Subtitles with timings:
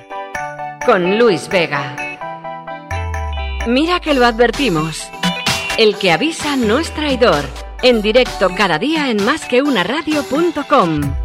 [0.86, 1.96] Con Luis Vega.
[3.66, 5.10] Mira que lo advertimos.
[5.78, 7.46] El que avisa no es traidor.
[7.84, 11.02] En directo cada día en másqueunaradio.com.
[11.02, 11.23] Lo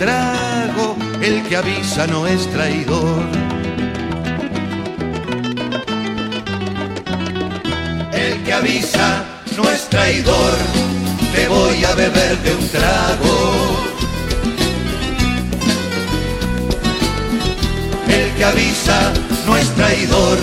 [0.00, 0.96] trago.
[1.20, 3.22] El que avisa no es traidor.
[8.12, 9.24] El que avisa
[9.58, 10.54] no es traidor.
[11.34, 13.36] Te voy a beber de un trago.
[18.08, 19.12] El que avisa
[19.46, 20.38] no es traidor.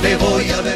[0.00, 0.75] Te voy a beber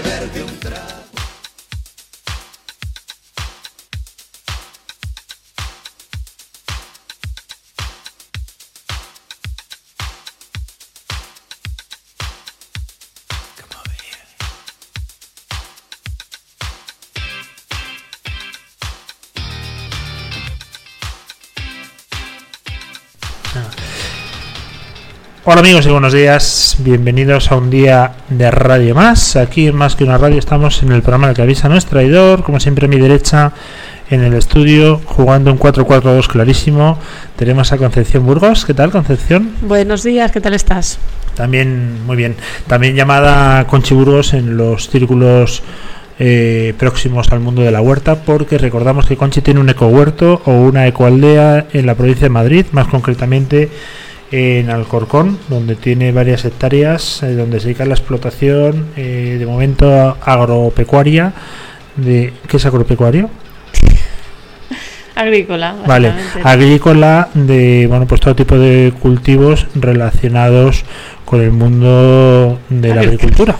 [25.42, 29.36] Hola amigos y buenos días, bienvenidos a un día de radio más.
[29.36, 31.86] Aquí en Más que una radio estamos en el programa El que avisa no es
[31.86, 33.52] traidor, como siempre a mi derecha
[34.10, 36.98] en el estudio, jugando un 4-4-2 clarísimo.
[37.36, 38.66] Tenemos a Concepción Burgos.
[38.66, 39.54] ¿Qué tal Concepción?
[39.62, 40.98] Buenos días, ¿qué tal estás?
[41.34, 42.36] También muy bien.
[42.66, 45.62] También llamada Conchi Burgos en los círculos
[46.18, 50.52] eh, próximos al mundo de la huerta, porque recordamos que Conchi tiene un ecohuerto o
[50.52, 53.70] una ecoaldea en la provincia de Madrid, más concretamente
[54.30, 59.46] en Alcorcón, donde tiene varias hectáreas, eh, donde se dedica a la explotación, eh, de
[59.46, 61.32] momento agropecuaria.
[61.96, 63.30] De, ¿Qué es agropecuario?
[65.14, 65.74] Agrícola.
[65.86, 66.12] Vale,
[66.44, 70.84] agrícola de bueno pues todo tipo de cultivos relacionados
[71.26, 73.56] con el mundo de la agricultura.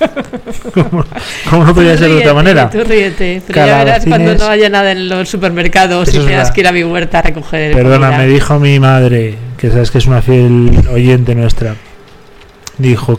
[0.74, 1.04] ¿Cómo,
[1.48, 2.70] cómo no podría Tú ser de otra manera?
[2.70, 6.50] Tú ríete, pero ya verás cuando no haya nada en los supermercados Eso y tengas
[6.50, 7.74] que ir a mi huerta a recoger.
[7.74, 8.18] Perdona, comida.
[8.18, 11.74] me dijo mi madre, que sabes que es una fiel oyente nuestra,
[12.78, 13.18] dijo,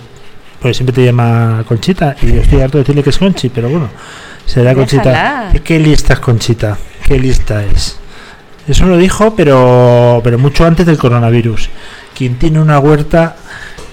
[0.60, 3.70] pues siempre te llama Conchita, y yo estoy harto de decirle que es Conchi, pero
[3.70, 3.90] bueno,
[4.46, 5.10] será Conchita.
[5.10, 5.54] Déjala.
[5.64, 6.78] ¿Qué lista es Conchita?
[7.06, 7.98] ¿Qué lista es?
[8.68, 11.70] Eso lo dijo, pero, pero mucho antes del coronavirus.
[12.16, 13.36] Quien tiene una huerta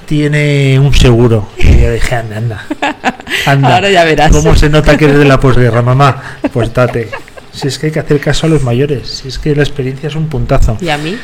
[0.08, 1.48] tiene un seguro.
[1.58, 2.66] Y yo dije, anda, anda.
[3.46, 3.74] anda.
[3.76, 4.32] Ahora ya verás.
[4.32, 6.38] ¿Cómo se nota que eres de la posguerra, mamá?
[6.52, 7.08] Pues date.
[7.52, 9.08] Si es que hay que hacer caso a los mayores.
[9.08, 10.76] Si es que la experiencia es un puntazo.
[10.80, 11.16] ¿Y a mí?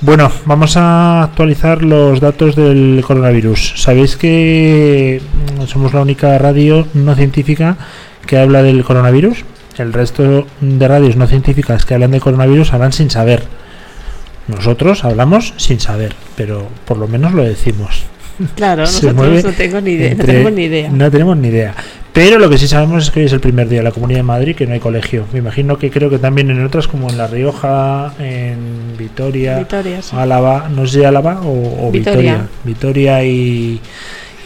[0.00, 3.74] Bueno, vamos a actualizar los datos del coronavirus.
[3.76, 5.22] Sabéis que
[5.58, 7.76] mm, somos la única radio no científica
[8.26, 9.44] que habla del coronavirus.
[9.78, 13.44] El resto de radios no científicas que hablan del coronavirus hablan sin saber.
[14.48, 18.04] Nosotros hablamos sin saber, pero por lo menos lo decimos.
[18.56, 20.14] Claro, nosotros no tengo ni idea.
[20.14, 20.90] No tenemos ni idea.
[20.90, 21.74] No tenemos ni idea.
[22.12, 24.20] Pero lo que sí sabemos es que hoy es el primer día de la Comunidad
[24.20, 25.26] de Madrid que no hay colegio.
[25.32, 30.00] Me imagino que creo que también en otras como en La Rioja, en Vitoria, Vitoria,
[30.00, 30.14] sí.
[30.16, 32.48] Álava, no sé si Álava o, o Vitoria.
[32.64, 33.18] Vitoria.
[33.18, 33.80] Vitoria y,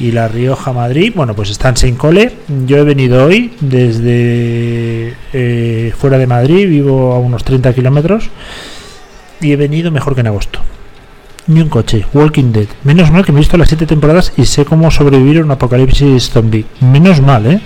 [0.00, 2.32] y La Rioja, Madrid, bueno, pues están sin cole.
[2.66, 8.30] Yo he venido hoy desde eh, fuera de Madrid, vivo a unos 30 kilómetros
[9.40, 10.60] y he venido mejor que en agosto.
[11.48, 12.66] Ni un coche, Walking Dead.
[12.84, 15.50] Menos mal que me he visto las siete temporadas y sé cómo sobrevivir a un
[15.50, 16.66] apocalipsis zombie.
[16.80, 17.60] Menos mal, ¿eh?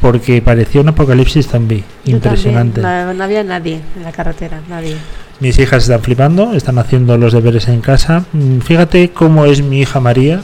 [0.00, 1.82] Porque parecía un apocalipsis zombie.
[2.04, 2.80] Yo Impresionante.
[2.82, 4.96] No, no había nadie en la carretera, nadie.
[5.40, 8.24] Mis hijas están flipando, están haciendo los deberes en casa.
[8.32, 10.42] Mm, Fíjate cómo es mi hija María,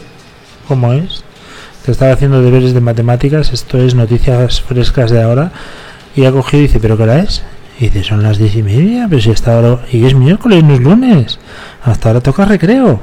[0.67, 1.23] cómo es.
[1.85, 5.53] Que estaba haciendo deberes de matemáticas, esto es noticias frescas de ahora.
[6.17, 7.43] Y ha cogido y dice, ¿pero qué hora es?
[7.79, 9.81] Y dice, son las diez y media, pero si hasta ahora...
[9.91, 11.39] Y es miércoles, no es lunes.
[11.85, 13.01] Hasta ahora toca recreo.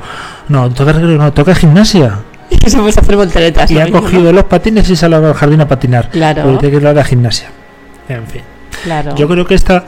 [0.47, 2.19] No, toca recreo, no, toca gimnasia.
[2.67, 3.69] Somos a hacer volteretas.
[3.69, 6.09] Y ha cogido los patines y sale al jardín a patinar.
[6.09, 6.43] Claro.
[6.43, 7.49] Porque tiene que ir a la gimnasia.
[8.07, 8.41] En fin.
[8.83, 9.15] Claro.
[9.15, 9.83] Yo creo que esta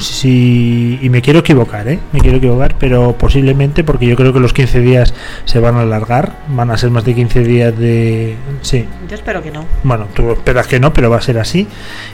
[0.00, 1.98] si y me quiero equivocar, ¿eh?
[2.12, 5.14] Me quiero equivocar, pero posiblemente porque yo creo que los 15 días
[5.44, 8.84] se van a alargar, van a ser más de 15 días de sí.
[9.08, 9.64] Yo espero que no.
[9.84, 11.66] Bueno, tú esperas que no, pero va a ser así.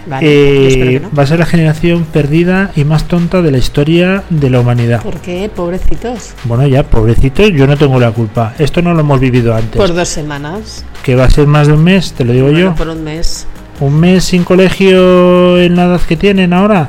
[0.06, 1.10] Vale, Eh, yo espero que no.
[1.16, 5.02] Va a ser la generación perdida y más tonta de la historia de la humanidad.
[5.02, 5.50] ¿Por qué?
[5.54, 6.34] Pobrecitos.
[6.44, 8.54] Bueno, ya, pobrecitos, yo no tengo la culpa.
[8.58, 9.76] Esto no lo hemos vivido antes.
[9.76, 10.84] Por dos semanas.
[11.02, 12.74] Que va a ser más de un mes, te lo digo Bueno, yo.
[12.74, 13.46] Por un mes.
[13.78, 16.88] Un mes sin colegio en la edad que tienen ahora.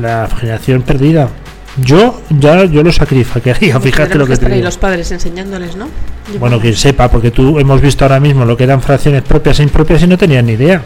[0.00, 1.28] La generación perdida.
[1.78, 4.64] Yo ya yo lo sacrificaría, fíjate lo Tendremos que te digo.
[4.64, 5.88] los padres enseñándoles, ¿no?
[6.32, 9.60] Yo Bueno, que sepa, porque tú hemos visto ahora mismo lo que eran fracciones propias
[9.60, 10.82] e impropias y no tenían ni idea.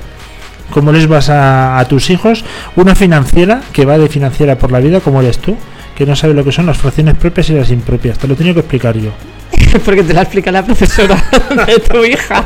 [0.71, 2.45] ¿Cómo les vas a, a tus hijos
[2.77, 5.57] una financiera que va de financiera por la vida como eres tú?
[5.97, 8.19] Que no sabe lo que son las fracciones propias y las impropias.
[8.19, 9.11] Te lo tengo que explicar yo.
[9.85, 11.23] Porque te la explica la profesora
[11.67, 12.45] de tu hija.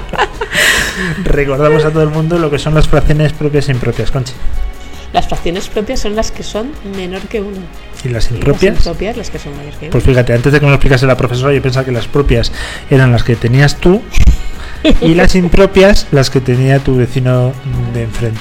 [1.24, 4.32] Recordamos a todo el mundo lo que son las fracciones propias e impropias, Conchi.
[5.14, 7.56] Las fracciones propias son las que son menor que uno.
[8.04, 8.74] Y las Y impropias.
[8.74, 9.92] Las impropias, las que son mayor que uno.
[9.92, 12.50] Pues fíjate, antes de que me lo explicase la profesora, yo pensaba que las propias
[12.90, 14.02] eran las que tenías tú
[15.00, 17.52] y las impropias las que tenía tu vecino
[17.94, 18.40] de enfrente.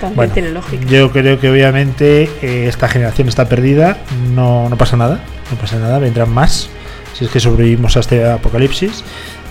[0.00, 0.84] También Bueno, tiene lógica.
[0.86, 3.98] yo creo que obviamente eh, esta generación está perdida,
[4.32, 5.20] no, no pasa nada,
[5.50, 6.68] no pasa nada, vendrán más
[7.14, 9.02] si es que sobrevivimos a este apocalipsis,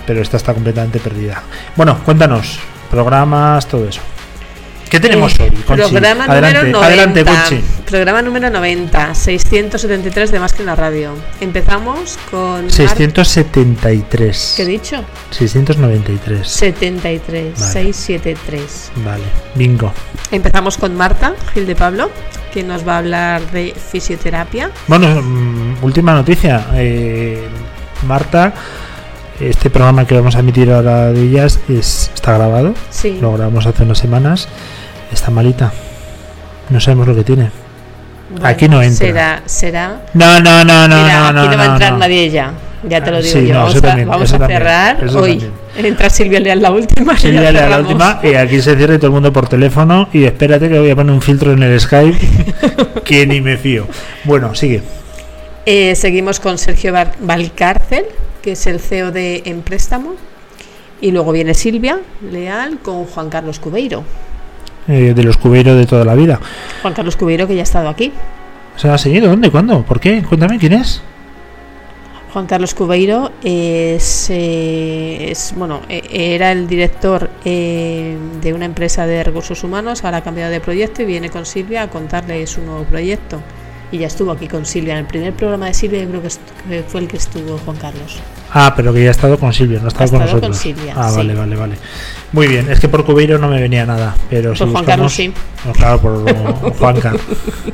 [0.06, 1.42] pero esta está completamente perdida.
[1.76, 2.60] Bueno, cuéntanos,
[2.90, 4.00] programas, todo eso.
[4.96, 5.82] ¿Qué tenemos Eh, hoy, Conchi?
[5.90, 6.86] Programa adelante, número 90.
[6.86, 7.64] adelante, Conchi.
[7.86, 11.10] Programa número 90, 673 de Más que una radio.
[11.40, 12.62] Empezamos con.
[12.62, 14.54] Mar- 673.
[14.56, 15.04] ¿Qué he dicho?
[15.30, 16.48] 693.
[16.48, 17.72] 73, Vale.
[17.72, 18.92] 673.
[19.04, 19.22] Vale,
[19.54, 19.92] bingo.
[20.30, 22.10] Empezamos con Marta Gil de Pablo,
[22.54, 24.70] que nos va a hablar de fisioterapia.
[24.88, 26.68] Bueno, mm, última noticia.
[26.74, 27.46] eh,
[28.06, 28.54] Marta,
[29.40, 32.74] este programa que vamos a emitir ahora de ellas es, está grabado.
[32.90, 33.18] Sí.
[33.20, 34.48] Lo grabamos hace unas semanas.
[35.12, 35.72] Está malita.
[36.70, 37.50] No sabemos lo que tiene.
[38.30, 39.06] Bueno, aquí no entra.
[39.06, 40.00] Será, será.
[40.14, 41.98] No, no, no, no, Mira, no, aquí no, no, va a no, entrar no.
[41.98, 42.52] nadie ya.
[42.88, 43.54] Ya te lo Ah, digo sí, yo.
[43.54, 45.38] no, vamos eso a, también, vamos a también, cerrar hoy.
[45.38, 45.52] también.
[45.86, 47.16] Entra Silvia Leal la última.
[47.16, 50.08] Silvia Leal, la última, y aquí se cierra y todo el mundo por teléfono.
[50.12, 52.18] Y espérate que voy a poner un filtro en el Skype
[53.04, 53.86] que ni me fío.
[54.24, 54.82] Bueno, sigue.
[55.64, 58.04] Eh, seguimos con Sergio Val- Valcárcel,
[58.42, 60.14] que es el CEO de Empréstamo.
[61.00, 61.98] Y luego viene Silvia
[62.30, 64.04] Leal con Juan Carlos Cubeiro.
[64.88, 66.38] Eh, de los cubeiros de toda la vida.
[66.82, 68.12] Juan Carlos Cubeiro, que ya ha estado aquí.
[68.76, 69.28] ¿Se ha seguido?
[69.28, 69.50] ¿Dónde?
[69.50, 69.82] ¿Cuándo?
[69.82, 70.22] ¿Por qué?
[70.22, 71.02] Cuéntame, ¿quién es?
[72.36, 79.06] Juan Carlos Cubeiro es, eh, es, bueno, eh, era el director eh, de una empresa
[79.06, 82.60] de recursos humanos, ahora ha cambiado de proyecto y viene con Silvia a contarle su
[82.60, 83.40] nuevo proyecto.
[83.92, 84.94] Y ya estuvo aquí con Silvia.
[84.94, 88.18] En el primer programa de Silvia yo creo que, fue el que estuvo Juan Carlos.
[88.52, 90.50] Ah, pero que ya ha estado con Silvia, no ha estado, Ha con estado con
[90.50, 90.76] nosotros.
[90.76, 91.16] Silvia, ah, sí.
[91.16, 91.74] vale, vale, vale.
[92.32, 95.32] Muy bien, es que por Cubeiro no me venía nada, pero si Juan Carlos sí.
[95.64, 97.22] no, claro, por Juan Carlos.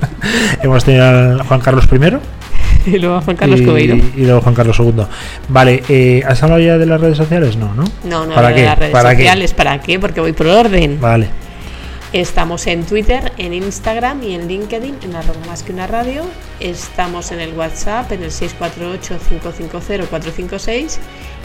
[0.62, 3.96] Hemos tenido al Juan Carlos I Y luego Juan Carlos y, Cubeiro.
[3.96, 5.04] y luego Juan Carlos II.
[5.48, 7.56] Vale, eh, ¿has hablado ya de las redes sociales?
[7.56, 7.84] No, ¿no?
[8.04, 8.60] No, no, ¿Para qué?
[8.60, 9.22] de las redes ¿Para qué?
[9.22, 9.54] sociales.
[9.54, 9.98] ¿Para qué?
[9.98, 11.00] Porque voy por orden.
[11.00, 11.28] Vale.
[12.12, 16.24] Estamos en Twitter, en Instagram y en LinkedIn, en arroba más que una radio.
[16.60, 20.98] Estamos en el WhatsApp, en el 648-550-456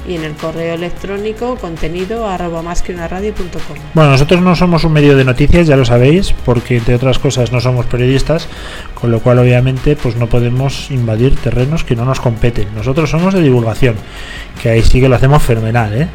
[0.09, 3.77] y en el correo electrónico contenido arroba más que una radio.com.
[3.93, 7.53] Bueno, nosotros no somos un medio de noticias, ya lo sabéis, porque entre otras cosas
[7.53, 8.49] no somos periodistas,
[8.93, 12.67] con lo cual obviamente pues no podemos invadir terrenos que no nos competen.
[12.75, 13.95] Nosotros somos de divulgación,
[14.61, 16.09] que ahí sí que lo hacemos fenomenal, ¿eh?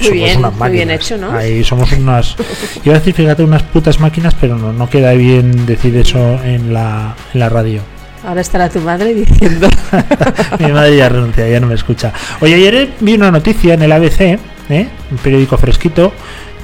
[0.00, 1.32] Muy bien, unas muy bien hecho, ¿no?
[1.32, 2.36] Ahí somos unas,
[2.84, 6.72] iba a decir, fíjate, unas putas máquinas, pero no, no queda bien decir eso en
[6.72, 7.82] la, en la radio.
[8.24, 9.68] Ahora estará tu madre diciendo.
[10.58, 12.12] Mi madre ya renuncia, ya no me escucha.
[12.40, 14.88] Oye, ayer vi una noticia en el ABC, ¿eh?
[15.10, 16.12] un periódico fresquito,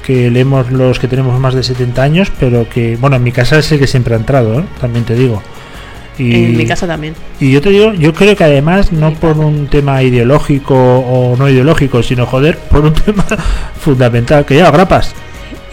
[0.05, 3.57] que leemos los que tenemos más de 70 años, pero que, bueno, en mi casa
[3.57, 4.65] es el que siempre ha entrado, ¿eh?
[4.79, 5.41] también te digo.
[6.17, 7.13] Y, En mi casa también.
[7.39, 11.49] y yo te digo, yo creo que además, no por un tema ideológico o no
[11.49, 13.25] ideológico, sino joder, por un tema
[13.79, 15.13] fundamental, que lleva grapas.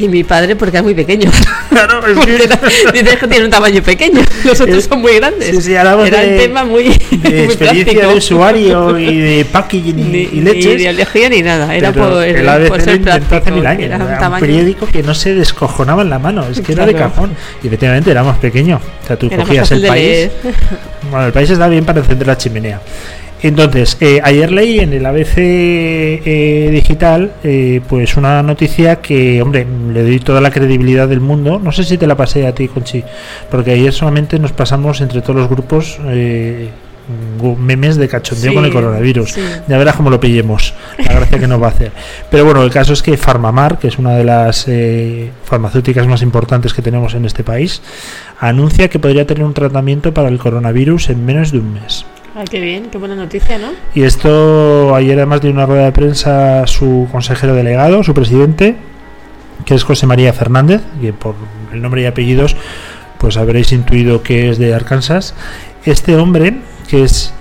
[0.02, 1.30] Y mi padre porque es muy pequeño.
[1.72, 2.60] Claro, es Porque era-
[2.92, 4.20] dices que tiene un tamaño pequeño.
[4.44, 5.48] Los otros Es- son muy grandes.
[5.56, 9.98] sí, sí, hablamos Era de- un tema muy, de experiencia de usuario y de packaging
[9.98, 10.66] y, Ni, y ni leches.
[10.80, 11.74] ideología ni nada.
[11.74, 13.56] Era Pero por, el ABC por lo ser inventó hace práctico.
[13.56, 13.82] mil años.
[13.84, 16.94] Era Era un periódico que no se descojonaba en la mano, es que era de
[16.94, 17.30] cajón.
[17.62, 18.78] Y efectivamente era más pequeño.
[19.02, 20.02] O sea, tú Era cogías el país.
[20.04, 20.32] leer.
[21.10, 22.80] Bueno, el país está bien para encender la chimenea.
[23.42, 29.66] Entonces, eh, ayer leí en el ABC eh, digital eh, pues una noticia que, hombre,
[29.92, 31.58] le doy toda la credibilidad del mundo.
[31.62, 33.02] No sé si te la pasé a ti, Conchi,
[33.50, 36.68] porque ayer solamente nos pasamos entre todos los grupos, eh,
[37.40, 39.32] gu- memes de cachondeo Sí, con el coronavirus.
[39.32, 39.40] sí.
[39.66, 41.90] Ya verás cómo lo pillemos, la gracia que nos va a hacer.
[42.30, 46.22] Pero bueno, el caso es que Farmamar, que es una de las eh, farmacéuticas más
[46.22, 47.82] importantes que tenemos en este país,
[48.38, 52.06] anuncia que podría tener un tratamiento para el coronavirus en menos de un mes.
[52.34, 53.72] Ay, qué bien, qué buena noticia, ¿no?
[53.94, 58.76] Y esto ayer además de una rueda de prensa su consejero delegado, su presidente,
[59.66, 61.34] que es José María Fernández, que por
[61.72, 62.56] el nombre y apellidos
[63.18, 65.34] pues habréis intuido que es de Arkansas.
[65.84, 66.56] Este hombre,
[66.88, 67.32] que es,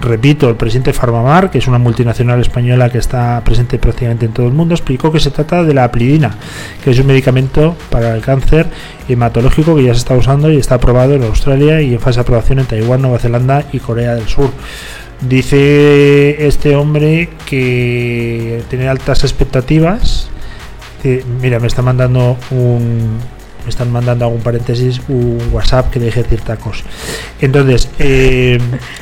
[0.00, 4.32] repito, el presidente de Farmamar, que es una multinacional española que está presente prácticamente en
[4.32, 6.36] todo el mundo, explicó que se trata de la aplidina,
[6.82, 8.66] que es un medicamento para el cáncer
[9.08, 12.22] hematológico que ya se está usando y está aprobado en Australia y en fase de
[12.22, 14.50] aprobación en Taiwán, Nueva Zelanda y Corea del Sur.
[15.20, 20.30] Dice este hombre que tiene altas expectativas.
[21.40, 23.18] mira, me está mandando un.
[23.64, 26.82] Me están mandando algún paréntesis un WhatsApp que deje decir tacos.
[27.40, 28.58] Entonces, eh,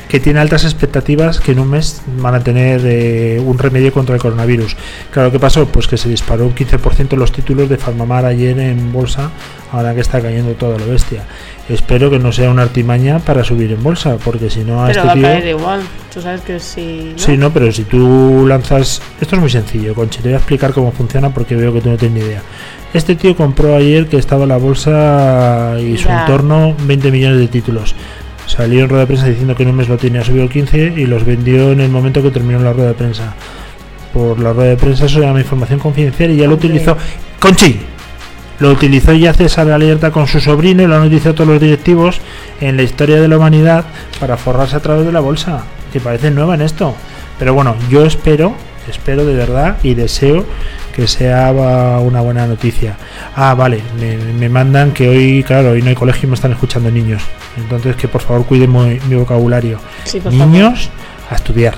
[0.07, 4.15] que tiene altas expectativas que en un mes van a tener eh, un remedio contra
[4.15, 4.75] el coronavirus.
[5.11, 5.67] Claro, ¿qué pasó?
[5.67, 9.31] Pues que se disparó un 15% los títulos de Farmamar ayer en bolsa,
[9.71, 11.23] ahora que está cayendo todo lo bestia.
[11.69, 15.01] Espero que no sea una artimaña para subir en bolsa, porque si no a Pero
[15.01, 15.23] este va a tío...
[15.23, 15.81] caer igual.
[16.11, 17.11] Tú sabes que si.
[17.11, 17.19] ¿no?
[17.19, 18.99] Sí, no, pero si tú lanzas.
[19.21, 20.17] Esto es muy sencillo, Conchi.
[20.17, 22.41] Te voy a explicar cómo funciona porque veo que tú no tienes ni idea.
[22.93, 26.21] Este tío compró ayer que estaba la bolsa y su Ya.
[26.21, 27.95] entorno 20 millones de títulos.
[28.47, 30.93] Salió en rueda de prensa diciendo que en un mes lo tenía subido el 15
[30.97, 33.35] y los vendió en el momento que terminó la rueda de prensa.
[34.11, 36.67] Por la rueda de prensa eso se llama información confidencial y ya lo Hombre.
[36.69, 36.97] utilizó.
[37.39, 37.79] Conchi,
[38.59, 42.19] lo utilizó ya César Alerta con su sobrino y lo han utilizado todos los directivos
[42.59, 43.85] en la historia de la humanidad
[44.19, 45.63] para forrarse a través de la bolsa.
[45.93, 46.95] Que parece nueva en esto.
[47.37, 48.53] Pero bueno, yo espero,
[48.89, 50.45] espero de verdad y deseo
[50.95, 52.97] que sea va, una buena noticia.
[53.35, 56.51] Ah, vale, me, me mandan que hoy, claro, hoy no hay colegio y me están
[56.51, 57.21] escuchando niños.
[57.57, 59.79] Entonces que por favor cuiden mi, mi vocabulario.
[60.03, 60.47] Sí, por favor.
[60.47, 60.89] Niños,
[61.29, 61.75] a estudiar.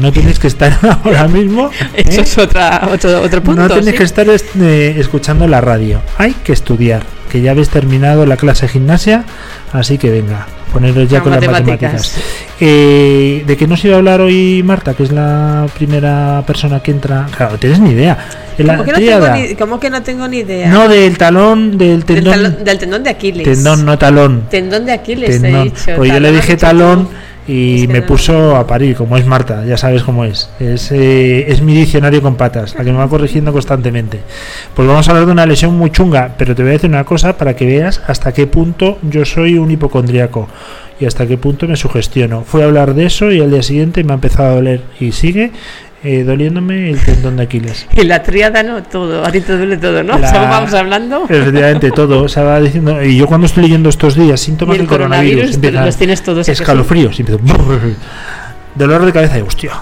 [0.00, 1.70] No tenéis que estar ahora mismo.
[1.94, 2.24] Eso ¿eh?
[2.24, 3.68] es otra, otro, otro punto.
[3.68, 3.92] No sí.
[3.92, 6.00] que estar est- eh, escuchando la radio.
[6.18, 7.02] Hay que estudiar.
[7.30, 9.24] Que ya habéis terminado la clase de gimnasia.
[9.72, 11.92] Así que venga, poneros ya con matemáticas.
[11.92, 12.24] las matemáticas.
[12.60, 14.94] Eh, ¿De qué nos iba a hablar hoy Marta?
[14.94, 17.26] Que es la primera persona que entra.
[17.36, 18.16] Claro, no tienes ni idea.
[18.56, 20.68] ¿Cómo que, no tengo ni, cómo que no tengo ni idea?
[20.70, 22.34] No, del talón, del del, tendón.
[22.34, 23.44] talón- del tendón de Aquiles.
[23.44, 24.44] Tendón, no talón.
[24.50, 25.64] Tendón de Aquiles, te he Tendón.
[25.64, 25.92] dicho.
[25.96, 27.08] Pues yo le dije talón.
[27.48, 30.50] Y me puso a parir, como es Marta, ya sabes cómo es.
[30.60, 34.20] Es, eh, es mi diccionario con patas, la que me va corrigiendo constantemente.
[34.74, 37.04] Pues vamos a hablar de una lesión muy chunga, pero te voy a decir una
[37.04, 40.46] cosa para que veas hasta qué punto yo soy un hipocondriaco
[41.00, 42.44] y hasta qué punto me sugestiono.
[42.44, 45.12] Fui a hablar de eso y al día siguiente me ha empezado a doler y
[45.12, 45.52] sigue
[46.04, 47.86] eh, doliéndome el tendón de Aquiles.
[47.94, 49.24] Y la tríada no, todo.
[49.24, 50.18] A ti te duele todo, ¿no?
[50.18, 51.24] La- vamos hablando.
[51.28, 52.28] Efectivamente, todo.
[52.28, 53.02] Se va diciendo.
[53.02, 56.52] Y yo cuando estoy leyendo estos días síntomas del coronavirus, coronavirus, los tienes todos, ¿a
[56.52, 56.62] que sí?
[56.62, 57.18] escalofríos.
[57.18, 57.40] y empiezo,
[58.74, 59.72] dolor de cabeza y hostia.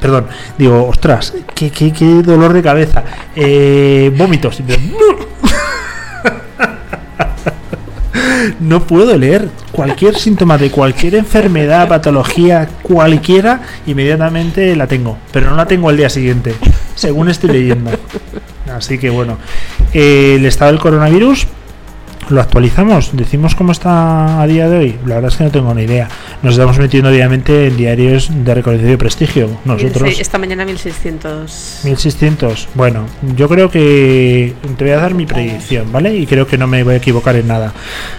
[0.00, 3.02] Perdón, digo, ostras, qué, qué, qué dolor de cabeza.
[3.34, 4.60] Eh, vómitos.
[4.60, 4.80] y empiezo,
[8.60, 15.56] no puedo leer cualquier síntoma de cualquier enfermedad, patología, cualquiera, inmediatamente la tengo, pero no
[15.56, 16.54] la tengo al día siguiente,
[16.94, 17.90] según estoy leyendo.
[18.72, 19.38] Así que bueno,
[19.92, 21.46] eh, el estado del coronavirus
[22.30, 24.98] lo actualizamos, decimos cómo está a día de hoy.
[25.06, 26.08] La verdad es que no tengo ni idea.
[26.42, 29.48] Nos estamos metiendo diariamente en diarios de reconocido prestigio.
[29.64, 30.14] Nosotros.
[30.14, 31.80] Sí, esta mañana 1600.
[31.84, 32.68] 1600.
[32.74, 33.04] Bueno,
[33.36, 36.14] yo creo que te voy a dar mi predicción, ¿vale?
[36.16, 37.72] Y creo que no me voy a equivocar en nada.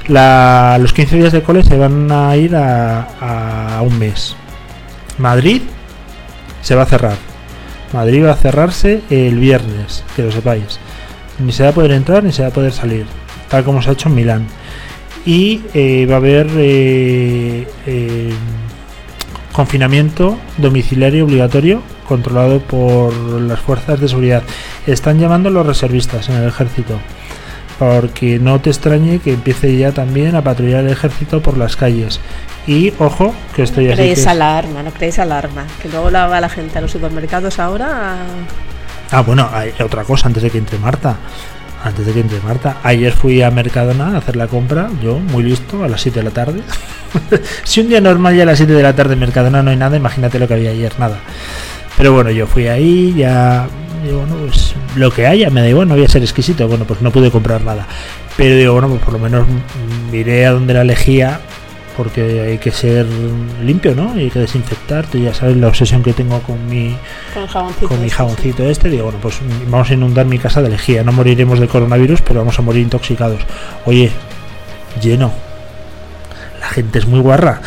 [0.08, 4.36] La- los 15 días de cole se van a ir a, a un mes.
[5.18, 5.62] Madrid
[6.62, 7.16] se va a cerrar.
[7.94, 10.80] Madrid va a cerrarse el viernes, que lo sepáis.
[11.40, 13.06] Ni se va a poder entrar ni se va a poder salir,
[13.50, 14.48] tal como se ha hecho en Milán.
[15.26, 18.30] Y eh, va a haber eh, eh,
[19.52, 24.44] confinamiento domiciliario obligatorio controlado por las fuerzas de seguridad.
[24.88, 26.98] Están llamando a los reservistas en el ejército.
[27.78, 32.20] Porque no te extrañe que empiece ya también a patrullar el ejército por las calles.
[32.68, 34.02] Y ojo, que estoy No así.
[34.02, 35.66] creéis que- alarma, no creéis alarma.
[35.82, 38.18] Que luego la va la gente a los supermercados ahora.
[39.12, 41.16] Ah, bueno, hay otra cosa antes de que entre Marta.
[41.84, 42.78] Antes de que entre Marta.
[42.84, 46.26] Ayer fui a Mercadona a hacer la compra, yo muy listo, a las 7 de
[46.26, 46.62] la tarde.
[47.64, 49.96] si un día normal ya a las 7 de la tarde Mercadona no hay nada,
[49.96, 51.20] imagínate lo que había ayer, nada.
[51.98, 53.68] Pero bueno, yo fui ahí, ya.
[54.04, 56.68] Digo, bueno, pues lo que haya, me da igual, no voy a ser exquisito.
[56.68, 57.88] Bueno, pues no pude comprar nada.
[58.38, 61.42] Pero digo, bueno, pues por lo menos mm, miré a donde la lejía,
[62.00, 63.06] porque hay que ser
[63.62, 64.18] limpio, ¿no?
[64.18, 65.06] Y hay que desinfectar.
[65.06, 66.96] Tú ya sabes la obsesión que tengo con mi,
[67.90, 70.70] Con mi ese, jaboncito este, digo, bueno, pues mm, vamos a inundar mi casa de
[70.70, 71.04] lejía.
[71.04, 73.42] No moriremos de coronavirus, pero vamos a morir intoxicados.
[73.84, 74.12] Oye,
[75.02, 75.34] lleno.
[76.62, 77.60] La gente es muy guarra.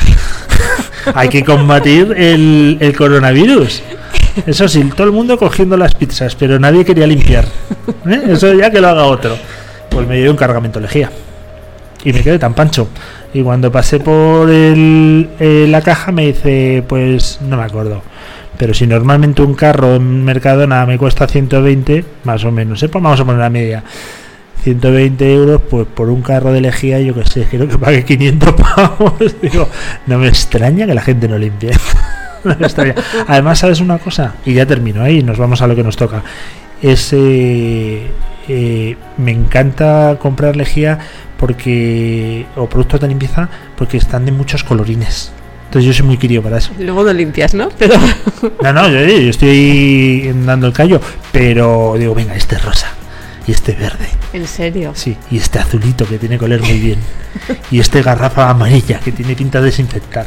[1.15, 3.83] Hay que combatir el, el coronavirus.
[4.47, 7.45] Eso sí, todo el mundo cogiendo las pizzas, pero nadie quería limpiar.
[8.07, 8.23] ¿Eh?
[8.29, 9.37] Eso ya que lo haga otro.
[9.91, 11.11] Pues me llevé un cargamento lejía.
[12.03, 12.89] Y me quedé tan pancho.
[13.35, 18.03] Y cuando pasé por el, eh, la caja me dice, pues no me acuerdo.
[18.59, 22.89] Pero si normalmente un carro en Mercadona me cuesta 120, más o menos, ¿eh?
[22.89, 23.83] Pues vamos a poner la media.
[24.63, 28.53] 120 euros, pues por un carro de lejía, yo que sé, creo que pague 500
[28.53, 29.15] pavos.
[29.43, 29.69] Digo,
[30.07, 31.71] no me extraña que la gente no limpie.
[32.45, 32.97] No me extraña.
[33.29, 34.35] Además, ¿sabes una cosa?
[34.45, 36.25] Y ya termino ahí, nos vamos a lo que nos toca.
[36.83, 37.15] Es,
[38.49, 40.99] eh, me encanta comprar lejía
[41.39, 45.33] porque o productos de limpieza porque están de muchos colorines.
[45.67, 46.73] Entonces yo soy muy querido para eso.
[46.79, 47.69] Luego lo limpias, ¿no?
[47.79, 47.95] Pero
[48.63, 51.01] No, no, yo, yo estoy dando el callo,
[51.33, 52.89] pero digo, venga, este es rosa
[53.47, 54.07] y este verde.
[54.35, 54.93] en serio.
[54.95, 56.99] Sí, y este azulito que tiene que oler muy bien.
[57.71, 60.27] Y este garrafa amarilla que tiene pinta de desinfectar.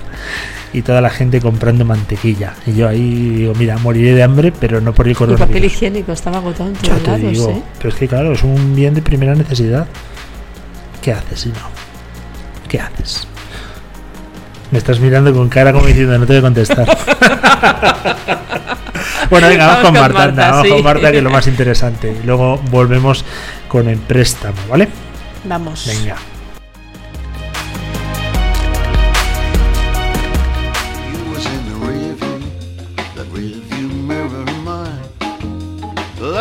[0.75, 2.53] Y toda la gente comprando mantequilla.
[2.67, 5.72] Y yo ahí digo, mira, moriré de hambre, pero no por el El papel coronavirus.
[5.72, 7.63] higiénico estaba agotado en todos lados, digo, ¿eh?
[7.77, 9.88] pero es que claro, es un bien de primera necesidad.
[11.01, 11.55] ¿Qué haces si no?
[12.67, 13.25] ¿Qué haces?
[14.72, 16.86] Me estás mirando con cara como diciendo, no te voy a contestar.
[19.29, 20.74] bueno, venga, vamos, Vamos con Marta, anda, vamos sí.
[20.74, 22.17] con Marta, que es lo más interesante.
[22.22, 23.24] Y luego volvemos
[23.70, 24.89] con el préstamo, ¿vale?
[25.46, 25.86] Vamos.
[25.88, 26.17] Venga.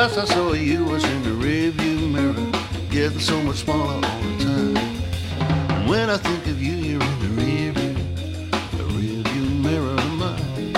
[0.05, 2.51] Last I saw you was in the rearview mirror,
[2.91, 4.77] getting so much smaller all the time.
[5.71, 7.95] And when I think of you, you're in the rearview,
[8.79, 10.77] the rearview mirror of mine.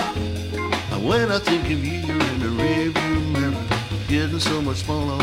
[0.93, 3.63] And when I think of you, you're in the rearview mirror,
[4.07, 5.21] getting so much smaller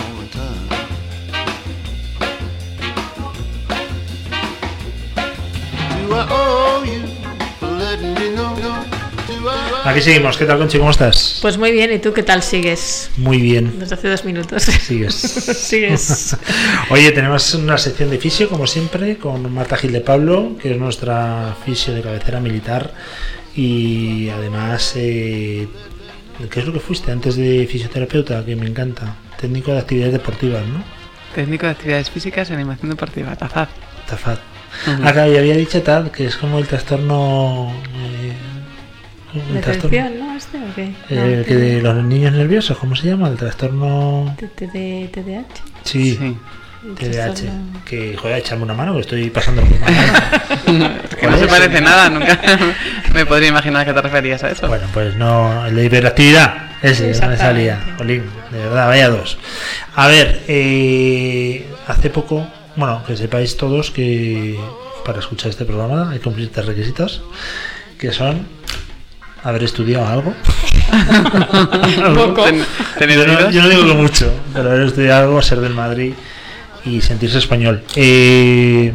[9.85, 10.38] Aquí seguimos.
[10.38, 10.79] ¿Qué tal, Conchi?
[10.79, 11.41] ¿Cómo estás?
[11.43, 13.11] Pues muy bien, ¿y tú qué tal sigues?
[13.19, 13.79] Muy bien.
[13.79, 14.62] Desde hace dos minutos.
[14.62, 15.14] Sigues.
[15.14, 16.37] sigues.
[16.91, 20.79] Oye, tenemos una sección de fisio, como siempre, con Marta Gil de Pablo, que es
[20.79, 22.95] nuestra fisio de cabecera militar.
[23.55, 25.69] Y además, eh,
[26.50, 28.43] ¿qué es lo que fuiste antes de fisioterapeuta?
[28.43, 29.17] Que me encanta.
[29.38, 30.83] Técnico de actividades deportivas, ¿no?
[31.35, 33.69] Técnico de actividades físicas en animación deportiva, TAFAD.
[34.09, 34.38] Tafat.
[35.05, 37.73] Acá ya había dicho tal, que es como el trastorno.
[39.34, 40.36] El trastorno ¿Detención, no?
[40.36, 40.92] ¿Este o qué?
[41.10, 43.28] eh, que de los niños nerviosos, ¿cómo se llama?
[43.28, 44.34] El trastorno.
[44.38, 45.44] TD TDAH.
[45.84, 46.36] Sí, Sí.
[47.00, 47.82] TDAH.
[47.86, 50.94] Que, joder, echame una mano, que estoy pasando por una mano.
[51.20, 52.38] Que no se parece nada, nunca
[53.14, 54.68] me podría imaginar que te referías a eso.
[54.68, 57.80] Bueno, pues no, el de hiperactividad, ese, no me salía.
[57.97, 59.38] Jolín, de verdad, vaya dos.
[59.97, 64.58] A ver, eh, hace poco, bueno, que sepáis todos que
[65.06, 67.23] para escuchar este programa hay que cumplir tres requisitos,
[67.99, 68.47] que son
[69.45, 70.35] haber estudiado algo.
[72.15, 72.45] Poco.
[72.45, 72.65] Ten-
[72.99, 73.54] tener Yo no, oídos.
[73.54, 76.15] yo no digo que mucho, pero haber estudiado algo, ser del Madrid
[76.85, 77.83] y sentirse español.
[77.97, 78.93] Eh,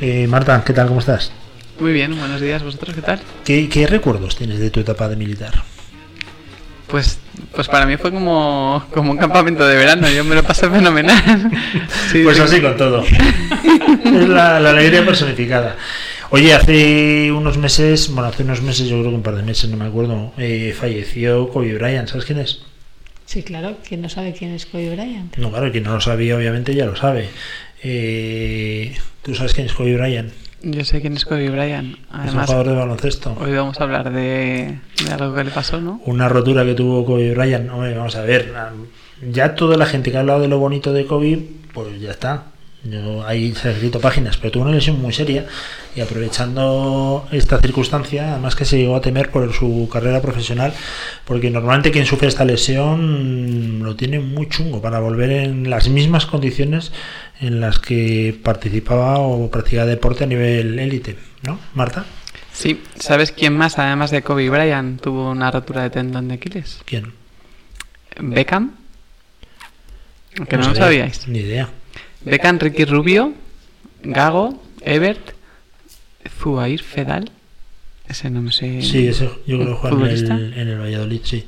[0.00, 0.88] eh, Marta, ¿qué tal?
[0.88, 1.32] ¿Cómo estás?
[1.78, 3.20] Muy bien, buenos días, ¿vosotros qué tal?
[3.44, 5.62] ¿Qué, qué recuerdos tienes de tu etapa de militar?
[6.88, 7.18] Pues,
[7.54, 11.50] pues para mí fue como, como un campamento de verano, yo me lo pasé fenomenal.
[12.10, 12.42] Sí, Pues sí.
[12.42, 13.02] así con todo.
[13.04, 15.76] es la, la alegría personificada.
[16.32, 19.68] Oye, hace unos meses, bueno, hace unos meses, yo creo que un par de meses,
[19.68, 22.08] no me acuerdo, eh, falleció Kobe Bryant.
[22.08, 22.62] ¿Sabes quién es?
[23.26, 23.76] Sí, claro.
[23.86, 25.36] ¿Quién no sabe quién es Kobe Bryant?
[25.38, 27.28] No, claro, quien no lo sabía, obviamente, ya lo sabe.
[27.82, 30.32] Eh, ¿Tú sabes quién es Kobe Bryant?
[30.62, 31.96] Yo sé quién es Kobe Bryant.
[32.24, 33.36] es un jugador de baloncesto.
[33.40, 36.00] hoy vamos a hablar de, de algo que le pasó, ¿no?
[36.04, 37.68] Una rotura que tuvo Kobe Bryant.
[37.70, 38.52] Hombre, vamos a ver.
[39.32, 41.42] Ya toda la gente que ha hablado de lo bonito de Kobe,
[41.74, 42.44] pues ya está.
[42.82, 45.46] Yo ahí se escrito páginas, pero tuvo una lesión muy seria
[45.94, 50.72] y aprovechando esta circunstancia, además que se llegó a temer por su carrera profesional,
[51.26, 56.24] porque normalmente quien sufre esta lesión lo tiene muy chungo para volver en las mismas
[56.24, 56.92] condiciones
[57.40, 62.06] en las que participaba o practicaba deporte a nivel élite, ¿no, Marta?
[62.52, 66.80] Sí, ¿sabes quién más, además de Kobe Bryant, tuvo una rotura de tendón de Aquiles?
[66.86, 67.12] ¿Quién?
[68.18, 68.72] Beckham.
[70.48, 71.28] Que no, lo sabía, sabíais.
[71.28, 71.68] Ni idea.
[72.24, 73.32] Beckham, Ricky Rubio,
[74.02, 75.32] Gago, Ebert,
[76.40, 77.30] Zuair Fedal.
[78.08, 78.82] Ese no me sé.
[78.82, 81.44] Sí, ese yo creo que juega en el, en el Valladolid, sí.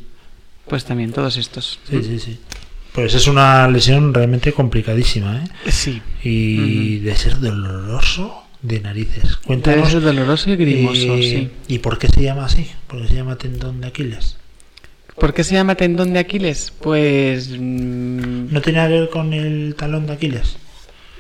[0.68, 1.80] Pues también todos estos.
[1.88, 2.38] Sí, sí, sí.
[2.94, 5.70] Pues es una lesión realmente complicadísima, ¿eh?
[5.70, 6.00] Sí.
[6.22, 9.22] Y de ser doloroso de narices.
[9.24, 9.90] Debe Cuéntanos.
[9.90, 11.50] ser doloroso y grimoso, eh, sí.
[11.74, 12.70] ¿Y por qué se llama así?
[12.87, 14.37] ¿Por qué se llama tendón de Aquiles?
[15.18, 16.72] ¿Por qué se llama tendón de Aquiles?
[16.80, 17.48] Pues.
[17.50, 20.56] mm, ¿No tiene que ver con el talón de Aquiles?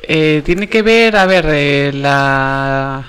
[0.02, 3.04] Eh, tiene que ver, a ver, eh, la.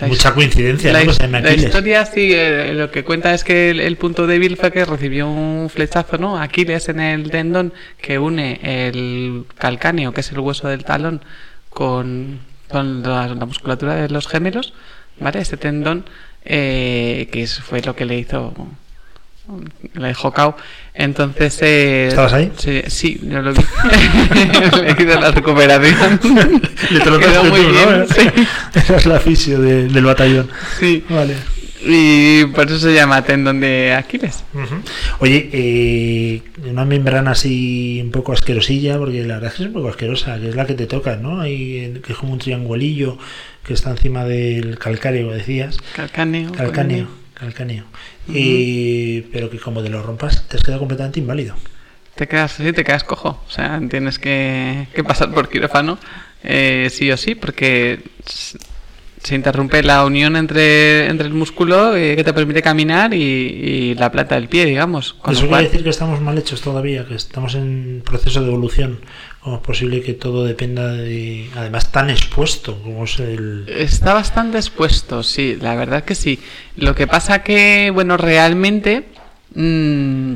[0.00, 1.12] La Mucha coincidencia, La, ¿no?
[1.12, 4.70] Llame la historia sí, eh, lo que cuenta es que el, el punto débil fue
[4.70, 6.38] que recibió un flechazo, ¿no?
[6.38, 11.22] Aquiles en el tendón que une el calcáneo, que es el hueso del talón,
[11.70, 14.74] con, con la, la musculatura de los gemelos,
[15.18, 15.40] ¿vale?
[15.40, 16.04] Ese tendón
[16.44, 18.54] eh, que fue lo que le hizo
[19.94, 20.56] le dejó cao.
[20.94, 21.58] Entonces.
[21.62, 22.52] eh, ¿Estabas ahí?
[22.56, 23.60] Sí, sí, yo lo vi.
[24.82, 26.20] le hice la recuperación.
[26.90, 27.72] Le Quedó muy tú, ¿no?
[27.72, 28.06] bien.
[28.08, 28.28] Sí.
[28.74, 30.48] Esa es la fisio de- del batallón.
[30.80, 31.04] sí.
[31.08, 31.34] Vale.
[31.88, 34.42] Y por eso se llama tendón de Aquiles.
[35.20, 39.74] Oye, eh, una membrana así un poco asquerosilla, porque la verdad es que es un
[39.74, 41.40] poco asquerosa, que es la que te toca, ¿no?
[41.40, 43.18] Hay, que es como un triangulillo
[43.64, 45.76] que está encima del calcáreo, decías.
[45.94, 46.50] Calcáneo.
[46.52, 47.84] Calcáneo, calcáneo.
[48.28, 51.54] Y- pero que como te lo rompas, te has quedado completamente inválido.
[52.14, 53.42] Te quedas sí, te quedas cojo.
[53.46, 55.98] O sea, tienes que, que pasar por quirófano
[56.42, 58.00] eh, sí o sí, porque
[59.22, 63.94] se interrumpe la unión entre, entre el músculo eh, que te permite caminar y, y
[63.94, 65.14] la planta del pie, digamos.
[65.14, 68.40] Con Eso lo quiere cual, decir que estamos mal hechos todavía, que estamos en proceso
[68.42, 69.00] de evolución.
[69.46, 71.48] ¿Cómo es posible que todo dependa de...
[71.54, 73.64] Además, tan expuesto como es el...
[73.68, 76.40] Está bastante expuesto, sí, la verdad que sí.
[76.74, 79.04] Lo que pasa que, bueno, realmente
[79.54, 80.32] mm,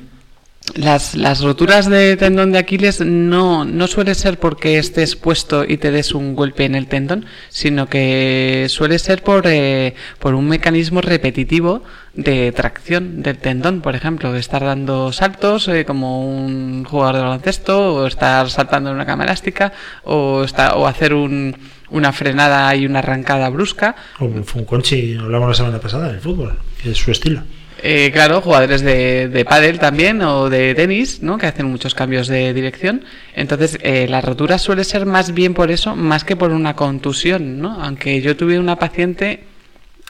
[0.74, 5.76] las, las roturas de tendón de Aquiles no, no suele ser porque estés expuesto y
[5.76, 10.48] te des un golpe en el tendón, sino que suele ser por, eh, por un
[10.48, 11.82] mecanismo repetitivo
[12.14, 17.94] de tracción del tendón, por ejemplo, estar dando saltos eh, como un jugador de baloncesto,
[17.94, 19.72] o estar saltando en una cama elástica,
[20.04, 21.56] o, estar, o hacer un,
[21.90, 23.94] una frenada y una arrancada brusca.
[24.16, 27.42] Fue un Conchi, hablamos la semana pasada, del fútbol, es su estilo.
[27.82, 31.38] Eh, claro, jugadores de, de pádel también o de tenis, ¿no?
[31.38, 33.04] Que hacen muchos cambios de dirección.
[33.34, 37.60] Entonces, eh, la rotura suele ser más bien por eso, más que por una contusión,
[37.60, 37.82] ¿no?
[37.82, 39.44] Aunque yo tuve una paciente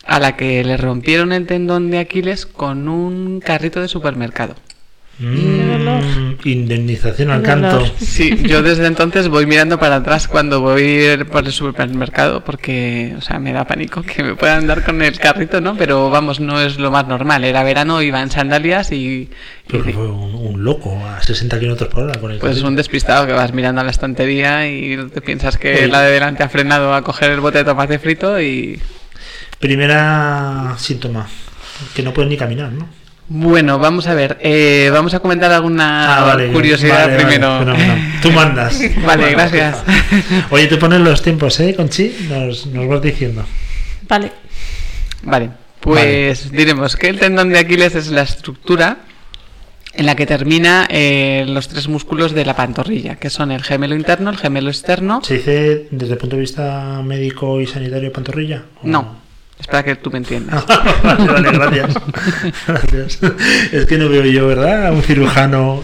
[0.05, 4.57] a la que le rompieron el tendón de Aquiles con un carrito de supermercado.
[5.21, 7.85] Mm, indemnización al canto.
[7.99, 13.21] Sí, yo desde entonces voy mirando para atrás cuando voy por el supermercado porque, o
[13.21, 15.77] sea, me da pánico que me puedan dar con el carrito, ¿no?
[15.77, 17.45] Pero vamos, no es lo más normal.
[17.45, 19.29] Era verano, iba en sandalias y,
[19.69, 22.69] y- fue un, un loco a 60 kilómetros por hora con el pues carrito.
[22.69, 26.43] un despistado que vas mirando a la estantería y te piensas que la de delante
[26.43, 28.81] ha frenado a coger el bote de tomate frito y...
[29.59, 31.29] Primera síntoma,
[31.95, 32.89] que no puedes ni caminar, ¿no?
[33.33, 37.77] Bueno, vamos a ver, eh, vamos a comentar alguna curiosidad Ah, Vale, vale, primero.
[38.21, 38.81] Tú mandas.
[39.07, 39.85] Vale, gracias.
[40.51, 42.13] Oye, tú pones los tiempos, ¿eh, Conchi?
[42.29, 43.45] Nos, nos vas diciendo.
[44.09, 44.33] Vale.
[45.23, 48.97] Vale, pues diremos que el tendón de Aquiles es la estructura
[49.95, 53.95] en la que termina eh, los tres músculos de la pantorrilla, que son el gemelo
[53.95, 55.21] interno, el gemelo externo.
[55.23, 58.65] ¿Se dice desde el punto de vista médico y sanitario pantorrilla?
[58.83, 59.21] ¿O No,
[59.61, 60.65] espera que tú me entiendas.
[61.03, 61.95] vale, vale, gracias.
[62.67, 63.19] gracias.
[63.73, 64.87] Es que no veo yo, ¿verdad?
[64.87, 65.83] A un cirujano,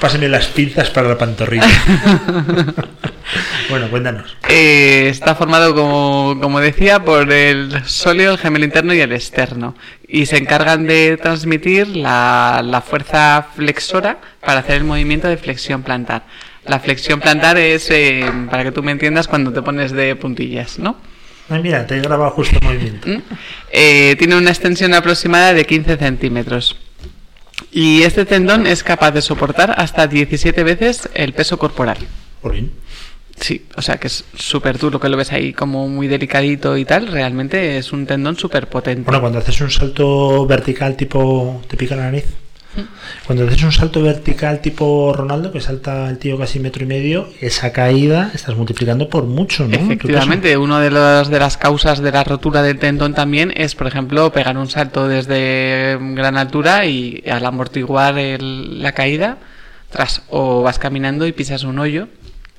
[0.00, 1.66] páseme las pinzas para la pantorrilla.
[3.70, 4.36] bueno, cuéntanos.
[4.48, 9.74] Eh, está formado, como, como decía, por el sóleo, el gemelo interno y el externo.
[10.06, 15.82] Y se encargan de transmitir la, la fuerza flexora para hacer el movimiento de flexión
[15.82, 16.22] plantar.
[16.66, 20.78] La flexión plantar es, eh, para que tú me entiendas, cuando te pones de puntillas,
[20.78, 20.96] ¿no?
[21.48, 23.08] Ay, mira, te he grabado justo el movimiento.
[23.08, 23.22] ¿Mm?
[23.70, 26.76] Eh, tiene una extensión aproximada de 15 centímetros.
[27.70, 31.98] Y este tendón es capaz de soportar hasta 17 veces el peso corporal.
[32.40, 32.72] Por bien.
[33.40, 36.84] Sí, o sea que es súper duro, que lo ves ahí como muy delicadito y
[36.84, 37.08] tal.
[37.08, 39.02] Realmente es un tendón súper potente.
[39.04, 41.62] Bueno, cuando haces un salto vertical tipo...
[41.68, 42.26] ¿Te pica la nariz?
[43.26, 47.28] Cuando haces un salto vertical tipo Ronaldo, que salta el tío casi metro y medio,
[47.40, 49.76] esa caída estás multiplicando por mucho, ¿no?
[49.84, 53.86] Efectivamente, una de, los- de las causas de la rotura del tendón también es, por
[53.86, 59.38] ejemplo, pegar un salto desde gran altura y al amortiguar el- la caída,
[59.90, 62.08] tras o vas caminando y pisas un hoyo,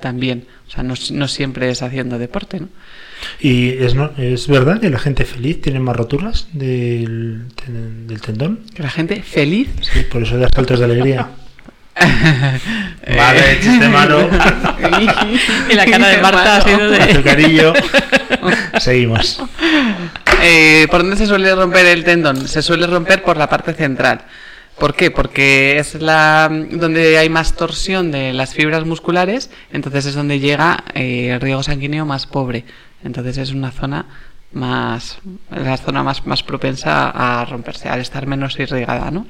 [0.00, 0.46] también.
[0.68, 2.68] O sea, no, no siempre es haciendo deporte, ¿no?
[3.40, 7.44] ¿Y es, no, es verdad que la gente feliz tiene más roturas del,
[8.06, 8.60] del tendón?
[8.74, 9.68] Que la gente feliz.
[9.80, 11.28] Sí, por eso da saltos de alegría.
[13.08, 14.28] Eh, Vale, chiste malo.
[15.70, 16.98] Y la cara de Marta ha sido de...
[17.00, 17.72] Azucarillo.
[18.80, 19.40] Seguimos.
[20.42, 22.48] Eh, ¿Por dónde se suele romper el tendón?
[22.48, 24.22] Se suele romper por la parte central.
[24.78, 25.10] ¿Por qué?
[25.10, 30.84] Porque es la donde hay más torsión de las fibras musculares, entonces es donde llega
[30.94, 32.64] eh, el riego sanguíneo más pobre.
[33.04, 34.06] Entonces es una zona
[34.52, 35.18] más
[35.50, 39.26] la zona más, más propensa a romperse, al estar menos irrigada, ¿no?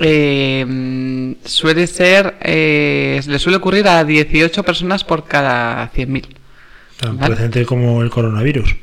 [0.00, 6.26] Eh, suele ser, eh, le suele ocurrir a 18 personas por cada 100.000.
[6.98, 7.34] Tan Vale.
[7.34, 8.76] presente como el coronavirus.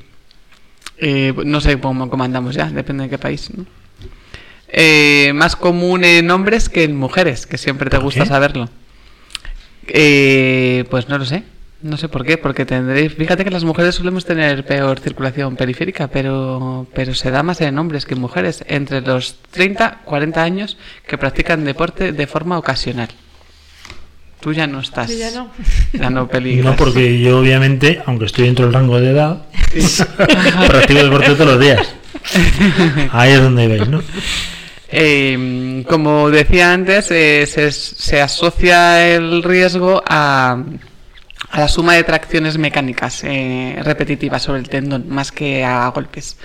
[0.98, 3.50] Eh, no sé cómo, cómo andamos ya, depende de qué país.
[3.56, 3.66] ¿no?
[4.70, 8.30] Eh, más común en hombres que en mujeres, que siempre te ¿Por gusta qué?
[8.30, 8.70] saberlo.
[9.88, 11.44] Eh, pues no lo sé.
[11.82, 13.14] No sé por qué, porque tendréis.
[13.14, 17.78] Fíjate que las mujeres solemos tener peor circulación periférica, pero, pero se da más en
[17.78, 23.10] hombres que en mujeres, entre los 30 40 años que practican deporte de forma ocasional.
[24.40, 25.10] Tú ya no estás.
[25.10, 25.52] Yo ya no.
[25.94, 26.66] Ya no peligras.
[26.66, 29.46] No, porque yo obviamente, aunque estoy dentro del rango de edad,
[30.68, 31.94] practico deporte todos los días.
[33.12, 34.02] Ahí es donde veis, ¿no?
[34.88, 40.64] Eh, como decía antes, eh, se, se asocia el riesgo a,
[41.56, 46.38] a la suma de tracciones mecánicas eh, repetitivas sobre el tendón, más que a golpes.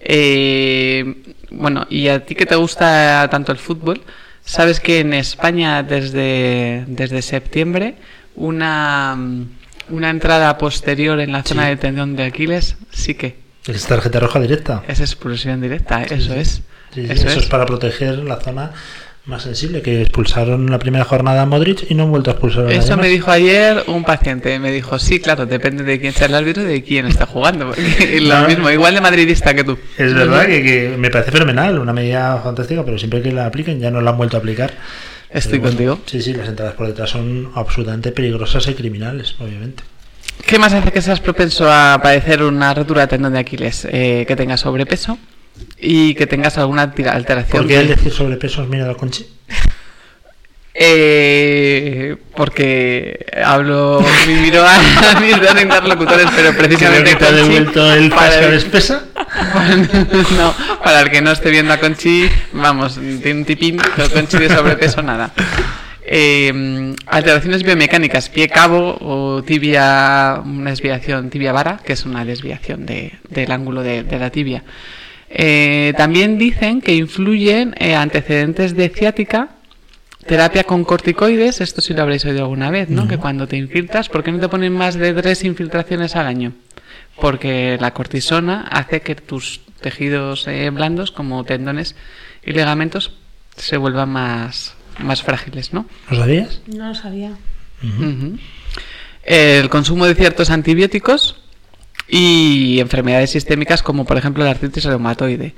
[0.00, 1.14] Eh,
[1.50, 4.02] bueno, y a ti que te gusta tanto el fútbol,
[4.44, 7.96] sabes que en España desde, desde septiembre
[8.34, 9.16] una,
[9.90, 11.68] una entrada posterior en la zona Sí.
[11.68, 14.82] del tendón de Aquiles sí que Es tarjeta roja directa.
[14.88, 16.38] es expulsión directa, eso sí.
[16.40, 16.62] es.
[16.96, 17.46] Eso eso, es.
[17.46, 18.72] para proteger la zona
[19.28, 22.66] más sensible, que expulsaron la primera jornada a Modric y no han vuelto a expulsar
[22.66, 24.58] a Eso me dijo ayer un paciente.
[24.58, 27.72] Me dijo, sí, claro, depende de quién sea el árbitro y de quién está jugando.
[28.20, 28.48] lo No.
[28.48, 29.78] mismo, igual de madridista que tú.
[29.98, 33.78] Es verdad que, que me parece fenomenal, una medida fantástica, pero siempre que la apliquen
[33.80, 34.72] ya no la han vuelto a aplicar.
[35.30, 36.00] Estoy bueno, contigo.
[36.06, 39.82] Sí, sí, las entradas por detrás son absolutamente peligrosas y criminales, obviamente.
[40.46, 43.86] ¿Qué más hace que seas propenso a padecer una rotura de tendón de Aquiles?
[43.90, 45.18] Eh, que tengas sobrepeso
[45.78, 47.62] y que tengas alguna alteración.
[47.62, 49.26] ¿Por qué de- al decir sobrepeso has mirado a Conchi?
[50.80, 57.92] Eh, porque hablo, me miro a, a mis dos interlocutores, pero precisamente te ha devuelto
[57.92, 59.02] el para el- de espesa.
[60.36, 64.38] no, para el que no esté viendo a Conchi, vamos, tiene un tipín, pero Conchi
[64.38, 65.32] de sobrepeso nada.
[66.10, 72.86] Eh, alteraciones biomecánicas, pie cabo o tibia, una desviación tibia vara, que es una desviación
[72.86, 74.62] de- del ángulo de, de la tibia.
[75.30, 79.50] Eh, también dicen que influyen eh, antecedentes de ciática,
[80.26, 83.06] terapia con corticoides, esto sí lo habréis oído alguna vez, ¿no?
[83.08, 86.52] Que cuando te infiltras, ¿por qué no te ponen más de tres infiltraciones al año?
[87.20, 91.94] Porque la cortisona hace que tus tejidos eh, blandos, como tendones
[92.44, 93.12] y ligamentos,
[93.56, 95.86] se vuelvan más, más frágiles, ¿no?
[96.10, 96.60] ¿Lo sabías?
[96.66, 97.32] No lo sabía.
[99.24, 101.36] El consumo de ciertos antibióticos
[102.08, 105.54] y enfermedades sistémicas como por ejemplo la artritis reumatoide.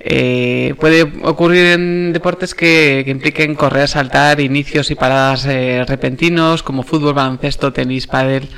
[0.00, 6.62] Eh, puede ocurrir en deportes que, que impliquen correr, saltar, inicios y paradas eh, repentinos
[6.62, 8.48] como fútbol, baloncesto, tenis, pádel.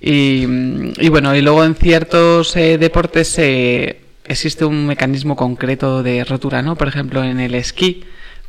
[0.00, 6.24] Y, mm, bueno, y luego en ciertos eh, deportes eh, existe un mecanismo concreto de
[6.24, 6.76] rotura, ¿no?
[6.76, 8.04] Por ejemplo, en el esquí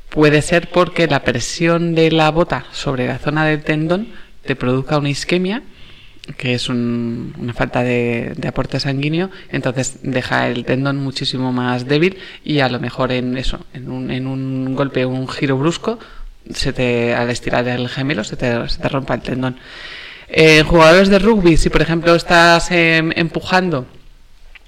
[0.09, 4.07] puede ser porque la presión de la bota sobre la zona del tendón
[4.45, 5.63] te produzca una isquemia,
[6.35, 11.87] que es un- una falta de, de aporte sanguíneo, entonces deja el tendón muchísimo más
[11.87, 15.99] débil y a lo mejor en eso, en un, en un golpe, un giro brusco,
[16.53, 19.57] se te, al estirar el gemelo se te, se te rompa el tendón.
[20.29, 23.87] En jugadores de rugby, si por ejemplo estás em, empujando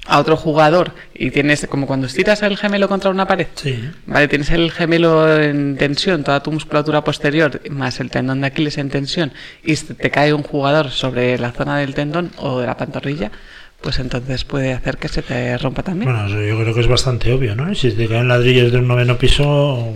[0.10, 3.80] a otro jugador y tienes como cuando estiras el gemelo contra una pared, Sí.
[4.08, 8.78] Vale, tienes el gemelo en tensión, toda tu musculatura posterior, más el tendón de Aquiles
[8.78, 9.32] en tensión,
[9.64, 13.32] y te cae un jugador sobre la zona del tendón o de la pantorrilla,
[13.82, 16.12] pues entonces puede hacer que se te rompa también.
[16.12, 17.74] Bueno, eso yo creo que es bastante obvio, ¿no?
[17.76, 19.88] Si te caen ladrillos de un noveno piso,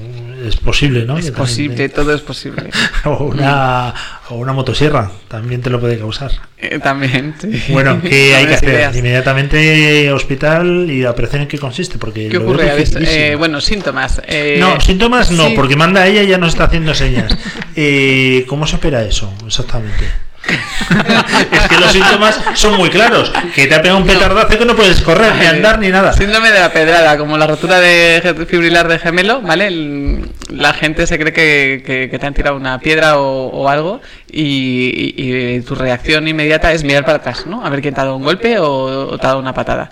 [0.48, 1.18] es posible, ¿no?
[1.18, 2.70] es Que posible, todo es posible.
[3.06, 3.94] O una,
[4.30, 6.32] o una motosierra, también te lo puede causar.
[6.58, 7.62] Eh, también, sí.
[7.70, 8.70] Bueno, ¿qué hay que hacer?
[8.70, 8.96] ideas.
[8.96, 12.64] Inmediatamente hospital y operación en qué consiste, porque ¿Qué lo ocurre?
[12.66, 13.26] veo ¿Habéis- dificilísimo.
[13.26, 14.22] eh, bueno, síntomas.
[14.28, 15.54] eh, no, síntomas no, sí.
[15.56, 17.38] porque manda ella y ya nos está haciendo señas.
[17.76, 20.06] Eh, ¿Cómo se opera eso exactamente?
[21.52, 23.32] es que los síntomas son muy claros.
[23.56, 26.14] Que te ha pegado un petardazo que no puedes correr, ni Eh, andar, ni nada.
[26.14, 29.68] Síndrome de la pedrada, como la rotura de fibrilar de gemelo, ¿vale?
[29.68, 33.70] El- la gente se cree que, que- que te han tirado una piedra o, o
[33.70, 34.02] algo
[34.32, 37.66] y, y- y tu reacción inmediata es mirar para atrás, ¿no?
[37.66, 39.90] A ver quién te ha dado un golpe o, o te ha dado una patada.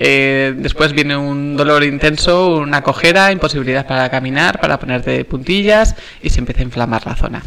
[0.00, 6.30] Eh, después viene un dolor intenso, una cojera, imposibilidad para caminar, para ponerte puntillas y
[6.30, 7.42] se empieza a inflamar la zona.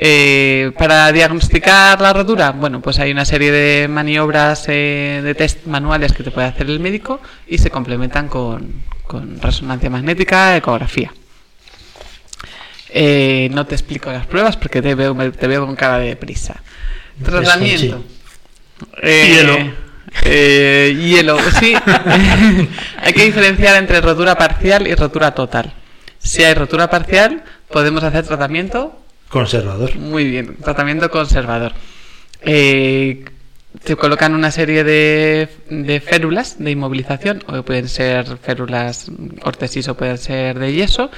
[0.00, 5.66] Eh, para diagnosticar la rotura, bueno, pues hay una serie de maniobras eh, de test
[5.66, 11.12] manuales que te puede hacer el médico y se complementan con, con resonancia magnética, ecografía.
[12.90, 16.62] Eh, no te explico las pruebas porque te veo, te veo con cara de prisa.
[17.20, 18.04] Tratamiento.
[19.02, 21.36] Eh, Hielo.
[21.36, 21.74] hielo, sí.
[22.98, 25.74] hay que diferenciar entre rotura parcial y rotura total.
[26.20, 28.96] Si hay rotura parcial, podemos hacer tratamiento
[29.28, 29.94] Conservador.
[29.96, 31.72] muy bien, tratamiento conservador.
[32.40, 33.24] Eh,
[33.84, 39.10] se colocan una serie de, de férulas de inmovilización, o pueden ser férulas
[39.44, 41.10] ortesis o pueden ser de yeso.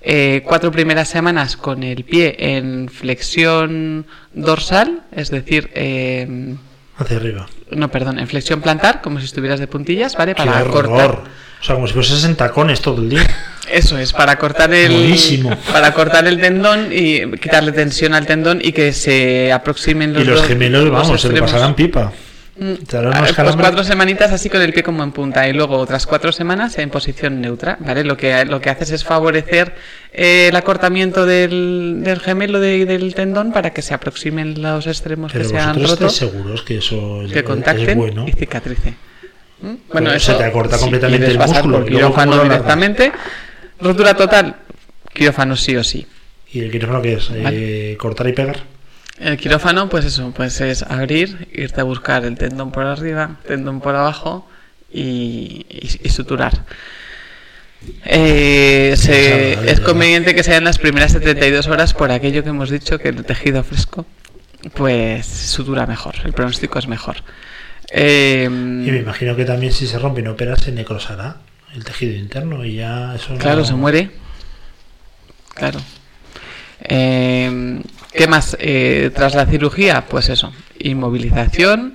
[0.00, 6.54] Eh, cuatro primeras semanas con el pie en flexión dorsal, es decir, eh,
[6.96, 7.46] Hacia arriba.
[7.70, 10.34] No, perdón, en flexión plantar, como si estuvieras de puntillas, ¿vale?
[10.34, 10.72] ¡Qué Para horror!
[10.88, 11.20] cortar.
[11.60, 13.26] O sea, como si fueses en tacones todo el día.
[13.70, 15.50] Eso es, para cortar el Buenísimo.
[15.72, 20.26] para cortar el tendón y quitarle tensión al tendón y que se aproximen los y
[20.26, 21.50] los dos- gemelos, los vamos, se extremos.
[21.50, 22.12] pasarán pipa.
[22.58, 25.52] Mm, Te harán ah, Pues cuatro semanitas así con el pie como en punta y
[25.52, 28.02] luego otras cuatro semanas en posición neutra, ¿vale?
[28.02, 29.74] Lo que, lo que haces es favorecer
[30.12, 35.32] eh, el acortamiento del, del gemelo de- del tendón para que se aproximen los extremos
[35.32, 38.24] Pero que se han roto, seguros que eso es, que es contacten bueno.
[38.26, 38.94] y cicatrice.
[39.60, 39.66] ¿Mm?
[39.66, 43.12] Bueno, Pero eso se te acorta si completamente quieres el músculo, por quirófano directamente.
[43.80, 44.56] Rotura total,
[45.12, 46.06] quirófano sí o sí.
[46.52, 47.28] ¿Y el quirófano qué es?
[47.34, 47.96] Eh, Vale.
[47.98, 48.60] ¿Cortar y pegar?
[49.18, 53.80] El quirófano, pues eso, pues es abrir, irte a buscar el tendón por arriba, tendón
[53.80, 54.46] por abajo
[54.92, 56.64] y, y- y suturar.
[58.04, 62.98] Eh, se- es conveniente que sean las primeras 72 horas por aquello que hemos dicho
[62.98, 64.06] que el tejido fresco
[64.74, 67.16] pues sutura mejor, el pronóstico es mejor.
[67.92, 68.48] Eh, Y
[68.90, 71.36] me imagino que también si se rompe y no operas se necrosará
[71.74, 74.10] el tejido interno y ya eso no- Claro, se muere.
[75.54, 75.78] Claro.
[76.80, 77.80] Eh,
[78.12, 78.56] ¿Qué más?
[78.60, 81.94] Eh, tras la cirugía, pues eso, inmovilización.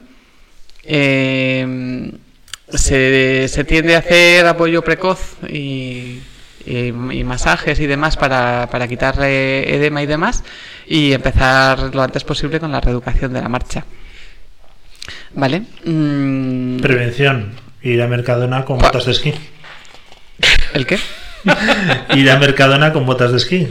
[0.83, 2.11] eh,
[2.69, 6.19] se, se tiende a hacer apoyo precoz y,
[6.65, 10.43] y- y masajes y demás para, para quitar eh, edema y demás
[10.87, 13.83] y empezar lo antes posible con la reeducación de la marcha.
[15.33, 15.63] ¿Vale?
[15.85, 17.53] Mm, Prevención.
[17.83, 19.33] Ir a Mercadona con botas de esquí.
[20.73, 20.97] ¿El qué?
[22.15, 23.67] Ir a Mercadona con botas de esquí.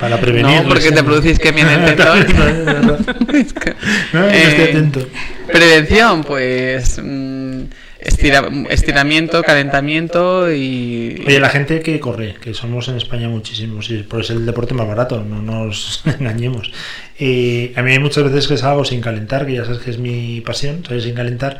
[0.00, 0.62] Para prevenir.
[0.62, 2.24] No, porque te produce isquemia en el tendón.
[3.60, 3.74] Que-
[4.12, 5.08] No, no estoy Eh, atento.
[5.50, 7.62] Prevención, pues mm,
[8.00, 11.22] estira- estiramiento, calentamiento y...
[11.26, 14.74] Oye, la gente que corre, que somos en España muchísimos, y pues es el deporte
[14.74, 16.70] más barato, no nos engañemos.
[17.18, 19.98] Eh, a mí hay muchas veces que salgo sin calentar, que ya sabes que es
[19.98, 21.58] mi pasión, salir sin calentar,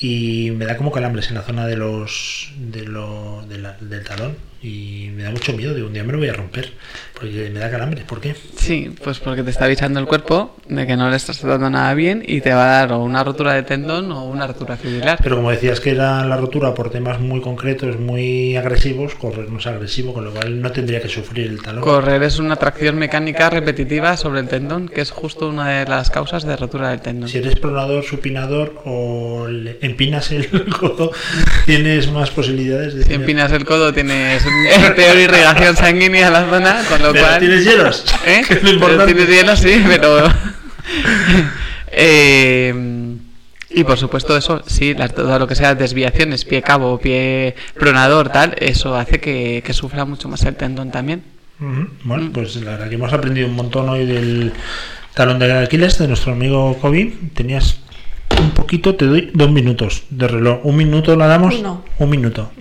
[0.00, 4.04] y me da como calambres en la zona de los de lo, de la- del
[4.04, 6.72] talón, y me da mucho miedo, de un día me lo voy a romper,
[7.18, 8.34] porque me da calambres, ¿por qué?
[8.56, 11.92] Sí, pues porque te está avisando el cuerpo de que no le estás tratando nada
[11.94, 15.18] bien y te va a dar o una rotura de tendón o una rotura fibrilar.
[15.22, 19.58] Pero como decías que era la rotura por temas muy concretos, muy agresivos, correr no
[19.58, 21.82] es agresivo, con lo cual no tendría que sufrir el talón.
[21.82, 26.10] Correr es una tracción mecánica repetitiva sobre el tendón, que es justo una de las
[26.10, 27.28] causas de rotura del tendón.
[27.28, 31.10] Si eres pronador, supinador o le empinas el codo,
[31.66, 33.04] tienes más posibilidades de...
[33.04, 34.44] Si empinas el codo tienes
[34.96, 37.38] peor irrigación sanguínea en la zona, con lo Pero cual...
[37.40, 38.42] tienes hielos, ¿Eh?
[38.48, 39.04] que es lo Pero.
[39.06, 40.18] Tienes hielo, sí, pero...
[41.90, 42.74] Eh,
[43.70, 48.28] y por supuesto eso, sí, la- todo lo que sea desviaciones, pie cabo, pie pronador,
[48.30, 51.22] tal, eso hace que, que sufra mucho más el tendón también.
[52.04, 54.52] Bueno, pues la verdad que hemos aprendido un montón hoy del
[55.14, 57.12] talón de Aquiles de nuestro amigo Kobe.
[57.34, 57.80] Tenías
[58.38, 60.60] un poquito, te doy dos minutos de reloj.
[60.64, 61.56] Un minuto la damos.
[61.56, 61.84] Uno.
[61.98, 62.52] Un minuto.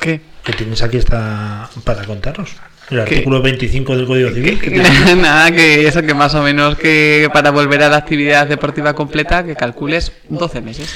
[0.00, 0.20] ¿Qué?
[0.42, 2.56] Que tienes aquí está para contarnos.
[2.90, 4.60] El artículo 25 del Código Civil.
[4.60, 5.16] que tienes.
[5.16, 9.44] Nada, que eso que más o menos que para volver a la actividad deportiva completa,
[9.44, 10.94] que calcules 12 meses.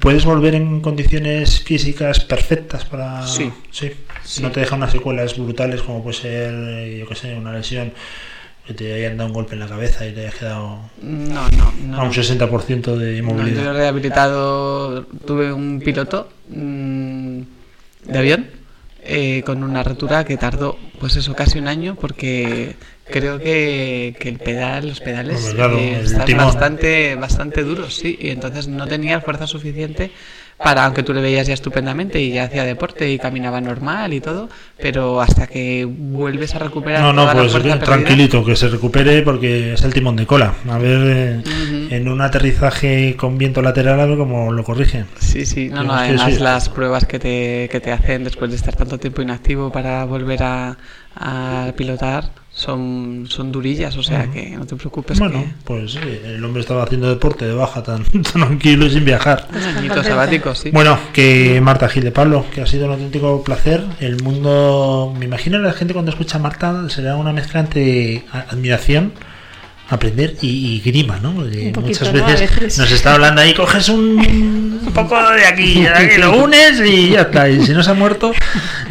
[0.00, 3.26] ¿Puedes volver en condiciones físicas perfectas para...?
[3.26, 3.50] Sí.
[3.70, 3.90] Sí.
[4.22, 4.42] Sí.
[4.42, 7.92] No te deja unas secuelas brutales como puede ser, yo qué sé, una lesión
[8.66, 11.72] que te hayan dado un golpe en la cabeza y te hayas quedado No, no,
[11.86, 11.96] no.
[12.00, 13.74] a un 60% de No, yo he inmovilidad.
[13.74, 17.40] rehabilitado, tuve un piloto mm,
[18.04, 18.46] de avión
[19.04, 24.28] eh, con una rotura que tardó, pues eso, casi un año, porque creo que, que
[24.28, 29.20] el pedal, los pedales claro, eh, están bastante, bastante duros, sí, y entonces no tenía
[29.20, 30.12] fuerza suficiente
[30.62, 34.20] para, aunque tú le veías ya estupendamente y ya hacía deporte y caminaba normal y
[34.20, 34.48] todo,
[34.80, 38.68] pero hasta que vuelves a recuperar No, no, toda la pues perdida- tranquilito, que se
[38.68, 40.54] recupere porque es el timón de cola.
[40.70, 41.42] A ver eh,
[41.90, 45.06] en un aterrizaje con viento lateral a ver cómo lo corrigen.
[45.18, 48.76] Sí, sí, no, no, además las pruebas que te, que te hacen después de estar
[48.76, 50.76] tanto tiempo inactivo para volver a,
[51.16, 52.30] a pilotar
[52.62, 56.60] son, son durillas, o sea que no te preocupes bueno, que pues sí, el hombre
[56.60, 59.48] estaba haciendo deporte de baja tan, tan tranquilo y sin viajar.
[59.52, 60.70] un sabático, sí.
[60.70, 63.84] Bueno, que Marta Gil de Pablo, que ha sido un auténtico placer.
[64.00, 69.12] El mundo, me imagino la gente cuando escucha a Marta será una mezcla entre admiración,
[69.92, 71.34] aprender y, y grima, ¿no?
[71.34, 74.18] Poquito, muchas veces, nos está hablando ahí, coges un,
[74.86, 77.48] un poco de aquí, de aquí, lo unes y ya está.
[77.48, 78.32] Y si no se ha muerto,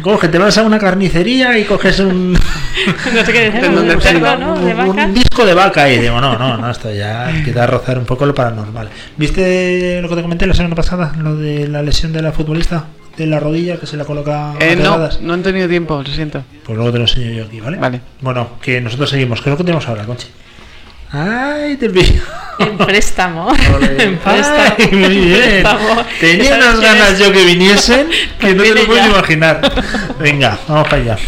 [0.02, 2.32] coge, te vas a una carnicería y coges un,
[3.14, 4.58] No sé qué decir, ¿En dónde un te- cerdo, ¿no?
[4.58, 5.04] De un- vaca.
[5.06, 8.04] un disco de vaca y digo, no, no, no, esto ya empieza a rozar un
[8.06, 8.88] poco lo paranormal.
[9.16, 11.12] ¿Viste lo que te comenté la semana pasada?
[11.18, 12.86] Lo de la lesión de la futbolista
[13.16, 16.42] de la rodilla que se la coloca Eh, no, no han tenido tiempo, lo siento.
[16.64, 17.76] Pues luego te lo enseño yo aquí, ¿vale?
[17.76, 18.00] Vale.
[18.22, 19.42] Bueno, que nosotros seguimos.
[19.42, 20.28] ¿Qué es lo que tenemos ahora, Conchi?
[21.12, 22.22] ¡Ay, te pillo!
[22.58, 23.52] En préstamo.
[23.98, 24.74] En préstamo.
[24.78, 25.64] Ay, muy bien.
[26.20, 28.08] Tenía ¿Sabes unas ganas yo que viniesen
[28.38, 29.60] que no te lo puedes imaginar.
[30.18, 31.18] Venga, vamos para allá.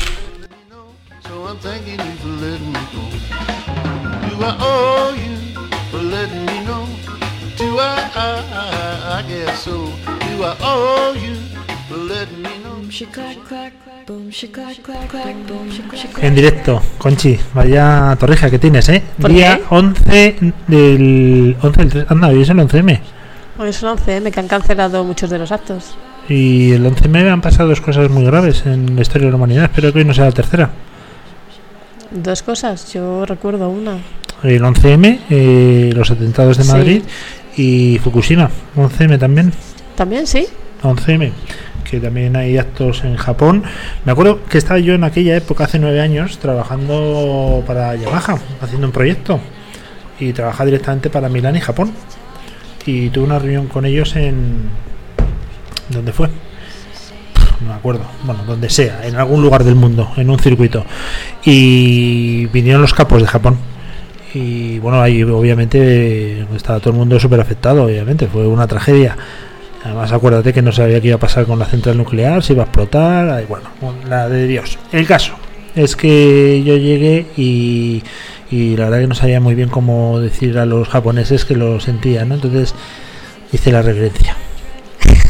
[16.20, 19.02] En directo, Conchi, vaya torrija que tienes, ¿eh?
[19.20, 19.64] ¿Por Día qué?
[19.70, 22.06] 11 del 11 del 3.
[22.10, 23.00] Anda, hoy es el 11M.
[23.58, 25.96] Hoy es el 11M, que han cancelado muchos de los actos.
[26.28, 29.64] Y el 11M han pasado dos cosas muy graves en la historia de la humanidad.
[29.64, 30.70] Espero que hoy no sea la tercera.
[32.10, 33.98] Dos cosas, yo recuerdo una.
[34.42, 36.70] El 11M, eh, los atentados de Sí.
[36.70, 37.02] Madrid
[37.56, 38.50] y Fukushima.
[38.76, 39.52] 11M también.
[39.96, 40.46] También, sí.
[40.84, 41.32] 11M,
[41.90, 43.64] que también hay actos en Japón.
[44.04, 48.86] Me acuerdo que estaba yo en aquella época, hace nueve años, trabajando para Yamaha, haciendo
[48.86, 49.40] un proyecto.
[50.20, 51.92] Y trabajaba directamente para Milán y Japón.
[52.86, 54.68] Y tuve una reunión con ellos en...
[55.88, 56.28] ¿Dónde fue?
[57.60, 58.04] No me acuerdo.
[58.24, 60.84] Bueno, donde sea, en algún lugar del mundo, en un circuito.
[61.44, 63.58] Y vinieron los capos de Japón.
[64.34, 68.26] Y bueno, ahí obviamente estaba todo el mundo súper afectado, obviamente.
[68.26, 69.16] Fue una tragedia.
[69.84, 72.62] Además, acuérdate que no sabía qué iba a pasar con la central nuclear, si iba
[72.62, 73.68] a explotar, bueno,
[74.08, 74.78] la de Dios.
[74.92, 75.34] El caso
[75.76, 78.02] es que yo llegué y,
[78.50, 81.80] y la verdad que no sabía muy bien cómo decir a los japoneses que lo
[81.80, 82.36] sentían, ¿no?
[82.36, 82.74] Entonces
[83.52, 84.36] hice la reverencia.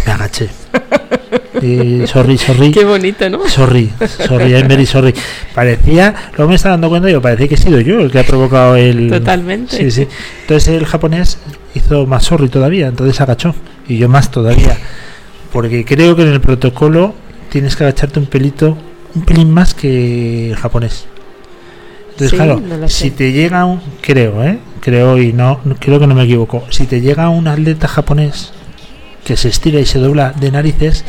[0.07, 0.49] Me agaché.
[1.63, 2.71] Y sorry, sorry.
[2.73, 3.49] Qué bonito, ¿no?
[3.49, 3.91] Sorry,
[4.27, 5.15] sorry, I'm very sorry.
[5.55, 8.25] Parecía, luego me estaba dando cuenta, yo parecía que he sido yo el que ha
[8.25, 9.09] provocado el.
[9.11, 9.77] Totalmente.
[9.77, 10.09] Sí, sí.
[10.43, 11.39] Entonces el japonés
[11.75, 13.55] hizo más sorry todavía, entonces agachó.
[13.89, 14.77] Y yo más todavía.
[15.53, 17.15] Porque creo que en el protocolo
[17.51, 18.77] tienes que agacharte un pelito,
[19.15, 21.07] un pelín más que el japonés.
[22.11, 23.81] Entonces, Sí, claro, no si te llega un.
[24.01, 24.59] Creo, ¿eh?
[24.81, 26.65] Creo y no, creo que no me equivoco.
[26.71, 28.53] Si te llega un atleta japonés
[29.25, 31.05] que se estira y se dobla de narices,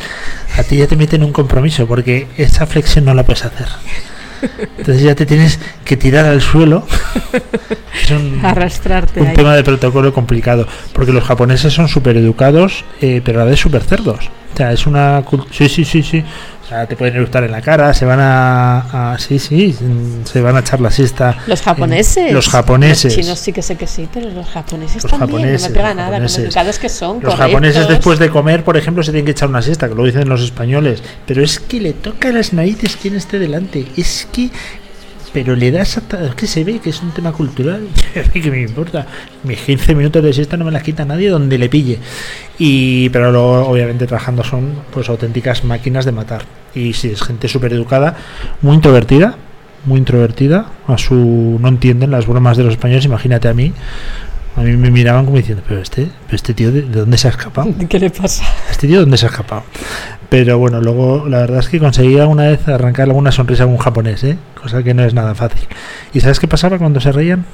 [0.56, 3.68] a ti ya te meten un compromiso, porque esa flexión no la puedes hacer.
[4.78, 6.86] Entonces ya te tienes que tirar al suelo.
[8.02, 9.34] Es un, Arrastrarte un ahí.
[9.34, 13.58] tema de protocolo complicado, porque los japoneses son súper educados, eh, pero a la vez
[13.58, 14.26] súper cerdos.
[14.52, 15.24] O sea, es una...
[15.50, 16.22] Sí, sí, sí, sí.
[16.66, 19.12] O sea, te pueden eructar en la cara, se van a...
[19.12, 19.72] a- sí, sí,
[20.24, 21.38] se van a echar la siesta.
[21.46, 22.32] Los en- japoneses.
[22.32, 23.14] Los japoneses.
[23.16, 25.28] Los chinos sí que sé que sí, pero los japoneses Los también.
[25.30, 26.38] japoneses, no me pega los nada, con japoneses.
[26.38, 27.20] lo educados que son.
[27.22, 27.88] Los japoneses correctos.
[27.96, 30.42] después de comer, por ejemplo, se tienen que echar una siesta, que lo dicen los
[30.42, 31.02] españoles.
[31.24, 33.86] Pero es que le toca las narices quien esté delante.
[33.96, 34.50] Es que...
[35.36, 36.24] Pero le das hasta...
[36.24, 37.88] Es que se ve que es un tema cultural.
[38.32, 39.06] Que me importa.
[39.42, 41.98] Mis 15 minutos de siesta no me las quita nadie donde le pille.
[42.58, 46.46] Y pero luego, obviamente, trabajando son pues auténticas máquinas de matar.
[46.74, 48.16] Y sí, es gente súper educada,
[48.62, 49.36] muy introvertida.
[49.84, 50.70] Muy introvertida.
[50.86, 51.58] A su...
[51.60, 53.04] No entienden las bromas de los españoles.
[53.04, 53.74] Imagínate a mí.
[54.56, 57.28] A mí me miraban como diciendo, pero este, pero este tío, ¿de, de dónde se
[57.28, 57.68] ha escapado?
[57.88, 58.44] ¿Qué le pasa?
[58.70, 59.64] Este tío, ¿dónde se ha escapado?
[60.30, 63.76] Pero bueno, luego la verdad es que conseguí alguna vez arrancar alguna sonrisa a un
[63.78, 64.38] japonés, ¿eh?
[64.60, 65.68] Cosa que no es nada fácil.
[66.12, 67.44] ¿Y sabes qué pasaba cuando se reían?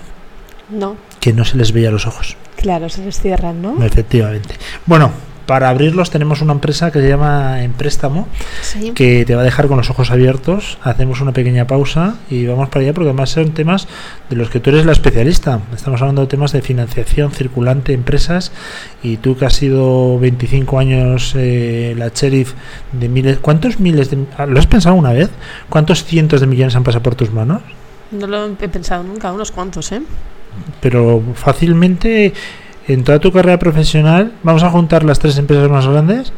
[0.70, 2.36] No, Que no se les veía los ojos.
[2.56, 3.84] claro, se les cierran, ¿no?
[3.84, 4.54] Efectivamente.
[4.86, 5.10] Bueno,
[5.46, 8.28] para abrirlos tenemos una empresa que se llama Empréstamo,
[8.62, 8.92] Sí.
[8.94, 10.78] que te va a dejar con los ojos abiertos.
[10.82, 13.88] Hacemos una pequeña pausa y vamos para allá porque además son temas
[14.30, 15.60] de los que tú eres la especialista.
[15.74, 18.52] Estamos hablando de temas de financiación circulante, empresas,
[19.02, 22.54] y tú que has sido 25 años eh, la sheriff
[22.92, 23.38] de miles...
[23.38, 24.18] ¿Cuántos miles de...
[24.46, 25.30] ¿Lo has pensado una vez?
[25.68, 27.62] ¿Cuántos cientos de millones han pasado por tus manos?
[28.10, 30.02] No lo he pensado nunca, unos cuantos, ¿eh?
[30.80, 32.32] pero fácilmente
[32.88, 36.32] en toda tu carrera profesional, vamos a juntar las tres empresas más grandes,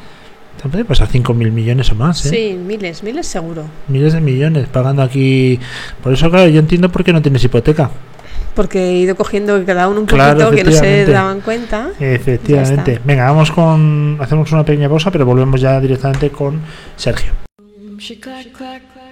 [0.62, 2.28] te puede pasar 5.000 millones o más, ¿eh?
[2.30, 3.64] Sí, miles, miles seguro.
[3.88, 5.58] Miles de millones pagando aquí.
[6.02, 7.90] Por eso, claro, yo entiendo por qué no tienes hipoteca.
[8.54, 11.90] Porque he ido cogiendo cada uno un Claro, poquito que no se daban cuenta.
[11.98, 13.00] Efectivamente.
[13.04, 14.16] Venga, vamos con.
[14.20, 16.60] Hacemos una pequeña pausa, pero volvemos ya directamente con
[16.96, 17.32] Sergio.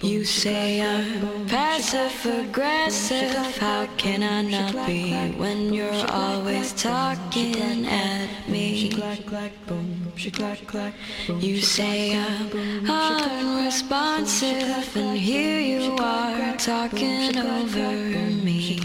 [0.00, 3.34] You say I'm passive aggressive.
[3.58, 8.88] How can I not be when you're always talking at me?
[11.40, 17.92] You say I'm unresponsive, and here you are talking over
[18.42, 18.80] me.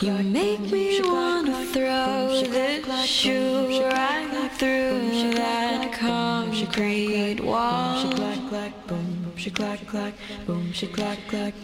[0.00, 5.00] You make me wanna throw this shoe right through
[5.40, 8.04] that concrete wall.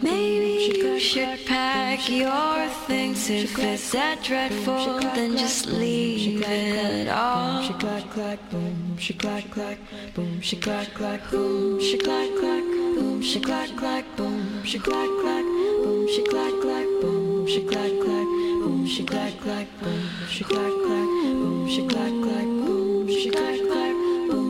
[0.01, 0.51] Maybe
[0.81, 7.61] you should pack your things if it's that dreadful, then just leave it all.
[7.61, 9.77] She clack clack, boom, she clack clack,
[10.15, 12.61] boom, she clack clack, boom, she clack clack,
[12.95, 15.35] boom, she clack clack, boom, she clack clack,
[15.81, 20.83] boom, she clack clack, boom, she clack clack, boom, she clack clack, boom, she clack
[20.87, 22.87] clack, boom, she clack clack, boom, she clack clack, boom,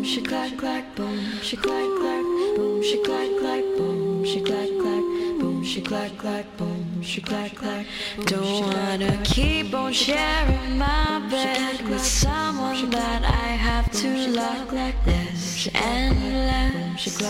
[0.08, 2.24] she clack clack, boom, she clack clack,
[2.56, 5.04] boom, she clack clack, boom, she clack clack,
[5.38, 7.86] boom, she clack clack, boom, she clack clack.
[8.24, 14.96] Don't wanna keep on sharing my bed with someone that I have to love like
[15.04, 17.22] this endless.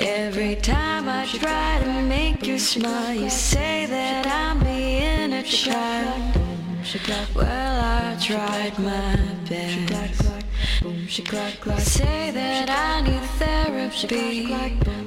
[0.00, 6.57] Every time I try to make you smile, you say that I'm being a child
[6.88, 7.28] she clack.
[7.34, 9.16] Well, I tried my
[9.46, 9.74] best.
[9.74, 10.44] She clack, clack.
[10.80, 11.80] Boom, she clack, clack.
[11.80, 14.46] Say that I need therapy.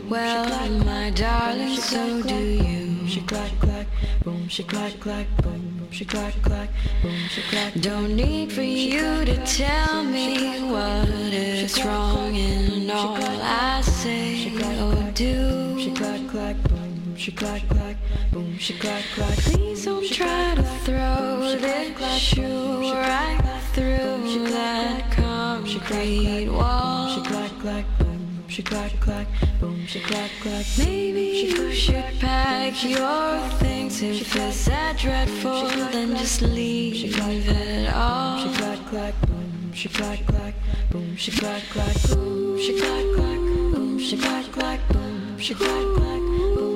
[0.08, 0.46] Well,
[0.86, 3.08] my darling, so do you.
[3.08, 3.88] She clack, clack.
[4.24, 5.26] Boom, she clack, clack.
[5.42, 6.70] Boom, she clack, clack.
[7.02, 7.74] Boom, she clack.
[7.74, 14.54] Don't need for you to tell me what is wrong in all I say
[14.84, 15.80] or do.
[15.80, 16.62] She clack, clack.
[16.70, 16.81] Boom.
[17.22, 17.38] Please
[19.86, 23.40] don't try to throw this shoe right
[23.74, 27.24] through that concrete wall.
[30.80, 38.48] Maybe you should pack your things if it's that dreadful, then just leave it all.
[38.48, 40.56] Boom, she clack clack, boom, she clack clack,
[40.90, 43.38] boom, she clack clack, boom, she clack clack,
[43.72, 46.41] boom, she clack clack, boom, she clack clack, boom,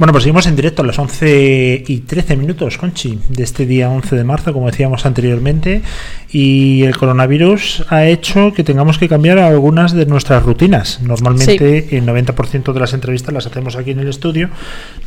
[0.00, 3.90] Bueno, pues seguimos en directo a las 11 y 13 minutos, Conchi, de este día
[3.90, 5.82] 11 de marzo, como decíamos anteriormente,
[6.30, 11.02] y el coronavirus ha hecho que tengamos que cambiar algunas de nuestras rutinas.
[11.02, 14.48] Normalmente el 90% de las entrevistas las hacemos aquí en el estudio,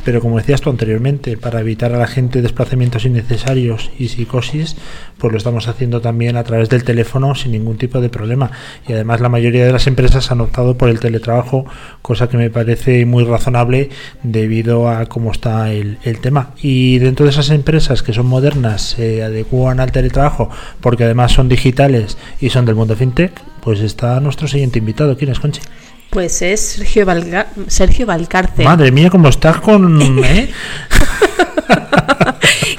[0.04, 4.76] pero como decías tú anteriormente, para evitar a la gente desplazamientos innecesarios y psicosis,
[5.18, 8.52] pues lo estamos haciendo también a través del teléfono sin ningún tipo de problema.
[8.86, 11.66] Y además la mayoría de las empresas han optado por el teletrabajo,
[12.00, 13.90] cosa que me parece muy razonable
[14.22, 16.50] debido cómo está el, tema.
[16.62, 21.48] Y dentro de esas empresas que son modernas, se adecúan al teletrabajo porque además son
[21.48, 25.16] digitales y son del mundo fintech, pues está nuestro siguiente invitado.
[25.16, 25.60] ¿Quién es, Conchi?
[26.14, 30.00] Pues es Sergio, Valga- Sergio Valcarce, Madre mía, cómo estás con...
[30.24, 30.48] ¿eh?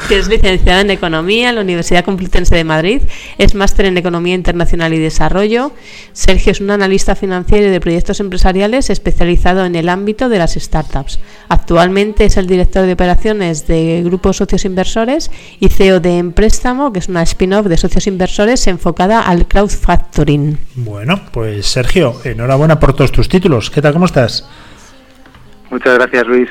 [0.07, 3.01] que es licenciado en Economía en la Universidad Complutense de Madrid,
[3.39, 5.71] es máster en Economía Internacional y Desarrollo.
[6.13, 10.53] Sergio es un analista financiero y de proyectos empresariales especializado en el ámbito de las
[10.53, 11.19] startups.
[11.49, 16.99] Actualmente es el director de operaciones de Grupos Socios Inversores y CEO de Empréstamo, que
[16.99, 20.59] es una spin-off de socios inversores enfocada al crowdfactoring.
[20.75, 23.69] Bueno, pues Sergio, enhorabuena por todos tus títulos.
[23.69, 23.93] ¿Qué tal?
[23.93, 24.47] ¿Cómo estás?
[25.69, 26.49] Muchas gracias, Luis.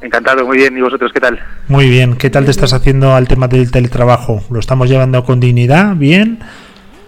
[0.00, 0.76] Encantado, muy bien.
[0.76, 1.40] ¿Y vosotros qué tal?
[1.68, 2.16] Muy bien.
[2.16, 4.42] ¿Qué tal te estás haciendo al tema del teletrabajo?
[4.50, 5.96] ¿Lo estamos llevando con dignidad?
[5.96, 6.40] ¿Bien?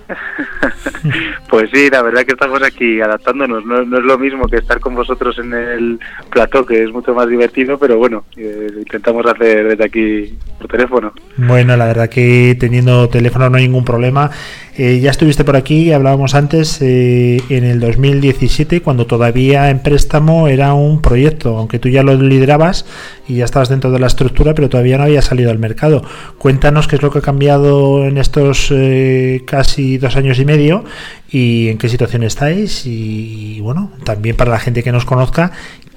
[1.48, 3.64] Pues sí, la verdad que estamos aquí adaptándonos.
[3.64, 5.98] No, no es lo mismo que estar con vosotros en el
[6.30, 11.12] plató, que es mucho más divertido, pero bueno, eh, intentamos hacer desde aquí por teléfono.
[11.36, 14.30] Bueno, la verdad que teniendo teléfono no hay ningún problema.
[14.78, 20.48] Eh, ya estuviste por aquí, hablábamos antes, eh, en el 2017, cuando todavía en préstamo
[20.48, 22.84] era un proyecto, aunque tú ya lo liderabas
[23.26, 26.02] y ya estabas dentro de la estructura, pero todavía no había salido al mercado.
[26.36, 30.84] Cuéntanos qué es lo que ha cambiado en estos eh, casi dos años y medio
[31.30, 35.52] y en qué situación estáis y, bueno, también para la gente que nos conozca,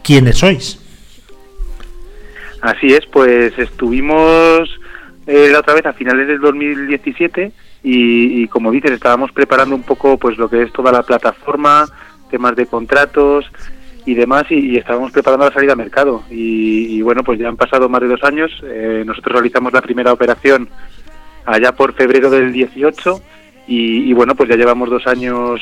[0.06, 0.80] quiénes sois.
[2.62, 4.70] Así es, pues estuvimos
[5.28, 7.52] eh, la otra vez a finales del 2017
[7.84, 11.86] y, y, como dices estábamos preparando un poco pues lo que es toda la plataforma,
[12.30, 13.46] temas de contratos
[14.06, 17.48] y demás y, y estábamos preparando la salida al mercado y, y, bueno pues ya
[17.48, 20.70] han pasado más de dos años, eh, nosotros realizamos la primera operación
[21.46, 23.22] allá por febrero del 18
[23.68, 25.62] y, bueno pues ya llevamos dos años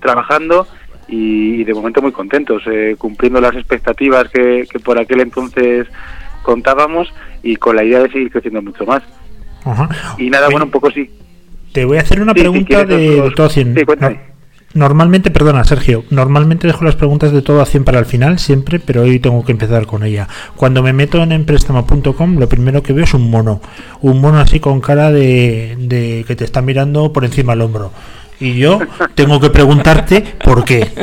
[0.00, 0.66] trabajando
[1.08, 5.88] y, de momento muy contentos, eh, cumpliendo las expectativas que, que por aquel entonces
[6.42, 7.12] contábamos
[7.42, 9.02] y con la idea de seguir creciendo mucho más.
[9.64, 9.88] Ajá.
[10.18, 11.10] Y nada, bueno, un poco sí.
[11.72, 13.74] Te voy a hacer una Sí, pregunta de, todo a 100.
[13.76, 14.20] sí, cuéntame.
[14.74, 18.78] Normalmente, perdona, Sergio, normalmente dejo las preguntas de todo a 100 para el final, siempre,
[18.78, 20.28] pero hoy tengo que empezar con ella.
[20.56, 23.62] Cuando me meto en emprestamo.com, lo primero que veo es un mono.
[24.02, 27.92] Un mono así con cara de, de que te está mirando por encima del hombro.
[28.40, 28.78] Y yo
[29.14, 30.86] tengo que preguntarte por qué.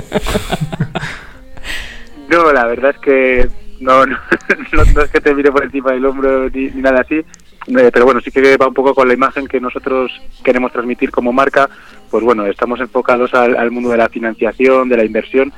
[2.29, 3.49] No, la verdad es que
[3.81, 7.25] no, no, es que te mire por encima del hombro ni, ni nada así, eh,
[7.67, 10.11] pero bueno, sí que va un poco con la imagen que nosotros
[10.43, 11.69] queremos transmitir como marca.
[12.09, 15.51] Pues bueno, estamos enfocados al, al mundo de la financiación, de la inversión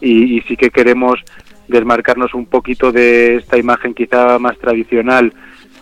[0.00, 1.20] y, y sí que queremos
[1.68, 5.32] desmarcarnos un poquito de esta imagen quizá más tradicional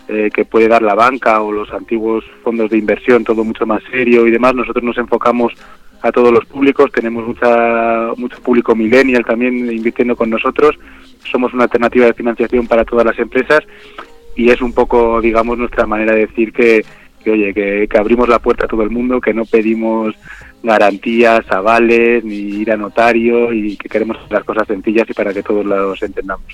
[0.07, 3.81] eh, que puede dar la banca o los antiguos fondos de inversión, todo mucho más
[3.91, 4.55] serio y demás.
[4.55, 5.53] Nosotros nos enfocamos
[6.01, 10.75] a todos los públicos, tenemos mucha, mucho público millennial también invirtiendo con nosotros,
[11.23, 13.61] somos una alternativa de financiación para todas las empresas
[14.35, 16.85] y es un poco, digamos, nuestra manera de decir que,
[17.23, 20.15] que oye, que, que abrimos la puerta a todo el mundo, que no pedimos
[20.63, 25.33] garantías, avales, ni ir a notario y que queremos hacer las cosas sencillas y para
[25.33, 26.45] que todos los entendamos.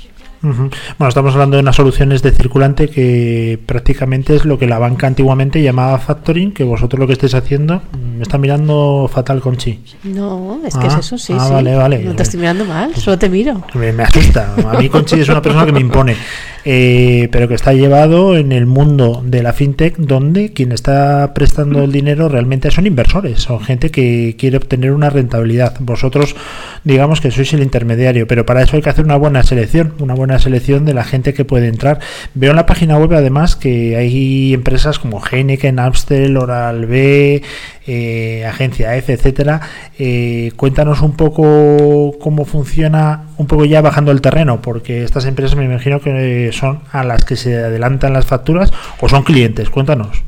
[0.41, 0.69] Bueno,
[1.09, 5.63] estamos hablando de unas soluciones de circulante que prácticamente es lo que la banca antiguamente
[5.63, 7.81] llamaba factoring, que vosotros lo que estáis haciendo,
[8.15, 9.79] me está mirando fatal, Conchi.
[10.03, 11.51] No, es que Ah, es eso, sí, ah, sí.
[11.53, 12.03] vale, vale.
[12.03, 13.63] No te estoy mirando mal, solo te miro.
[13.73, 14.53] Me, me asusta.
[14.69, 16.15] A mí Conchi es una persona que me impone,
[16.63, 21.83] eh, pero que está llevado en el mundo de la fintech, donde quien está prestando
[21.83, 23.94] el dinero realmente son inversores, son gente que
[24.37, 25.75] quiere obtener una rentabilidad.
[25.79, 26.35] Vosotros,
[26.83, 30.13] digamos que sois el intermediario, pero para eso hay que hacer una buena selección, una
[30.13, 31.99] buena selección de la gente que puede entrar.
[32.33, 37.41] Veo en la página web además que hay empresas como Heineken, Amstel, Oral B,
[37.87, 39.61] eh, Agencia F, etcétera.
[39.97, 45.55] Eh, cuéntanos un poco cómo funciona, un poco ya bajando el terreno, porque estas empresas
[45.55, 49.69] me imagino que son a las que se adelantan las facturas o son clientes.
[49.69, 50.23] Cuéntanos.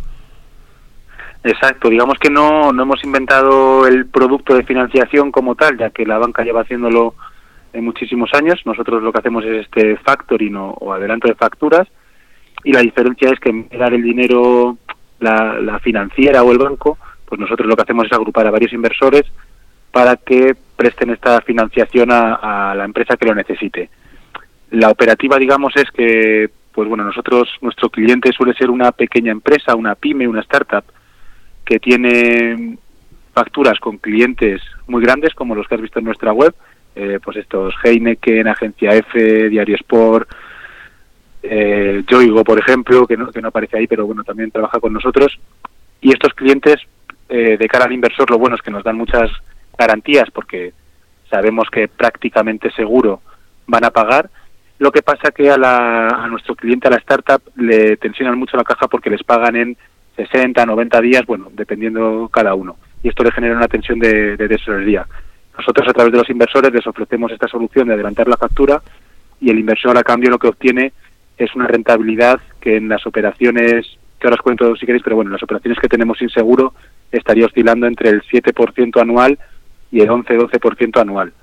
[1.48, 6.06] Exacto, digamos que no, no hemos inventado el producto de financiación como tal, ya que
[6.06, 7.16] la banca lleva haciéndolo
[7.72, 8.60] en muchísimos años.
[8.66, 11.88] Nosotros lo que hacemos es este factoring o, o adelanto de facturas
[12.66, 14.78] y la diferencia es que en vez de dar el dinero
[15.20, 18.74] la, la financiera o el banco, pues nosotros lo que hacemos es agrupar a varios
[18.74, 19.24] inversores
[19.94, 23.90] para que presten esta financiación a, a la empresa que lo necesite.
[24.72, 29.76] La operativa, digamos, es que, pues bueno, nosotros, nuestro cliente suele ser una pequeña empresa,
[29.76, 30.84] una pyme, una startup,
[31.68, 32.78] que tiene
[33.34, 36.56] facturas con clientes muy grandes, como los que has visto en nuestra web,
[36.96, 40.30] eh, pues estos Heineken, Agencia F, Diario Sport,
[41.44, 44.94] eh, Yoigo, por ejemplo, que no, que no aparece ahí, pero bueno, también trabaja con
[44.94, 45.38] nosotros.
[46.00, 46.78] Y estos clientes,
[47.28, 49.30] eh, de cara al inversor, lo bueno es que nos dan muchas
[49.78, 50.72] garantías porque
[51.30, 53.22] sabemos que prácticamente seguro
[53.68, 54.30] van a pagar.
[54.80, 58.56] Lo que pasa que a, la, a nuestro cliente, a la startup, le tensionan mucho
[58.56, 59.78] la caja porque les pagan en
[60.18, 62.76] 60, 90 días, bueno, dependiendo cada uno.
[63.02, 65.08] Y esto le genera una tensión de, de tesorería.
[65.58, 68.82] Nosotros, a través de los inversores, les ofrecemos esta solución de adelantar la factura
[69.40, 70.92] y el inversor, a cambio, lo que obtiene
[71.38, 73.86] es una rentabilidad que en las operaciones,
[74.20, 76.74] que ahora os cuento si queréis, pero bueno, en las operaciones que tenemos sin seguro
[77.12, 79.38] estaría oscilando entre el 7% anual
[79.92, 81.34] y el 11-12% anual.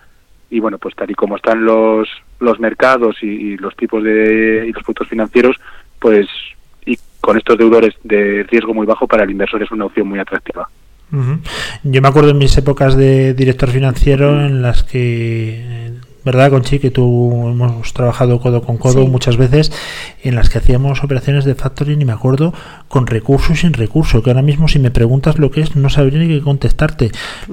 [0.50, 2.08] Y bueno, pues tal y como están los,
[2.40, 5.56] los mercados y, y los tipos de y los productos financieros,
[6.00, 6.26] pues
[7.24, 10.68] con estos deudores de riesgo muy bajo para el inversor es una opción muy atractiva.
[11.84, 15.92] Yo me acuerdo en mis épocas de director financiero en las que,
[16.24, 16.80] ¿verdad, Conchi?
[16.80, 19.08] Que tú hemos trabajado codo con codo Sí.
[19.08, 19.70] muchas veces,
[20.24, 22.52] en las que hacíamos operaciones de factoring y me acuerdo
[22.88, 25.88] con recurso y sin recurso, que ahora mismo si me preguntas lo que es no
[25.88, 27.12] sabría ni qué contestarte.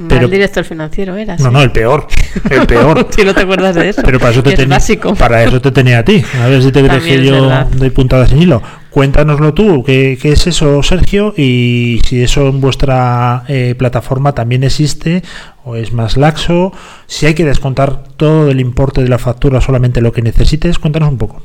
[0.10, 1.40] Pero, Mal director financiero eras.
[1.40, 2.08] no, no, el peor,
[2.50, 3.04] el peor.
[3.16, 4.02] Tú no te acuerdas de eso.
[4.04, 5.14] Pero para eso te es tenía, básico.
[5.14, 6.24] para eso te tenía a ti.
[6.42, 8.64] A ver si te crees que yo doy puntadas sin hilo.
[8.92, 11.34] Cuéntanoslo tú, ¿qué, qué es eso, Sergio?
[11.38, 15.24] Y si eso en vuestra eh, plataforma también existe
[15.64, 16.74] o es más laxo,
[17.06, 21.08] si hay que descontar todo el importe de la factura, solamente lo que necesites, cuéntanos
[21.08, 21.42] un poco.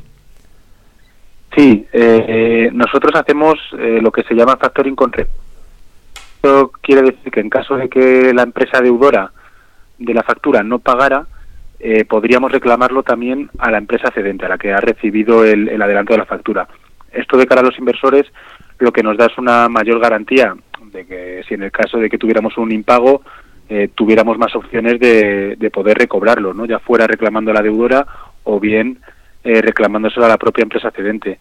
[1.56, 5.40] Sí, eh, nosotros hacemos eh, lo que se llama factoring con recurso.
[6.34, 9.30] Esto quiere decir que en caso de que la empresa deudora
[9.98, 11.26] de la factura no pagara,
[11.78, 16.12] eh, podríamos reclamarlo también a la empresa cedente, a la que ha recibido el adelanto
[16.12, 16.66] de la factura.
[17.16, 18.26] Esto de cara a los inversores
[18.78, 20.54] lo que nos da es una mayor garantía
[20.92, 23.22] de que si en el caso de que tuviéramos un impago,
[23.68, 26.66] eh, tuviéramos más opciones de, de poder recobrarlo, ¿no?
[26.66, 28.06] ya fuera reclamando a la deudora
[28.44, 28.98] o bien
[29.42, 31.38] eh, reclamándoselo a la propia empresa cedente.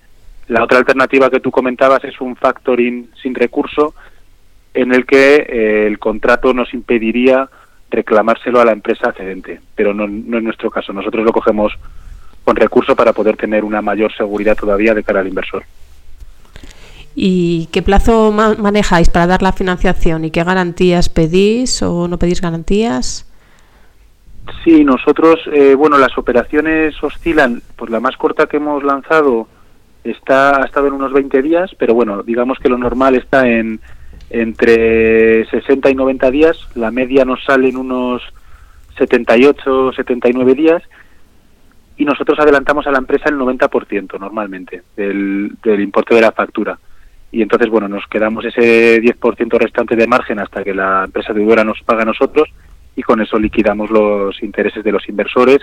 [0.48, 3.96] La otra alternativa que tú comentabas es un factoring sin recurso
[4.74, 7.50] en el que eh, el contrato nos impediría
[7.90, 10.94] reclamárselo a la empresa cedente, pero no, no es nuestro caso.
[10.94, 11.74] Nosotros lo cogemos
[12.46, 15.64] con recurso para poder tener una mayor seguridad todavía de cara al inversor.
[17.16, 22.18] ¿Y qué plazo ma- manejáis para dar la financiación y qué garantías pedís o no
[22.20, 23.26] pedís garantías?
[24.64, 29.48] Sí, nosotros, eh, bueno, las operaciones oscilan, pues la más corta que hemos lanzado
[30.04, 33.80] está ha estado en unos 20 días, pero bueno, digamos que lo normal está en
[34.30, 38.22] entre 60 y 90 días, la media nos sale en unos
[38.98, 40.84] 78, 79 días
[41.98, 46.78] y nosotros adelantamos a la empresa el 90% normalmente del, del importe de la factura.
[47.32, 51.64] Y entonces, bueno, nos quedamos ese 10% restante de margen hasta que la empresa deudora
[51.64, 52.50] nos paga a nosotros
[52.96, 55.60] y con eso liquidamos los intereses de los inversores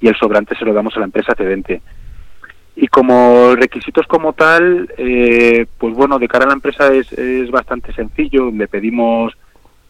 [0.00, 1.82] y el sobrante se lo damos a la empresa cedente.
[2.76, 7.50] Y como requisitos como tal, eh, pues bueno, de cara a la empresa es, es
[7.50, 8.50] bastante sencillo.
[8.50, 9.36] Le pedimos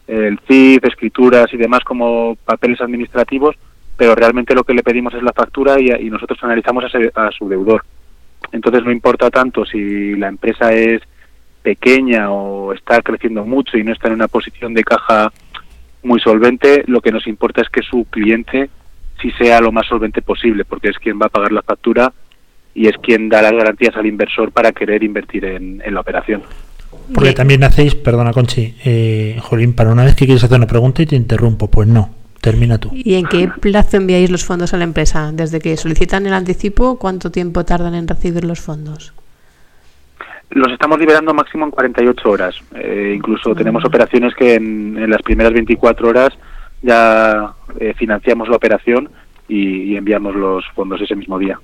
[0.06, 3.56] el CIF, escrituras y demás como papeles administrativos,
[4.01, 7.12] pero realmente lo que le pedimos es la factura y, y nosotros analizamos a, ese-
[7.14, 7.84] a su deudor.
[8.51, 11.03] Entonces no importa tanto si la empresa es
[11.62, 15.30] pequeña o está creciendo mucho y no está en una posición de caja
[16.03, 18.70] muy solvente, lo que nos importa es que su cliente
[19.20, 22.11] sí sea lo más solvente posible, porque es quien va a pagar la factura
[22.74, 26.42] y es quien da las garantías al inversor para querer invertir en, en la operación.
[27.12, 31.03] Porque también hacéis, perdona Conchi, eh, Jolín, para una vez que quieres hacer una pregunta
[31.03, 32.91] y te interrumpo, pues no, termina tú.
[32.93, 35.30] ¿Y en qué plazo enviáis los fondos a la empresa?
[35.32, 39.12] Desde que solicitan el anticipo, ¿cuánto tiempo tardan en recibir los fondos?
[40.51, 42.57] Los estamos liberando máximo en 48 horas.
[42.74, 46.30] Eh, incluso tenemos operaciones que en, en las primeras 24 horas
[46.82, 49.09] ya eh, financiamos la operación
[49.49, 51.59] y, y enviamos los fondos ese mismo día.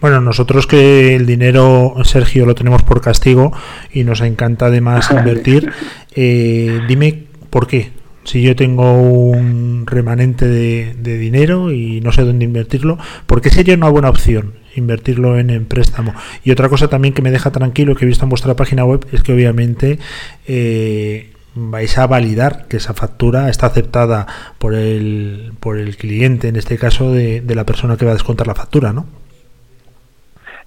[0.00, 3.52] Bueno, nosotros que el dinero, Sergio, lo tenemos por castigo
[3.92, 5.72] y nos encanta además invertir,
[6.14, 7.95] eh, dime por qué.
[8.26, 13.50] Si yo tengo un remanente de, de dinero y no sé dónde invertirlo, ¿por qué
[13.50, 16.12] sería una buena opción invertirlo en, en préstamo?
[16.42, 19.06] Y otra cosa también que me deja tranquilo que he visto en vuestra página web
[19.12, 20.00] es que obviamente
[20.48, 24.26] eh, vais a validar que esa factura está aceptada
[24.58, 28.14] por el, por el cliente, en este caso de, de la persona que va a
[28.14, 29.06] descontar la factura, ¿no?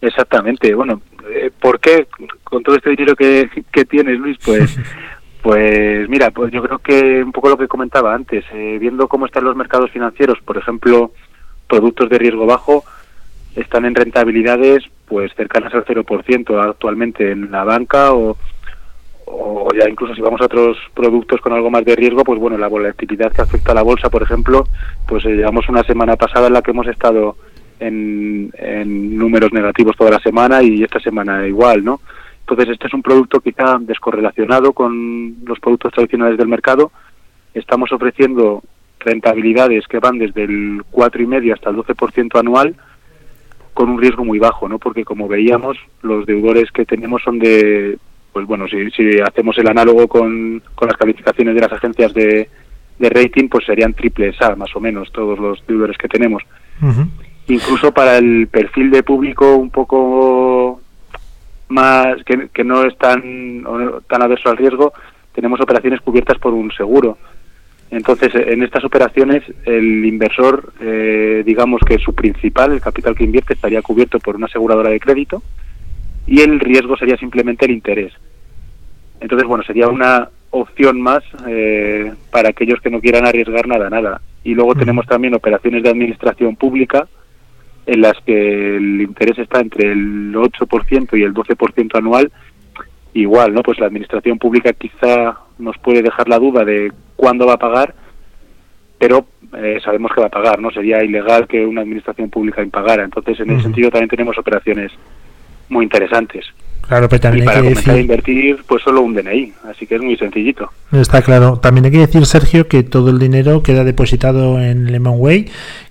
[0.01, 0.73] Exactamente.
[0.73, 2.07] Bueno, eh, ¿por qué
[2.43, 4.37] con todo este dinero que, que tienes, Luis?
[4.43, 4.77] Pues,
[5.41, 9.25] pues mira, pues yo creo que un poco lo que comentaba antes, eh, viendo cómo
[9.25, 11.11] están los mercados financieros, por ejemplo,
[11.67, 12.83] productos de riesgo bajo,
[13.55, 18.37] están en rentabilidades pues cercanas al 0% actualmente en la banca o,
[19.25, 22.57] o ya incluso si vamos a otros productos con algo más de riesgo, pues bueno,
[22.57, 24.65] la volatilidad que afecta a la bolsa, por ejemplo,
[25.07, 27.37] pues eh, llevamos una semana pasada en la que hemos estado
[27.79, 32.01] en, en números negativos toda la semana y esta semana igual, ¿no?
[32.49, 36.91] Entonces este es un producto quizá descorrelacionado con los productos tradicionales del mercado.
[37.53, 38.63] Estamos ofreciendo
[38.99, 42.75] rentabilidades que van desde el 4,5 hasta el 12% anual
[43.75, 44.79] con un riesgo muy bajo, ¿no?
[44.79, 47.99] Porque como veíamos, los deudores que tenemos son de,
[48.33, 52.49] pues bueno, si, si hacemos el análogo con, con las calificaciones de las agencias de,
[52.97, 56.41] de rating, pues serían triples A, más o menos, todos los deudores que tenemos.
[57.47, 60.81] Incluso para el perfil de público un poco
[61.69, 64.93] más, que, que no es tan, o tan adverso al riesgo,
[65.33, 67.17] tenemos operaciones cubiertas por un seguro.
[67.91, 73.53] Entonces, en estas operaciones, el inversor, eh, digamos que su principal, el capital que invierte,
[73.53, 75.41] estaría cubierto por una aseguradora de crédito
[76.27, 78.13] y el riesgo sería simplemente el interés.
[79.19, 84.21] Entonces, bueno, sería una opción más eh, para aquellos que no quieran arriesgar nada, nada.
[84.43, 87.07] Y luego tenemos también operaciones de administración pública
[87.91, 92.31] en las que el interés está entre el 8% y el 12% anual.
[93.13, 93.63] Igual, ¿no?
[93.63, 97.95] Pues la administración pública quizá nos puede dejar la duda de cuándo va a pagar,
[98.99, 99.25] pero
[99.57, 100.69] eh, sabemos que va a pagar, ¿no?
[100.71, 103.03] Sería ilegal que una administración pública impagara.
[103.03, 103.63] Entonces, en ese Ujú.
[103.63, 104.91] sentido también tenemos operaciones
[105.69, 106.45] muy interesantes.
[106.87, 109.53] Claro, pero Y también para hay que comenzar a decir, invertir, pues solo un DNI,
[109.69, 110.69] así que es muy sencillito.
[110.91, 115.49] está claro, también hay que decir, Sergio, que todo el dinero queda depositado en Lemonway,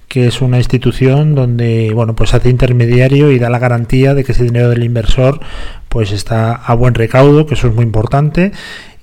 [0.08, 4.32] que es una institución donde, bueno, pues hace intermediario y da la garantía de que
[4.32, 5.40] ese dinero del inversor
[5.88, 8.52] pues está a buen recaudo, que eso es muy importante.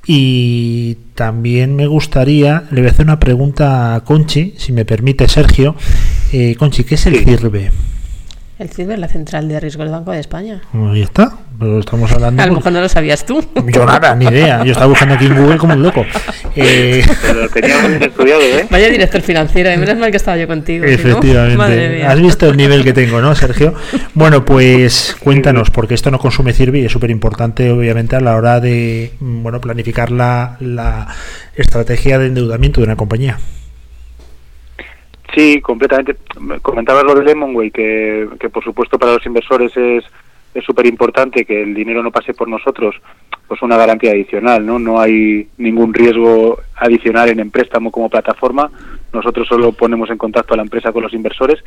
[0.08, 5.28] Y también me gustaría, le voy a hacer una pregunta a Conchi, si me permite,
[5.28, 5.76] Sergio.
[6.32, 7.18] Eh, Conchi, ¿qué es el.
[7.24, 7.72] CIRBE?
[8.58, 10.62] El CIRBE es la Central de Riesgo del Banco de España.
[10.74, 11.30] Ahí está,
[11.60, 12.42] pero estamos hablando.
[12.44, 13.44] A lo mejor no lo sabías tú.
[13.68, 14.64] Yo nada, ni idea.
[14.64, 16.06] Yo estaba buscando aquí en Google como un loco.
[16.58, 18.66] Eh, Pero lo teníamos bien estudiado, ¿eh?
[18.70, 20.86] Vaya director financiero, y menos mal que estaba yo contigo.
[20.86, 21.58] no, efectivamente.
[21.58, 22.10] madre mía.
[22.10, 23.74] Has visto el nivel que tengo, ¿no, Sergio?
[24.14, 28.38] Bueno, pues cuéntanos, porque esto no consume CIRBI y es súper importante, obviamente, a la
[28.38, 31.10] hora de mm, bueno planificar la, la
[31.58, 33.38] estrategia de endeudamiento de una compañía.
[35.36, 36.16] Sí, completamente.
[36.40, 40.06] Me Comentabas lo de Lemonway, que, que por supuesto para los inversores es
[40.56, 42.96] es importante que el dinero no pase por nosotros,
[43.46, 44.80] pues una garantía adicional, ¿no?
[44.80, 48.72] No hay ningún riesgo adicional en el préstamo como plataforma.
[49.12, 51.62] Nosotros solo ponemos en contacto a la empresa con los inversores.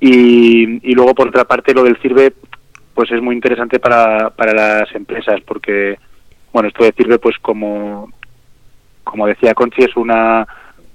[0.00, 2.32] Y, y luego, por otra parte, lo del CIRBE,
[2.94, 5.98] pues es muy interesante para, para las empresas, porque,
[6.54, 8.10] bueno, esto de CIRBE, pues como,
[9.04, 10.46] como decía Conchi, es una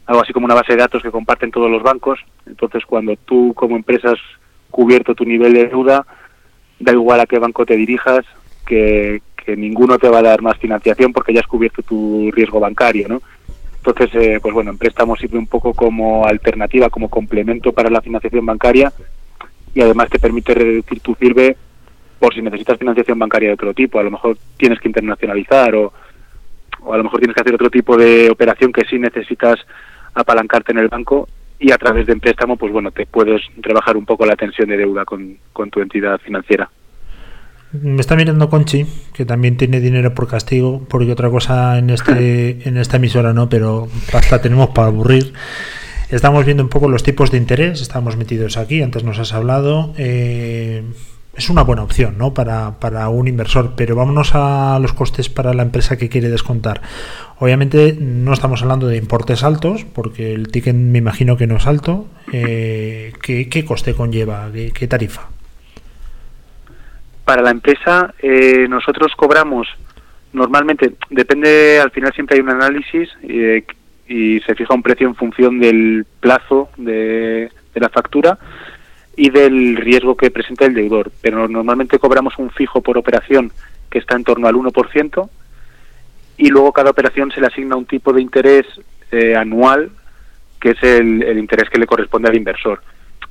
[0.09, 2.19] algo así como una base de datos que comparten todos los bancos.
[2.47, 4.19] Entonces, cuando tú como empresa has
[4.71, 6.03] cubierto tu nivel de deuda,
[6.79, 8.25] da igual a qué banco te dirijas,
[8.65, 12.59] que, que ninguno te va a dar más financiación porque ya has cubierto tu riesgo
[12.59, 13.21] bancario, ¿no?
[13.85, 18.01] Entonces, eh, pues bueno, en préstamos sirve un poco como alternativa, como complemento para la
[18.01, 18.91] financiación bancaria
[19.75, 21.55] y además te permite reducir tu CIRBE
[22.17, 23.99] por si necesitas financiación bancaria de otro tipo.
[23.99, 25.93] A lo mejor tienes que internacionalizar o,
[26.81, 29.59] o a lo mejor tienes que hacer otro tipo de operación que sí necesitas
[30.19, 31.27] apalancarte en el banco
[31.59, 34.69] y a través de un préstamo, pues bueno, te puedes rebajar un poco la tensión
[34.69, 36.69] de deuda con, con tu entidad financiera.
[37.71, 42.61] Me está mirando Conchi, que también tiene dinero por castigo, porque otra cosa en este
[42.67, 45.33] en esta emisora no, pero pasta tenemos para aburrir.
[46.09, 49.93] Estamos viendo un poco los tipos de interés, estamos metidos aquí, antes nos has hablado.
[49.97, 50.83] eh,
[51.39, 52.33] es una buena opción ¿no?
[52.33, 56.81] para, para un inversor, pero vámonos a los costes para la empresa que quiere descontar.
[57.39, 61.65] Obviamente no estamos hablando de importes altos, porque el ticket me imagino que no es
[61.65, 62.07] alto.
[62.33, 64.49] Eh, ¿qué, qué coste conlleva?
[64.51, 65.29] ¿Qué, tarifa?
[67.23, 69.65] Para la empresa, eh, nosotros cobramos
[70.33, 73.63] normalmente, depende, al final siempre hay un análisis eh,
[74.09, 78.37] y se fija un precio en función del plazo de, de la factura
[79.19, 81.11] y del riesgo que presenta el deudor.
[81.21, 83.51] Pero normalmente cobramos un fijo por operación
[83.89, 85.29] que está en torno al 1%
[86.37, 88.65] y luego cada operación se le asigna un tipo de interés
[89.11, 89.91] eh, anual
[90.61, 92.81] que es el, interés que le corresponde al inversor.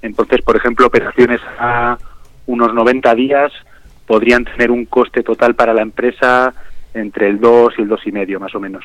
[0.02, 1.96] Entonces, por ejemplo, operaciones a
[2.44, 3.50] unos 90 días
[4.06, 6.52] podrían tener un coste total para la empresa
[6.94, 8.84] entre el 2 y el 2,5 más o menos.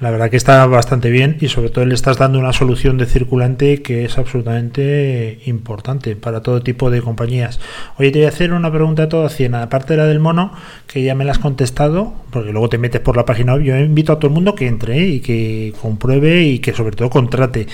[0.00, 3.06] La verdad que está bastante bien y sobre todo le estás dando una solución de
[3.06, 7.60] circulante que es absolutamente importante para todo tipo de compañías.
[7.98, 10.52] Oye, te voy a hacer una pregunta toda cien, aparte de la del mono,
[10.88, 13.56] que ya me la has contestado, porque luego te metes por la página.
[13.58, 15.06] Yo invito a todo el mundo que entre ¿eh?
[15.06, 17.68] y que compruebe y que sobre todo contrate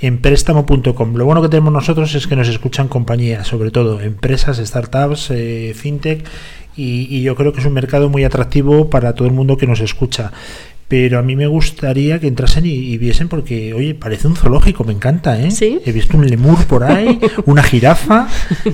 [0.00, 1.14] en préstamo.com.
[1.16, 5.74] Lo bueno que tenemos nosotros es que nos escuchan compañías, sobre todo empresas, startups, eh,
[5.74, 6.24] fintech
[6.76, 9.66] y, y yo creo que es un mercado muy atractivo para todo el mundo que
[9.66, 10.32] nos escucha
[10.92, 14.84] pero a mí me gustaría que entrasen y, y viesen porque, oye, parece un zoológico,
[14.84, 15.50] me encanta, ¿eh?
[15.50, 15.80] ¿Sí?
[15.86, 18.28] He visto un lemur por ahí, una jirafa,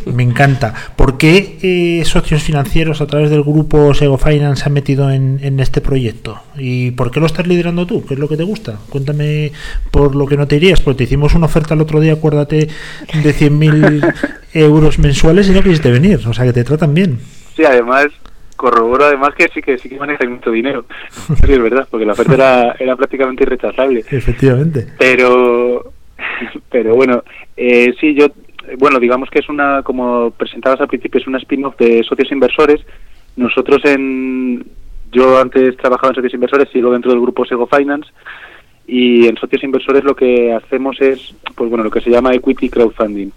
[0.04, 0.74] me encanta.
[0.96, 5.38] ¿Por qué eh, socios financieros a través del grupo Sego Finance se han metido en,
[5.44, 6.40] en este proyecto?
[6.56, 8.04] ¿Y por qué lo estás liderando tú?
[8.04, 8.80] ¿Qué es lo que te gusta?
[8.88, 9.52] Cuéntame
[9.92, 12.68] por lo que no te irías, porque te hicimos una oferta el otro día, acuérdate,
[13.22, 14.14] de 100.000
[14.54, 17.20] euros mensuales y no quisiste venir, o sea que te tratan bien.
[17.58, 18.06] Sí, además
[18.54, 20.84] corroboro además que sí que sí que manejan mucho dinero.
[21.44, 24.04] Sí, es verdad, porque la oferta era, era prácticamente irrechazable.
[24.08, 24.86] Efectivamente.
[24.96, 25.92] Pero,
[26.70, 27.24] pero bueno,
[27.56, 28.28] eh, sí, yo,
[28.78, 32.80] bueno, digamos que es una, como presentabas al principio, es una spin-off de socios inversores.
[33.34, 34.64] Nosotros en,
[35.10, 38.08] yo antes trabajaba en socios inversores, sigo dentro del grupo Sego Finance
[38.86, 42.68] y en socios inversores lo que hacemos es, pues bueno, lo que se llama equity
[42.68, 43.30] crowdfunding.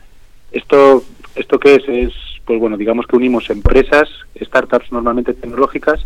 [0.52, 1.04] Esto,
[1.36, 1.90] esto qué es?
[1.90, 6.06] Es, pues bueno, digamos que unimos empresas, startups normalmente tecnológicas,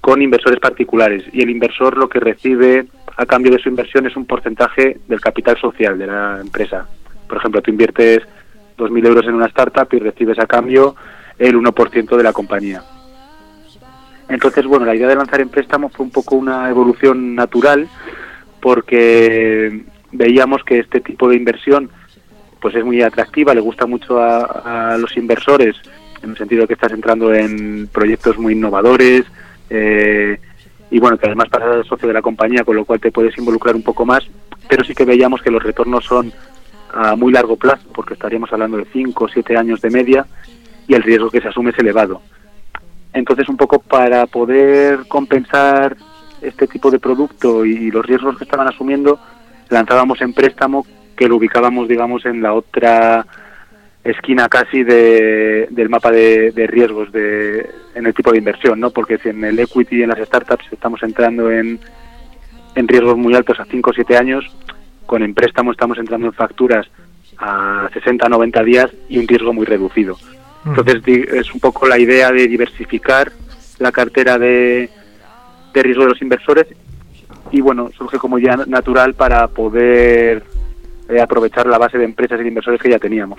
[0.00, 2.86] con inversores particulares y el inversor lo que recibe
[3.18, 6.88] a cambio de su inversión es un porcentaje del capital social de la empresa.
[7.28, 8.22] Por ejemplo, tú inviertes
[8.78, 10.96] 2.000 euros en una startup y recibes a cambio
[11.38, 12.82] el 1% de la compañía.
[14.30, 17.90] Entonces, bueno, la idea de lanzar en préstamo fue un poco una evolución natural
[18.62, 21.90] porque veíamos que este tipo de inversión
[22.60, 25.76] pues es muy atractiva, le gusta mucho a, los inversores
[26.22, 29.24] en el sentido que estás entrando en proyectos muy innovadores
[29.70, 30.38] eh,
[30.90, 33.12] y bueno, que además pasas a ser socio de la compañía, con lo cual te
[33.12, 34.24] puedes involucrar un poco más,
[34.68, 36.32] pero sí que veíamos que los retornos son
[36.92, 40.26] a muy largo plazo, porque estaríamos hablando de 5 o 7 años de media
[40.88, 42.20] y el riesgo que se asume es elevado.
[43.12, 45.96] Entonces, un poco para poder compensar
[46.42, 49.20] este tipo de producto y los riesgos que estaban asumiendo,
[49.68, 50.84] lanzábamos en préstamo
[51.20, 53.26] que lo ubicábamos, digamos, en la otra
[54.02, 58.88] esquina casi de, del mapa de, de riesgos de, en el tipo de inversión, ¿no?
[58.88, 61.78] Porque si en el equity y en las startups estamos entrando en,
[62.74, 64.46] en riesgos muy altos a 5 o 7 años,
[65.04, 66.86] con en préstamo estamos entrando en facturas
[67.36, 70.16] a 60 90 días y un riesgo muy reducido.
[70.64, 73.30] Entonces di- es un poco la idea de diversificar
[73.78, 74.88] la cartera de,
[75.74, 76.66] de riesgo de los inversores
[77.52, 80.44] y bueno, surge como ya natural para poder
[81.10, 83.38] eh, aprovechar la base de empresas y de inversores que ya teníamos.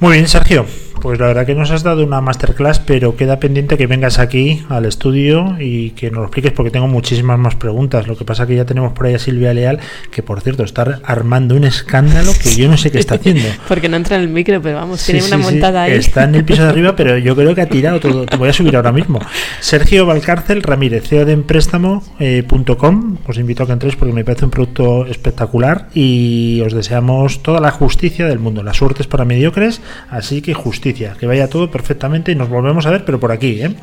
[0.00, 0.66] Muy bien, Sergio.
[1.04, 4.64] Pues la verdad que nos has dado una masterclass, pero queda pendiente que vengas aquí
[4.70, 8.06] al estudio y que nos lo expliques porque tengo muchísimas más preguntas.
[8.06, 9.80] Lo que pasa que ya tenemos por ahí a Silvia Leal,
[10.10, 13.44] que por cierto está armando un escándalo que yo no sé qué está haciendo.
[13.68, 15.50] Porque no entra en el micro, pero vamos, Sí, tiene una sí, sí.
[15.52, 15.92] montada ahí.
[15.92, 18.24] Está en el piso de arriba, pero yo creo que ha tirado todo.
[18.24, 19.20] Te voy a subir ahora mismo.
[19.60, 23.16] Sergio Valcárcel Ramírez, CEO de empréstamo.com.
[23.26, 27.60] Os invito a que entréis porque me parece un producto espectacular y os deseamos toda
[27.60, 28.62] la justicia del mundo.
[28.62, 31.16] La suerte es para mediocres, así que justicia.
[31.18, 33.74] Que vaya todo perfectamente y nos volvemos a ver, pero por aquí, ¿eh?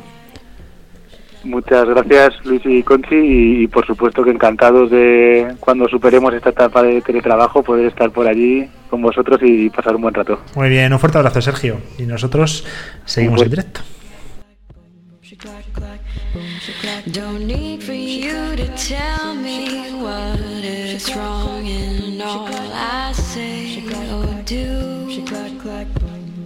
[1.44, 6.50] Muchas gracias Luis y Conchi y, y por supuesto que encantados de cuando superemos esta
[6.50, 10.38] etapa de teletrabajo poder estar por allí con vosotros y pasar un buen rato.
[10.54, 11.78] Muy bien, un fuerte abrazo, Sergio.
[11.98, 12.64] Y nosotros
[13.04, 13.80] seguimos en directo.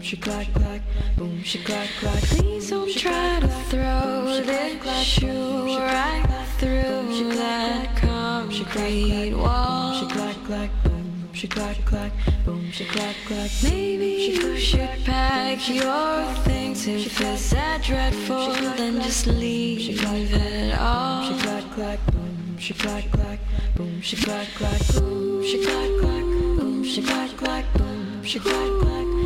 [0.07, 0.82] she clack clack,
[1.16, 2.22] boom she clack clack.
[2.22, 6.24] Please don't try to throw this shoe right
[6.59, 9.98] through that concrete wall.
[9.98, 12.12] She clack clack, boom she clack clack,
[12.44, 13.50] boom she clack clack.
[13.64, 21.32] Maybe you should pack your things if it's that dreadful, then just leave it all.
[21.32, 23.40] She clack clack, boom she clack clack,
[23.74, 28.70] boom she clack clack, boom she clack clack, boom she clack clack, boom she clack
[28.80, 29.26] clack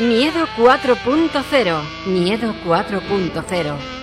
[0.00, 1.82] Miedo 4.0.
[2.06, 4.01] Miedo 4.0.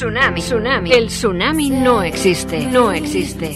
[0.00, 0.92] tsunami, tsunami.
[0.92, 3.48] El tsunami no existe, no existe.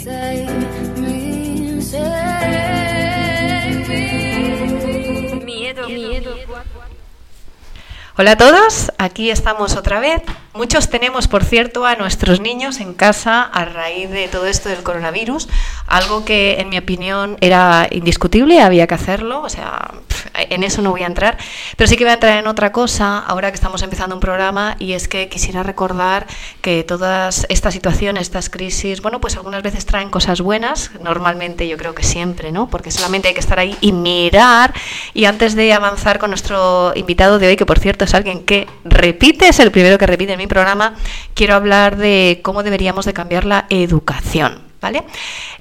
[5.42, 6.36] Miedo, miedo.
[8.18, 10.20] Hola a todos, aquí estamos otra vez.
[10.53, 14.82] Muchos tenemos, por cierto, a nuestros niños en casa a raíz de todo esto del
[14.82, 15.49] coronavirus,
[15.87, 19.93] algo que en mi opinión era indiscutible, había que hacerlo, o sea,
[20.35, 21.39] en eso no voy a entrar,
[21.76, 24.76] pero sí que voy a entrar en otra cosa ahora que estamos empezando un programa
[24.78, 26.26] y es que quisiera recordar
[26.61, 31.76] que todas estas situaciones, estas crisis, bueno, pues algunas veces traen cosas buenas, normalmente yo
[31.76, 32.68] creo que siempre, ¿no?
[32.68, 34.74] Porque solamente hay que estar ahí y mirar
[35.12, 38.66] y antes de avanzar con nuestro invitado de hoy, que por cierto es alguien que
[38.85, 40.95] repite, es el primero que repite en mi programa,
[41.35, 44.74] quiero hablar de cómo deberíamos de cambiar la educación.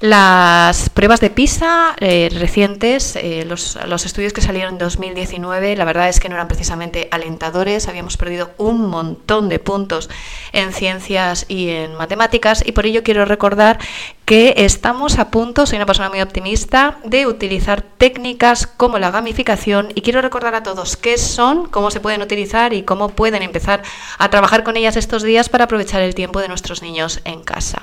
[0.00, 5.84] Las pruebas de PISA eh, recientes, eh, los, los, estudios que salieron en 2019, la
[5.84, 10.10] verdad es que no eran precisamente alentadores, habíamos perdido un montón de puntos
[10.52, 12.62] en ciencias y en matemáticas.
[12.66, 13.78] Y por ello quiero recordar
[14.24, 19.88] que estamos a punto, soy una persona muy optimista, de utilizar técnicas como la gamificación
[19.94, 23.82] y quiero recordar a todos qué son, cómo se pueden utilizar y cómo pueden empezar
[24.18, 27.82] a trabajar con ellas estos días para aprovechar el tiempo de nuestros niños en casa.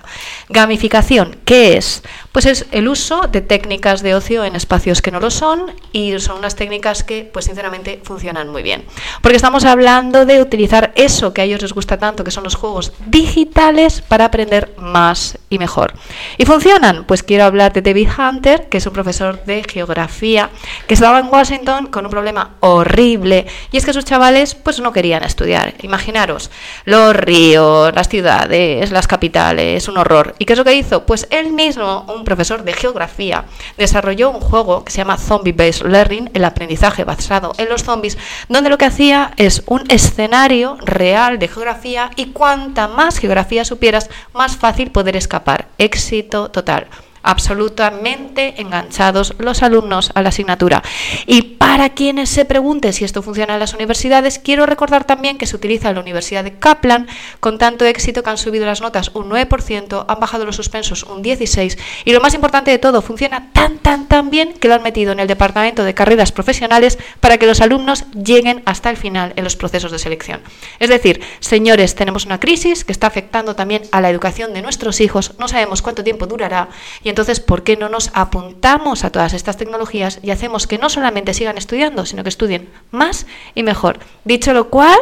[0.50, 2.02] Gamificación, ¿qué es?
[2.32, 6.20] Pues es el uso de técnicas de ocio en espacios que no lo son y
[6.20, 8.86] son unas técnicas que pues sinceramente funcionan muy bien.
[9.22, 12.56] Porque estamos hablando de utilizar eso que a ellos les gusta tanto, que son los
[12.56, 15.94] juegos digitales para aprender más y mejor.
[16.38, 17.04] ¿Y funcionan?
[17.06, 20.50] Pues quiero hablar de David Hunter, que es un profesor de geografía,
[20.88, 24.94] que estaba en Washington con un problema horrible, y es que sus chavales pues no
[24.94, 25.74] querían estudiar.
[25.82, 26.50] Imaginaros,
[26.86, 30.36] los ríos, las ciudades, las capitales, un horror.
[30.40, 31.06] ¿Y qué es lo que hizo?
[31.06, 33.46] Pues él mismo, un profesor de geografía,
[33.78, 38.18] desarrolló un juego que se llama Zombie Based Learning, el aprendizaje basado en los zombies,
[38.48, 44.10] donde lo que hacía es un escenario real de geografía y cuanta más geografía supieras,
[44.34, 45.68] más fácil poder escapar.
[45.78, 46.88] Éxito total
[47.24, 50.82] absolutamente enganchados los alumnos a la asignatura.
[51.26, 55.46] Y para quienes se pregunten si esto funciona en las universidades, quiero recordar también que
[55.46, 57.08] se utiliza en la Universidad de Kaplan
[57.40, 61.24] con tanto éxito que han subido las notas un 9%, han bajado los suspensos un
[61.24, 64.84] 16% y lo más importante de todo, funciona tan tan tan bien que lo han
[64.84, 69.34] metido en el departamento de carreras profesionales para que los alumnos lleguen hasta el final
[69.36, 70.42] en los procesos de selección.
[70.80, 75.00] Es decir, señores, tenemos una crisis que está afectando también a la educación de nuestros
[75.02, 76.70] hijos, no sabemos cuánto tiempo durará
[77.04, 80.89] y entonces, ¿por qué no nos apuntamos a todas estas tecnologías y hacemos que no
[80.89, 83.99] solamente sigan estudiando, sino que estudien más y mejor?
[84.26, 84.97] Dicho lo cual,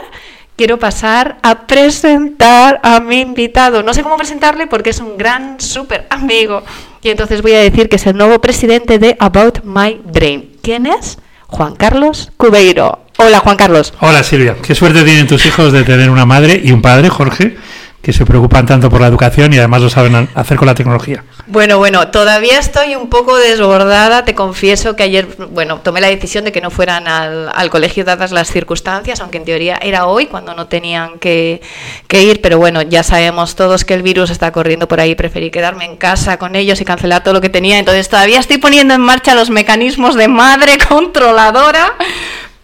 [0.57, 3.81] quiero pasar a presentar a mi invitado.
[3.81, 6.63] No sé cómo presentarle porque es un gran, súper amigo.
[7.01, 10.57] Y entonces voy a decir que es el nuevo presidente de About My Brain.
[10.61, 11.17] ¿Quién es?
[11.47, 13.05] Juan Carlos Cubeiro.
[13.17, 13.93] Hola, Juan Carlos.
[14.01, 14.57] Hola, Silvia.
[14.61, 17.55] Qué suerte tienen tus hijos de tener una madre y un padre, Jorge,
[18.01, 21.23] que se preocupan tanto por la educación y además lo saben hacer con la tecnología.
[21.51, 26.45] Bueno, bueno, todavía estoy un poco desbordada, te confieso que ayer, bueno, tomé la decisión
[26.45, 30.27] de que no fueran al, al colegio dadas las circunstancias, aunque en teoría era hoy
[30.27, 31.59] cuando no tenían que,
[32.07, 35.49] que, ir, pero bueno, ya sabemos todos que el virus está corriendo por ahí, preferí
[35.49, 38.93] quedarme en casa con ellos y cancelar todo lo que tenía, entonces todavía estoy poniendo
[38.93, 41.95] en marcha los mecanismos de madre controladora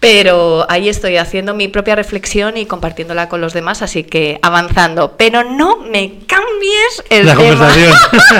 [0.00, 5.16] pero ahí estoy haciendo mi propia reflexión y compartiéndola con los demás, así que avanzando.
[5.16, 7.74] Pero no me cambies el la tema,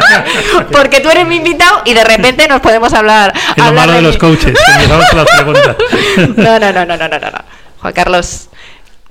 [0.73, 3.33] porque tú eres mi invitado y de repente nos podemos hablar.
[3.57, 5.77] Lo hablar malo de los coaches, empezamos con las preguntas.
[6.37, 7.45] No, no, no, no, no, no, no.
[7.81, 8.49] Juan Carlos,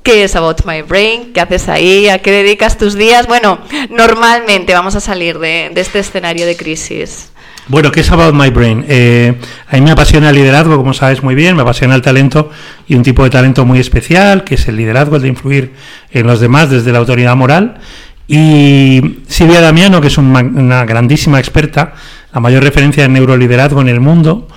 [0.04, 1.34] ¿Qué es About My Brain?
[1.34, 2.10] ¿Qué haces ahí?
[2.10, 3.26] ¿A qué dedicas tus días?
[3.26, 7.32] Bueno, normalmente vamos a salir de, de este escenario de crisis.
[7.68, 8.86] Bueno, ¿qué es About My Brain?
[8.88, 9.34] Eh,
[9.68, 12.52] a mí me apasiona el liderazgo, como sabes muy bien, me apasiona el talento
[12.88, 15.74] y un tipo de talento muy especial, que es el liderazgo, el de influir
[16.12, 17.80] en los demás desde la autoridad moral.
[18.28, 21.96] Y Silvia Damiano, que es una, una grandísima experta,
[22.32, 24.48] la mayor referencia en neuroliderazgo en el mundo,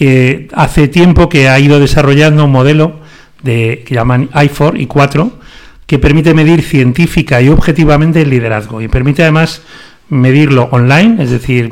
[0.00, 3.00] eh, hace tiempo que ha ido desarrollando un modelo
[3.42, 5.38] de, que llaman i4 y 4,
[5.86, 9.60] que permite medir científica y objetivamente el liderazgo y permite además
[10.08, 11.70] medirlo online, es decir,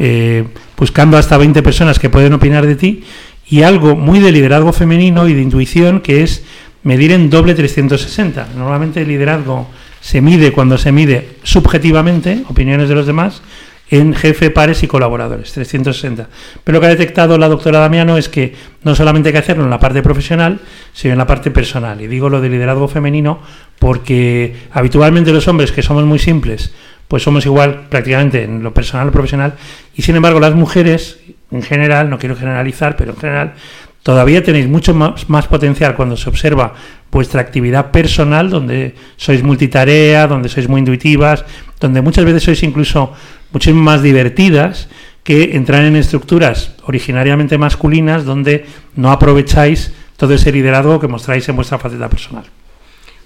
[0.00, 0.44] eh,
[0.78, 3.04] buscando hasta 20 personas que pueden opinar de ti,
[3.46, 6.42] y algo muy de liderazgo femenino y de intuición que es
[6.82, 8.48] medir en doble 360.
[8.56, 9.68] Normalmente el liderazgo
[10.00, 13.42] se mide cuando se mide subjetivamente, opiniones de los demás,
[13.90, 16.28] en jefe, pares y colaboradores, 360.
[16.64, 19.64] Pero lo que ha detectado la doctora Damiano es que no solamente hay que hacerlo
[19.64, 20.60] en la parte profesional,
[20.94, 22.00] sino en la parte personal.
[22.00, 23.40] Y digo lo de liderazgo femenino
[23.78, 26.72] porque habitualmente los hombres, que somos muy simples,
[27.10, 29.54] pues somos igual prácticamente en lo personal o profesional,
[29.96, 31.18] y sin embargo las mujeres,
[31.50, 33.54] en general, no quiero generalizar, pero en general,
[34.02, 36.72] Todavía tenéis mucho más, potencial cuando se observa
[37.10, 41.44] vuestra actividad personal, donde sois multitarea, donde sois muy intuitivas,
[41.78, 43.12] donde muchas veces sois incluso
[43.52, 44.88] mucho más divertidas
[45.22, 48.64] que entrar en estructuras originariamente masculinas donde
[48.96, 52.44] no aprovecháis todo ese liderazgo que mostráis en vuestra faceta personal.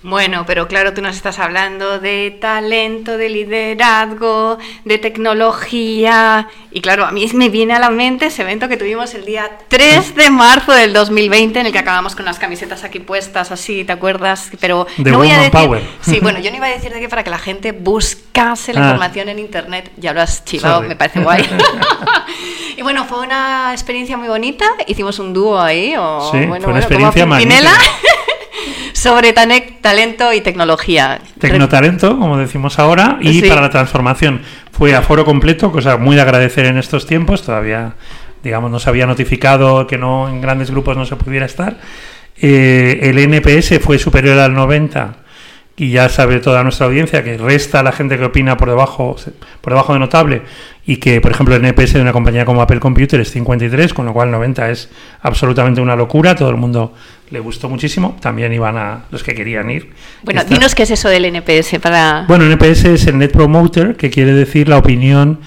[0.06, 6.46] Bueno, pero claro, tú nos estás hablando de talento, de liderazgo, de tecnología.
[6.70, 9.50] Y claro, a mí me viene a la mente ese evento que tuvimos el día
[9.68, 13.82] 3 de marzo del 2020, en el que acabamos con las camisetas aquí puestas, así,
[13.84, 14.50] ¿te acuerdas?
[14.60, 15.52] Pero De no voy a decir.
[15.52, 15.82] Power.
[16.02, 18.80] Sí, bueno, yo no iba a decir de qué para que la gente buscase la
[18.80, 18.84] Ah.
[18.84, 19.90] información en internet.
[19.96, 20.88] Ya lo has chivado, Sorry.
[20.88, 21.48] me parece guay.
[22.76, 24.66] y bueno, fue una experiencia muy bonita.
[24.86, 25.94] Hicimos un dúo ahí.
[25.96, 27.36] O, Sí, bueno, fue una bueno, experiencia como.
[29.04, 31.20] sobre tane- talento y tecnología.
[31.38, 33.48] Tecnotalento, como decimos ahora, y Sí.
[33.48, 34.40] para la transformación
[34.72, 37.92] fue a foro completo, cosa muy de agradecer en estos tiempos, todavía,
[38.42, 41.76] digamos, no se había notificado que no en grandes grupos no se pudiera estar.
[42.40, 45.16] Eh, el NPS fue superior al 90
[45.76, 49.16] y ya sabe toda nuestra audiencia que resta la gente que opina por debajo
[49.60, 50.42] por debajo de notable
[50.86, 54.06] y que por ejemplo el NPS de una compañía como Apple Computer es 53 con
[54.06, 54.88] lo cual 90 es
[55.22, 56.94] absolutamente una locura todo el mundo
[57.30, 59.90] le gustó muchísimo también iban a los que querían ir.
[60.22, 62.24] Bueno, Esta- dinos qué es eso del NPS para...
[62.28, 65.40] bueno, NPS es el Net Promoter, que quiere decir la opinión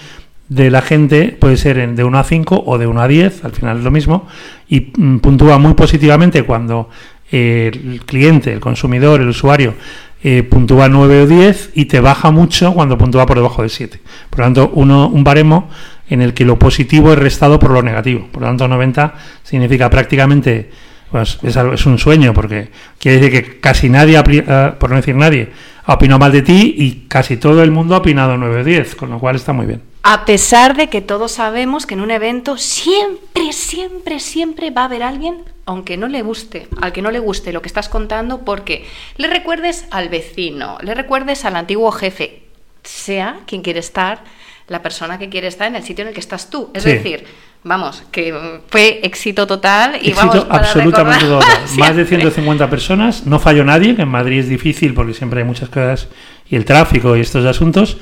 [0.49, 3.45] de la gente, puede ser en- de 1 a 5 o de 1 a 10,
[3.45, 4.27] al final es lo mismo,
[4.67, 6.89] y mm, puntúa muy positivamente cuando
[7.31, 9.75] eh, el cliente, el consumidor, el usuario,
[10.23, 13.99] eh, puntúa 9 o 10 y te baja mucho cuando puntúa por debajo de 7.
[14.29, 15.69] Por lo tanto, uno, un baremo
[16.09, 18.27] en el que lo positivo es restado por lo negativo.
[18.31, 19.13] Por lo tanto, 90
[19.43, 20.71] significa prácticamente,
[21.11, 22.69] pues es, es un sueño, porque
[22.99, 24.17] quiere decir que casi nadie,
[24.47, 25.49] ah, por no decir nadie,
[25.85, 28.95] ha opinado mal de ti y casi todo el mundo ha opinado 9 o 10,
[28.95, 29.81] con lo cual está muy bien.
[30.09, 34.85] A pesar de que todos sabemos que en un evento siempre, siempre, siempre va a
[34.85, 38.45] haber alguien, aunque no le guste, al que no le guste lo que estás contando,
[38.45, 38.85] porque
[39.17, 42.43] le recuerdes al vecino, le recuerdes al antiguo jefe,
[42.83, 44.23] sea quien quiere estar,
[44.69, 46.69] la persona que quiere estar en el sitio en el que estás tú.
[46.73, 46.89] Es Sí.
[46.93, 47.25] decir,
[47.65, 51.47] vamos, que fue éxito total y Éxito vamos para absolutamente total.
[51.77, 52.31] Más de siempre.
[52.31, 56.07] 150 personas, no falló nadie, que en Madrid es difícil porque siempre hay muchas cosas
[56.49, 57.97] y el tráfico y estos asuntos.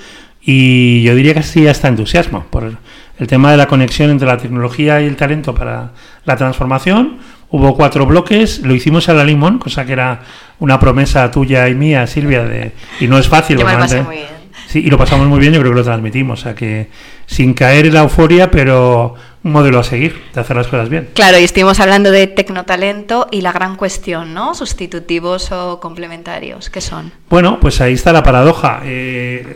[0.45, 2.77] Y yo diría que sí hasta entusiasmo por
[3.17, 5.91] el tema de la conexión entre la tecnología y el talento para
[6.23, 7.17] la transformación.
[7.49, 10.21] Hubo cuatro bloques, lo hicimos a la limón, cosa que era
[10.59, 13.57] una promesa tuya y mía, Silvia, de, y no es fácil.
[13.57, 14.35] Yo me lo pasé normalmente- muy bien.
[14.67, 16.89] Sí, y lo pasamos muy bien, yo creo que lo transmitimos, o sea que
[17.27, 19.13] sin caer en la euforia, pero
[19.43, 21.09] un modelo a seguir, de hacer las cosas bien.
[21.13, 24.55] Claro, y estuvimos hablando de tecnotalento y la gran cuestión, ¿no?
[24.55, 27.11] Sustitutivos o complementarios, ¿qué son?
[27.29, 28.81] Bueno, pues ahí está la paradoja.
[28.83, 29.55] Eh,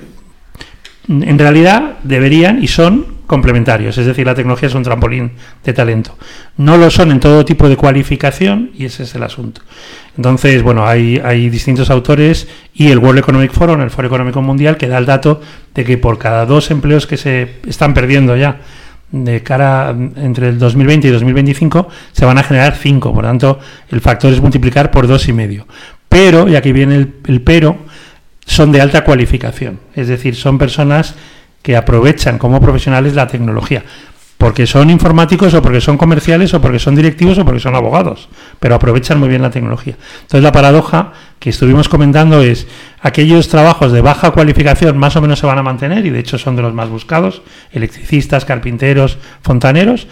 [1.10, 5.32] en realidad deberían y son complementarios, es decir, la tecnología es un trampolín
[5.64, 6.18] de talento.
[6.58, 9.62] No lo son en todo tipo de cualificación y ese es el asunto.
[10.18, 14.78] Entonces, bueno, hay, hay distintos autores y el World Economic Forum, el Foro Económico Mundial,
[14.78, 15.42] que da el dato
[15.76, 18.62] de que por cada dos empleos que se están perdiendo ya
[19.12, 23.60] de cara mm, entre el 2020 y 2025 se van a generar cinco, por tanto
[23.90, 25.68] el factor es multiplicar por dos y medio.
[26.08, 27.78] Pero, y aquí viene el pero,
[28.50, 31.14] son de alta cualificación, es decir, son personas
[31.62, 33.84] que aprovechan como profesionales la tecnología,
[34.40, 38.28] porque son informáticos o porque son comerciales o porque son directivos o porque son abogados,
[38.60, 39.98] pero aprovechan muy bien la tecnología.
[40.22, 42.66] Entonces la paradoja que estuvimos comentando es
[43.02, 46.40] aquellos trabajos de baja cualificación más o menos se van a mantener y de hecho
[46.40, 50.08] son de los más buscados, electricistas, carpinteros, fontaneros,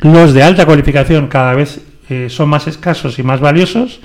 [0.00, 1.80] los de alta cualificación cada vez
[2.10, 4.00] eh, son más escasos y más valiosos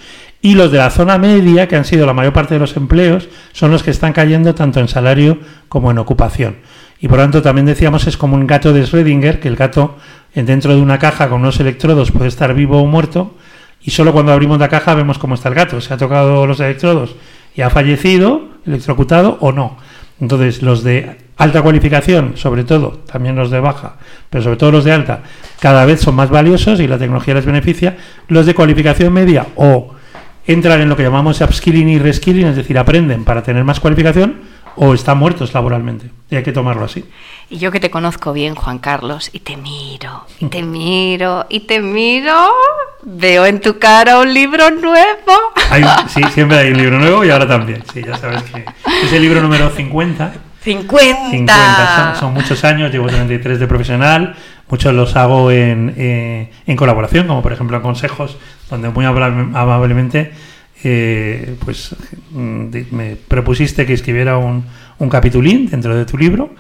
[0.46, 3.28] y los de la zona media, que han sido la mayor parte de los empleos,
[3.52, 5.40] son los que están cayendo tanto en salario
[5.70, 6.58] como en ocupación.
[7.00, 9.96] Y por tanto también decíamos es como un gato de Schrödinger, que el gato
[10.36, 13.34] eh, dentro de una caja con unos electrodos puede estar vivo o muerto,
[13.82, 16.60] y solo cuando abrimos la caja vemos cómo está el gato, se ha tocado los
[16.60, 17.16] electrodos
[17.56, 19.78] y ha fallecido, electrocutado o no.
[20.22, 23.96] Entonces los de alta cualificación, sobre todo, también los de baja,
[24.30, 25.24] pero sobre todo los de alta,
[25.60, 27.98] cada vez son más valiosos y la tecnología les beneficia.
[28.28, 29.95] Los de cualificación media o
[30.48, 34.42] entran en lo que llamamos upskilling y reskilling, es decir, aprenden para tener más cualificación
[34.76, 36.10] o están muertos laboralmente.
[36.30, 37.06] Y hay que tomarlo así.
[37.50, 41.62] Y yo que te conozco bien, Juan Carlos, y te miro, y te miro, y
[41.62, 42.50] te miro,
[43.04, 45.34] veo en tu cara un libro nuevo.
[45.70, 47.84] Hay sí, siempre hay un libro nuevo y ahora también.
[47.94, 48.66] Sí, ya sabes que
[49.04, 50.34] es el libro número 50.
[50.64, 51.30] 50.
[51.30, 54.36] 50, son, son muchos años, llevo 33 de profesional,
[54.68, 58.38] muchos los hago en, eh, en colaboración, como por ejemplo en consejos,
[58.70, 60.32] donde muy amable- amablemente
[60.84, 61.96] eh, pues
[62.32, 64.66] mm, me propusiste que escribiera un,
[65.00, 66.54] un capitulín dentro de tu libro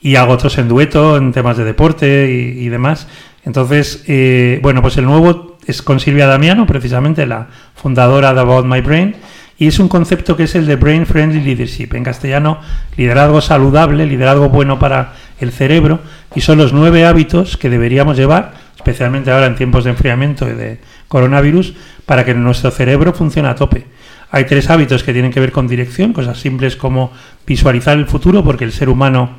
[0.00, 3.08] y hago otros en dueto, en temas de deporte y, y demás.
[3.44, 8.66] Entonces, eh, bueno, pues el nuevo es con Silvia Damiano, precisamente la fundadora de About
[8.66, 9.16] My Brain,
[9.58, 12.60] y es un concepto que es el de Brain Friendly Leadership, en castellano,
[12.96, 16.00] liderazgo saludable, liderazgo bueno para el cerebro,
[16.34, 20.52] y son los nueve hábitos que deberíamos llevar, especialmente ahora en tiempos de enfriamiento y
[20.52, 20.78] de
[21.08, 21.74] coronavirus,
[22.06, 23.84] para que nuestro cerebro funcione a tope.
[24.30, 27.12] Hay tres hábitos que tienen que ver con dirección, cosas simples como
[27.46, 29.36] visualizar el futuro, porque el ser humano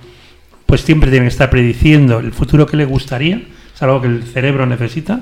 [0.66, 3.42] pues siempre tiene que estar prediciendo el futuro que le gustaría,
[3.74, 5.22] es algo que el cerebro necesita.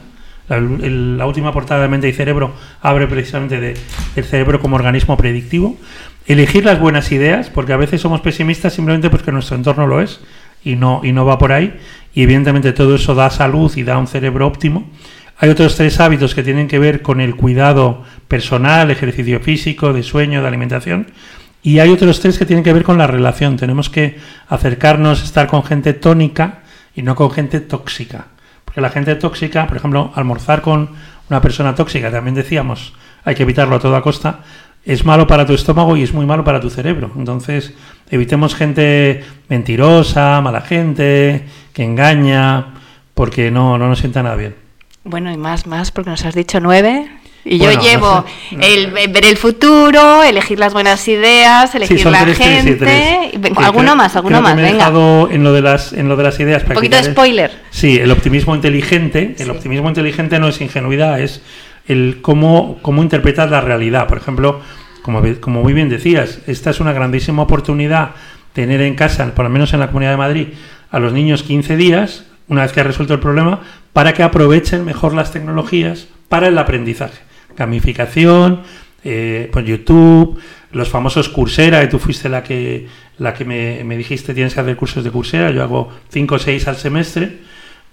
[0.49, 3.73] La, última portada de Mente y Cerebro abre precisamente de,
[4.15, 5.77] el cerebro como organismo predictivo.
[6.25, 10.21] Elegir las buenas ideas, porque a veces somos pesimistas simplemente porque nuestro entorno lo es
[10.63, 11.79] y no, y no va por ahí.
[12.13, 14.89] Y evidentemente todo eso da salud y da un cerebro óptimo.
[15.39, 20.01] Hay otros tres hábitos que tienen que ver con el cuidado personal, ejercicio físico, de
[20.01, 21.07] sueño, de alimentación.
[21.61, 23.57] Y hay otros tres que tienen que ver con la relación.
[23.57, 24.17] Tenemos que
[24.47, 26.63] acercarnos, estar con gente tónica
[26.95, 28.27] y no con gente tóxica.
[28.65, 30.89] Porque la gente tóxica, por ejemplo, almorzar con
[31.29, 32.93] una persona tóxica, también decíamos,
[33.23, 34.39] hay que evitarlo a toda costa,
[34.87, 37.11] es malo para tu estómago y es muy malo para tu cerebro.
[37.17, 37.73] Entonces,
[38.09, 41.43] evitemos gente mentirosa, mala gente,
[41.73, 42.73] que engaña,
[43.13, 44.55] porque no, no nos sienta nada bien.
[45.03, 47.07] Bueno, y más, más, porque nos has dicho nueve.
[47.49, 51.07] Y Bueno, yo no llevo sé, no el ve- ver el futuro, elegir las buenas
[51.07, 52.75] ideas, elegir la tres, gente.
[52.75, 53.33] tres.
[53.33, 54.77] y venga, Sí, alguno creo- más, alguno creo que más, me he venga.
[54.79, 56.63] dejado en lo de las, en lo de las ideas.
[56.67, 57.51] Un poquito de spoiler.
[57.69, 59.33] Sí, el optimismo inteligente.
[59.39, 59.49] El Sí.
[59.49, 61.41] optimismo inteligente no es ingenuidad, es
[61.87, 64.07] el cómo, cómo interpretas la realidad.
[64.07, 64.61] Por ejemplo,
[65.01, 68.11] como, como muy bien decías, esta es una grandísima oportunidad
[68.53, 70.47] tener en casa, por lo menos en la Comunidad de Madrid,
[70.89, 73.61] a los niños 15 días, una vez que ha resuelto el problema,
[73.93, 77.19] para que aprovechen mejor las tecnologías para el aprendizaje.
[77.55, 78.61] Gamificación,
[79.03, 80.39] eh, pues YouTube,
[80.71, 82.87] los famosos Coursera, que tú fuiste la que,
[83.17, 86.39] la que me, me dijiste tienes que hacer cursos de Coursera, yo hago 5 o
[86.39, 87.37] 6 al semestre,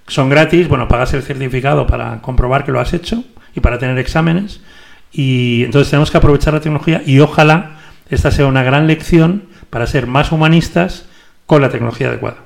[0.07, 3.99] son gratis, bueno, pagas el certificado para comprobar que lo has hecho y para tener
[3.99, 4.61] exámenes,
[5.13, 7.79] y entonces tenemos que aprovechar la tecnología y ojalá
[8.11, 11.07] esta sea una gran lección para ser más humanistas
[11.47, 12.39] con la tecnología adecuada.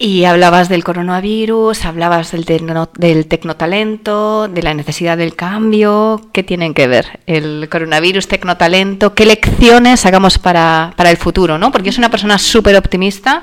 [0.00, 6.28] Y hablabas del coronavirus, hablabas del, tecno- del tecnotalento, de la necesidad del cambio.
[6.32, 9.14] ¿Qué tienen que ver el coronavirus, tecnotalento?
[9.14, 11.58] ¿Qué lecciones sacamos para, para el futuro?
[11.58, 11.72] ¿no?
[11.72, 13.42] Porque yo soy una persona súper optimista.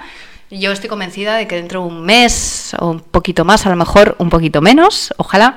[0.58, 3.76] Yo estoy convencida de que dentro de un mes o un poquito más, a lo
[3.76, 5.54] mejor un poquito menos, ojalá,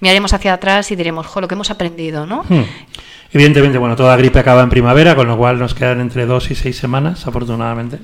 [0.00, 2.44] miraremos hacia atrás y diremos, jo, lo que hemos aprendido, ¿no?
[2.48, 2.64] Hmm.
[3.30, 6.54] Evidentemente, bueno, toda gripe acaba en primavera, con lo cual nos quedan entre dos y
[6.54, 7.98] seis semanas, afortunadamente.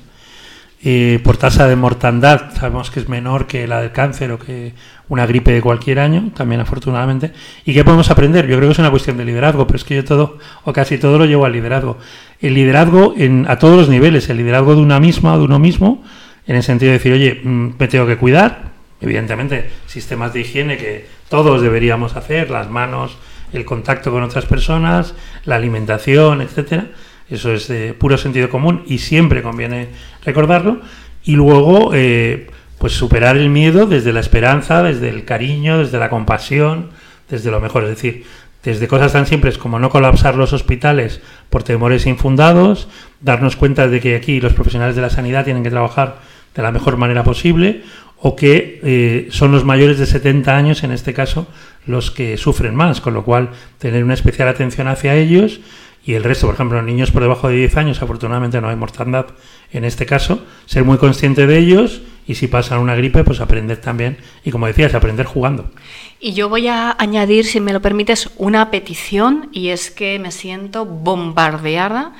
[0.81, 4.73] Y por tasa de mortandad sabemos que es menor que la del cáncer o que
[5.09, 7.33] una gripe de cualquier año, también afortunadamente.
[7.65, 8.45] ¿Y qué podemos aprender?
[8.45, 10.99] Yo creo que es una cuestión de liderazgo, pero es que yo todo, o casi
[10.99, 11.97] todo lo llevo al liderazgo.
[12.39, 16.03] El liderazgo en, a todos los niveles, el liderazgo de una misma, de uno mismo,
[16.47, 20.77] en el sentido de decir, oye, mm, me tengo que cuidar, evidentemente, sistemas de higiene
[20.77, 23.17] que todos deberíamos hacer, las manos,
[23.53, 25.15] el contacto con otras personas,
[25.45, 26.87] la alimentación, etcétera.
[27.29, 29.89] Eso es de puro sentido común y siempre conviene
[30.23, 30.81] recordarlo.
[31.23, 32.47] Y luego, eh,
[32.77, 36.89] pues superar el miedo desde la esperanza, desde el cariño, desde la compasión,
[37.29, 37.83] desde lo mejor.
[37.83, 38.25] Es decir,
[38.63, 42.87] desde cosas tan simples como no colapsar los hospitales por temores infundados,
[43.21, 46.17] darnos cuenta de que aquí los profesionales de la sanidad tienen que trabajar
[46.55, 47.83] de la mejor manera posible,
[48.17, 51.47] o que eh, son los mayores de 70 años, en este caso,
[51.85, 55.59] los que sufren más, con lo cual tener una especial atención hacia ellos
[56.05, 59.25] y el resto, por ejemplo, niños por debajo de 10 años, afortunadamente no hay mortandad
[59.71, 63.77] en este caso, ser muy consciente de ellos y si pasan una gripe, pues aprender
[63.77, 65.69] también, y como decías, aprender jugando.
[66.19, 70.31] Y yo voy a añadir, si me lo permites, una petición y es que me
[70.31, 72.13] siento bombardeada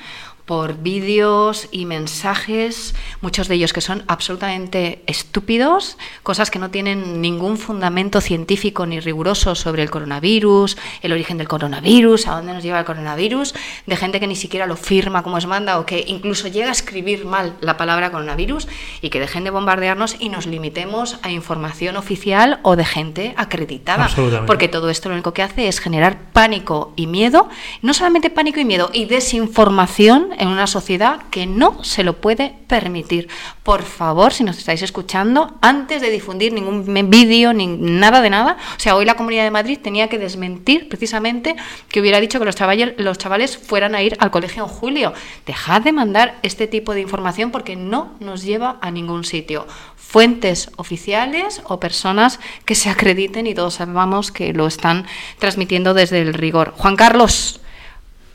[0.46, 7.20] por vídeos y mensajes, muchos de ellos que son absolutamente estúpidos, cosas que no tienen
[7.20, 12.62] ningún fundamento científico ni riguroso sobre el coronavirus, el origen del coronavirus, a dónde nos
[12.62, 13.54] lleva el coronavirus,
[13.86, 16.72] de gente que ni siquiera lo firma como os manda o que incluso llega a
[16.72, 18.68] escribir mal la palabra coronavirus
[19.02, 24.08] y que dejen de bombardearnos y nos limitemos a información oficial o de gente acreditada.
[24.46, 27.48] Porque todo esto lo único que hace es generar pánico y miedo,
[27.82, 32.54] no solamente pánico y miedo, y desinformación en una sociedad que no se lo puede
[32.66, 33.28] permitir.
[33.62, 38.56] Por favor, si nos estáis escuchando, antes de difundir ningún vídeo ni nada de nada,
[38.76, 41.56] o sea, hoy la Comunidad de Madrid tenía que desmentir precisamente
[41.88, 45.12] que hubiera dicho que los chavales, los chavales fueran a ir al colegio en julio.
[45.46, 49.66] Dejad de mandar este tipo de información porque no nos lleva a ningún sitio.
[49.96, 55.06] Fuentes oficiales o personas que se acrediten y todos sabemos que lo están
[55.38, 56.74] transmitiendo desde el rigor.
[56.76, 57.60] Juan Carlos,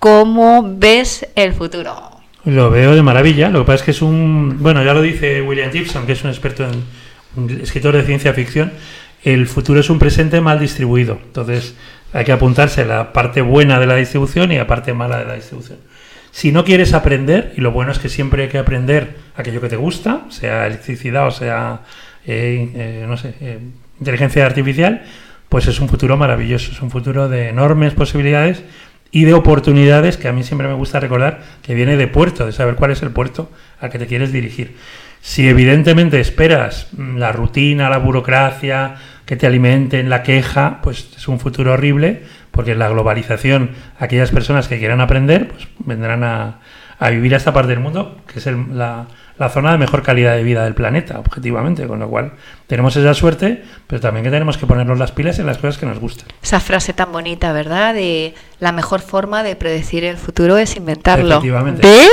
[0.01, 1.93] ¿cómo ves el futuro?
[2.43, 3.49] Lo veo de maravilla.
[3.49, 4.57] Lo que pasa es que es un.
[4.59, 6.83] Bueno, ya lo dice William Gibson, que es un experto en.
[7.37, 8.73] un escritor de ciencia ficción.
[9.23, 11.19] el futuro es un presente mal distribuido.
[11.23, 11.75] Entonces
[12.11, 15.35] hay que apuntarse la parte buena de la distribución y la parte mala de la
[15.35, 15.77] distribución.
[16.31, 19.69] Si no quieres aprender, y lo bueno es que siempre hay que aprender aquello que
[19.69, 21.81] te gusta, sea electricidad o sea,
[22.25, 23.59] eh, eh, no sé, eh,
[23.99, 25.03] inteligencia artificial,
[25.49, 28.63] pues es un futuro maravilloso, es un futuro de enormes posibilidades
[29.11, 32.53] y de oportunidades que a mí siempre me gusta recordar que viene de puerto, de
[32.53, 34.77] saber cuál es el puerto al que te quieres dirigir.
[35.21, 41.27] Si evidentemente esperas mm, la rutina, la burocracia, que te alimenten, la queja, pues es
[41.27, 46.59] un futuro horrible, porque la globalización, aquellas personas que quieran aprender, pues vendrán a,
[47.01, 49.07] a vivir a esta parte del mundo, que es el- la,
[49.39, 52.33] la zona de mejor calidad de vida del planeta, objetivamente, con lo cual
[52.67, 55.87] tenemos esa suerte, pero también que tenemos que ponernos las pilas en las cosas que
[55.87, 56.27] nos gustan.
[56.43, 57.95] Esa frase tan bonita, ¿verdad?
[57.95, 61.27] De la mejor forma de predecir el futuro es inventarlo.
[61.37, 61.81] Efectivamente.
[61.87, 62.05] ¿Ve?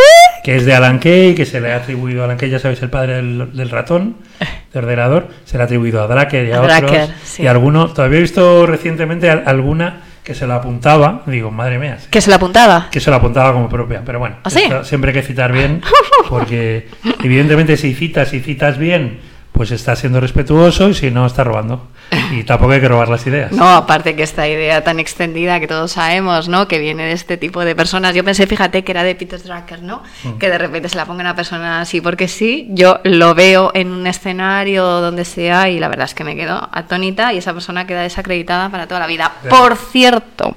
[0.43, 2.81] Que es de Alan Kay, que se le ha atribuido a Alan Kay, ya sabéis,
[2.83, 4.17] el padre del, del ratón,
[4.73, 7.11] del ordenador, se le ha atribuido a Drucker y a, A otros.
[7.25, 7.43] Sí.
[7.43, 11.97] Y alguno, todavía he visto recientemente al- alguna que se la apuntaba, digo, madre mía,
[12.11, 12.89] Que se la apuntaba.
[12.91, 14.61] que se la apuntaba como propia, pero bueno, ¿Ah, sí?
[14.83, 15.81] siempre hay que citar bien,
[16.29, 16.87] porque
[17.25, 19.21] evidentemente si citas y citas bien,
[19.53, 21.89] pues estás siendo respetuoso y si no, estás robando.
[22.31, 23.53] Y tampoco hay que robar las ideas.
[23.53, 26.69] No, aparte que esta idea tan extendida que todos sabemos, ¿no?
[26.69, 28.15] Que viene de este tipo de personas.
[28.15, 30.03] Yo pensé, fíjate, que era de Peter Drucker, ¿no?
[30.25, 30.39] Mm.
[30.39, 33.91] Que de repente se la ponga una persona así, porque sí, yo lo veo en
[33.91, 37.87] un escenario donde sea y la verdad es que me quedo atónita y esa persona
[37.87, 39.33] queda desacreditada para toda la vida.
[39.49, 40.55] Por cierto,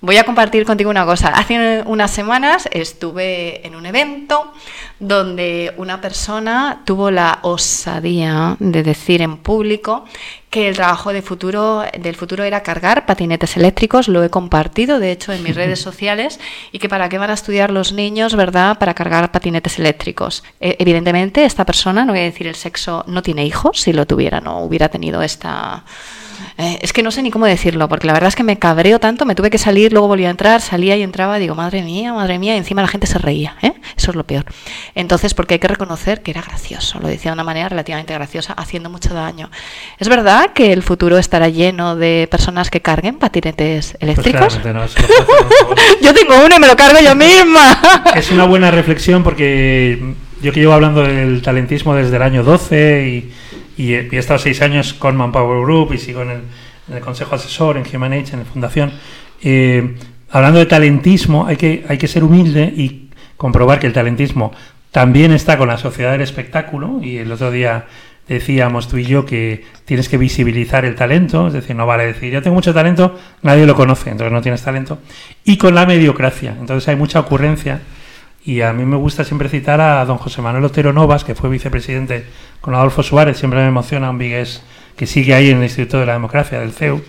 [0.00, 1.28] voy a compartir contigo una cosa.
[1.28, 4.52] Hace unas semanas estuve en un evento
[4.98, 10.04] donde una persona tuvo la osadía de decir en público
[10.50, 15.12] que el trabajo de futuro, del futuro era cargar patinetes eléctricos, lo he compartido de
[15.12, 16.40] hecho en mis redes sociales,
[16.72, 20.44] y que para qué van a estudiar los niños, ¿verdad?, para cargar patinetes eléctricos.
[20.60, 24.06] Eh, evidentemente, esta persona, no voy a decir el sexo, no tiene hijos, si lo
[24.06, 25.84] tuviera, no hubiera tenido esta...
[26.58, 28.98] Eh, es que no sé ni cómo decirlo, porque la verdad es que me cabreo
[28.98, 32.12] tanto, me tuve que salir, luego volví a entrar, salía y entraba, digo, madre mía,
[32.12, 33.72] madre mía, y encima la gente se reía, ¿eh?
[33.96, 34.44] Eso es lo peor.
[34.94, 38.52] Entonces, porque hay que reconocer que era gracioso, lo decía de una manera relativamente graciosa,
[38.54, 39.50] haciendo mucho daño.
[39.98, 44.60] ¿Es verdad que el futuro estará lleno de personas que carguen patinetes Pues eléctricos?
[44.64, 44.86] no,
[46.02, 47.80] yo tengo uno y me lo cargo yo misma.
[48.14, 53.08] Es una buena reflexión porque yo que llevo hablando del talentismo desde el año 12
[53.08, 53.32] y,
[53.76, 56.40] y he, estado seis años con Manpower Group y sigo en el,
[56.88, 58.92] en el consejo asesor, en Human Age, en la fundación.
[59.42, 59.96] eh,
[60.30, 64.52] hablando de talentismo, hay que, hay que ser humilde y comprobar que el talentismo
[64.90, 67.00] también está con la sociedad del espectáculo.
[67.02, 67.86] Y el otro día
[68.28, 72.32] decíamos tú y yo que tienes que visibilizar el talento, es decir, no vale decir
[72.32, 74.98] yo tengo mucho talento, nadie lo conoce, entonces no tienes talento.
[75.44, 77.80] Y con la mediocracia, entonces hay mucha ocurrencia.
[78.46, 81.50] Y a mí me gusta siempre citar a don José Manuel Otero Novas, que fue
[81.50, 82.26] vicepresidente
[82.60, 84.62] con Adolfo Suárez, siempre me emociona un vigués
[84.96, 87.02] que sigue ahí en el Instituto de la Democracia del CEU,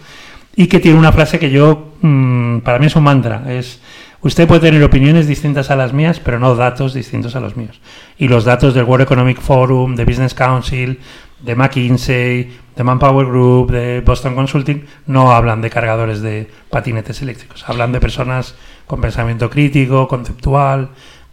[0.55, 3.79] y que tiene una frase que yo, mm, para mí es un mantra, es,
[4.21, 7.79] usted puede tener opiniones distintas a las mías, pero no datos distintos a los míos.
[8.17, 10.99] Y los datos del World Economic Forum, de Business Council,
[11.39, 17.63] de McKinsey, de Manpower Group, de Boston Consulting, no hablan de cargadores de patinetes eléctricos,
[17.69, 18.55] hablan de personas
[18.87, 20.89] con pensamiento crítico, conceptual,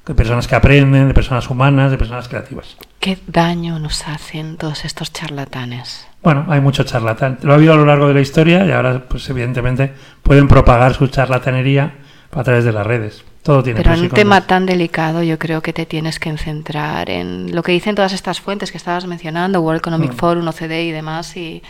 [0.07, 2.77] de personas que aprenden, de personas humanas, de personas creativas.
[3.01, 6.07] ¿Qué daño nos hacen todos estos charlatanes?
[6.23, 7.39] Bueno, hay mucho charlatán.
[7.43, 10.95] Lo ha habido a lo largo de la historia y ahora, pues evidentemente, pueden propagar
[10.95, 11.95] su charlatanería
[12.33, 13.25] a través de las redes.
[13.43, 17.11] Todo tiene Pero en un tema tan delicado yo creo que te tienes que centrar
[17.11, 20.17] en lo que dicen todas estas fuentes que estabas mencionando, World Economic Mm.
[20.17, 21.63] Forum, OCDE y demás, y,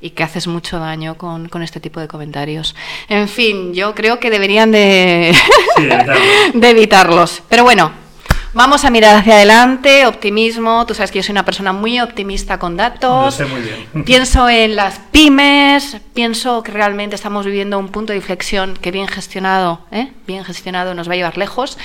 [0.00, 2.74] y que haces mucho daño con, con este tipo de comentarios.
[3.08, 5.34] En fin, yo creo que deberían de,
[5.76, 6.14] Sí, de evitarlo.
[6.54, 7.42] de evitarlos.
[7.48, 7.90] Pero bueno,
[8.54, 10.84] vamos a mirar hacia adelante, optimismo.
[10.86, 13.34] Tú sabes que yo soy una persona muy optimista con Lo datos.
[13.34, 14.04] sé muy bien.
[14.04, 19.06] Pienso en las pymes, pienso que realmente estamos viviendo un punto de inflexión que bien
[19.08, 20.12] gestionado, ¿eh?
[20.26, 21.78] bien gestionado nos va a llevar lejos.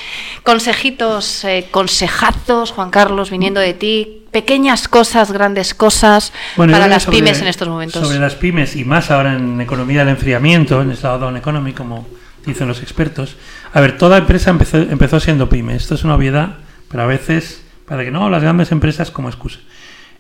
[0.44, 7.04] Consejitos, eh, consejazos, Juan Carlos, viniendo de ti, pequeñas cosas, grandes cosas Bueno, para las
[7.04, 8.06] sobre- pymes en estos momentos.
[8.06, 12.08] Sobre las pymes y más ahora en economía del enfriamiento, en slowdown economy, como
[12.46, 13.36] dicen los expertos.
[13.74, 15.76] A ver, toda empresa empezó, empezó siendo pyme.
[15.76, 16.56] Esto es una obviedad,
[16.90, 19.60] pero a veces, para que no, las grandes empresas como excusa.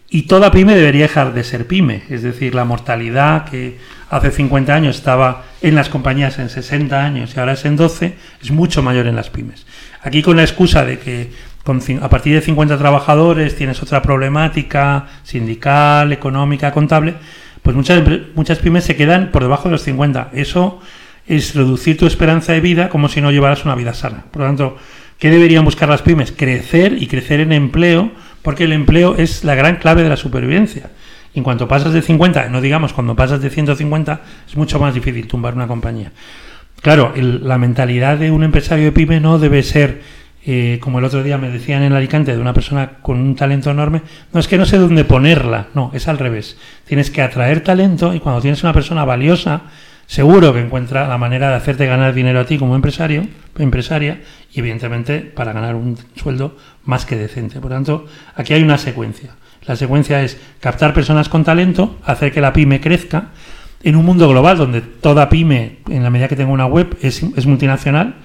[0.09, 3.79] Y toda pyme debería dejar de ser pyme, es decir, la mortalidad que
[4.11, 8.13] hace 50 años estaba en las compañías en 60 años y ahora es en 12,
[8.39, 9.65] es mucho mayor en las pymes.
[10.03, 11.31] Aquí con la excusa de que
[11.99, 17.15] a partir de 50 trabajadores tienes otra problemática sindical, económica, contable,
[17.63, 18.03] pues muchas,
[18.35, 20.29] muchas pymes se quedan por debajo de los 50.
[20.33, 20.79] Eso
[21.27, 24.25] es reducir tu esperanza de vida como si no llevaras una vida sana.
[24.31, 24.77] Por lo tanto,
[25.19, 26.31] ¿qué deberían buscar las pymes?
[26.31, 30.89] Crecer y crecer en empleo, porque el empleo es la gran clave de la supervivencia.
[31.33, 34.93] Y en cuanto pasas de 50, no digamos cuando pasas de 150, es mucho más
[34.93, 36.11] difícil tumbar una compañía.
[36.81, 40.01] Claro, el- la mentalidad de un empresario de pyme no debe ser,
[40.45, 43.71] eh, como el otro día me decían en Alicante, de una persona con un talento
[43.71, 44.01] enorme,
[44.33, 46.57] no es que no sé dónde ponerla, no, es al revés.
[46.85, 49.61] Tienes que atraer talento y cuando tienes una persona valiosa,
[50.13, 53.25] seguro que encuentra la manera de hacerte ganar dinero a ti como empresario,
[53.57, 54.21] empresaria,
[54.53, 57.59] y evidentemente para ganar un sueldo más que decente.
[57.59, 59.31] Por tanto, aquí hay una secuencia.
[59.65, 63.29] La secuencia es captar personas con talento, hacer que la pyme crezca,
[63.81, 67.23] en un mundo global donde toda pyme, en la medida que tenga una web, es,
[67.47, 68.17] multinacional,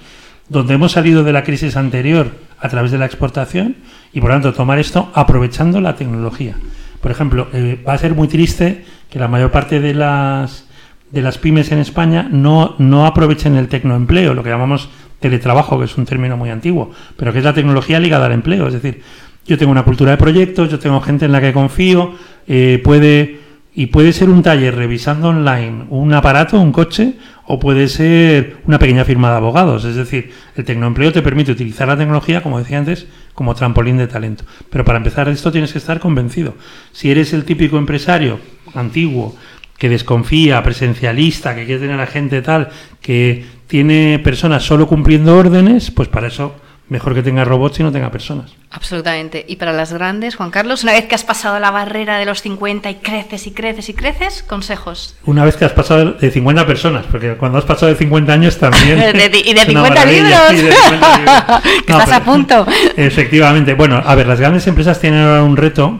[0.47, 2.29] donde hemos salido de la crisis anterior
[2.59, 3.77] a través de la exportación
[4.13, 6.55] y por lo tanto tomar esto aprovechando la tecnología.
[7.01, 10.68] Por ejemplo, eh, va a ser muy triste que la mayor parte de las
[11.11, 15.85] de las pymes en España no, no aprovechen el tecnoempleo, lo que llamamos teletrabajo, que
[15.85, 18.67] es un término muy antiguo, pero que es la tecnología ligada al empleo.
[18.67, 19.01] Es decir,
[19.45, 22.13] yo tengo una cultura de proyectos, yo tengo gente en la que confío,
[22.47, 23.39] eh, puede
[23.73, 27.13] y puede ser un taller revisando online un aparato, un coche,
[27.45, 29.85] o puede ser una pequeña firma de abogados.
[29.85, 34.07] Es decir, el tecnoempleo te permite utilizar la tecnología, como decía antes, como trampolín de
[34.07, 34.43] talento.
[34.69, 36.55] Pero para empezar esto tienes que estar convencido.
[36.91, 38.39] Si eres el típico empresario
[38.75, 39.35] antiguo
[39.79, 42.69] que desconfía, presencialista, que quiere tener a gente tal,
[43.01, 46.53] que tiene personas solo cumpliendo órdenes, pues para eso
[46.89, 48.51] mejor que tenga robots y no tenga personas.
[48.71, 49.45] Absolutamente.
[49.47, 52.41] Y para las grandes, Juan Carlos, una vez que has pasado la barrera de los
[52.41, 55.15] 50 y creces y creces y creces, consejos.
[55.25, 58.57] Una vez que has pasado de 50 personas, porque cuando has pasado de 50 años
[58.57, 58.99] también...
[59.13, 60.53] De- y de es una 50 maravilla, libros.
[60.53, 61.45] y de 50 libros.
[61.85, 62.65] Que estás a punto.
[62.97, 63.75] Efectivamente.
[63.75, 65.99] Bueno, a ver, las grandes empresas tienen ahora un reto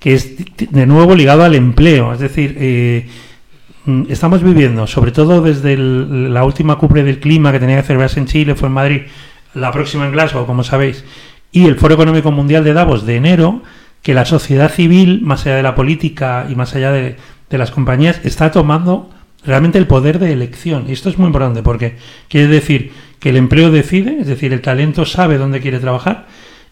[0.00, 2.12] que es de nuevo ligado al empleo.
[2.12, 3.06] Es decir, eh,
[3.84, 8.18] mm, estamos viviendo, sobre todo desde la última cumbre del clima que tenía que celebrarse
[8.18, 9.02] en Chile, fue en Madrid,
[9.54, 11.04] la próxima en Glasgow, como sabéis,
[11.52, 13.62] y el Foro Económico Mundial de Davos de enero,
[14.02, 17.16] que la sociedad civil, más allá de la política y más allá de,
[17.50, 19.10] de las compañías, está tomando
[19.44, 20.86] realmente el poder de elección.
[20.88, 21.96] Y esto es muy importante porque
[22.28, 26.26] quiere decir que el empleo decide, es decir, el talento sabe dónde quiere trabajar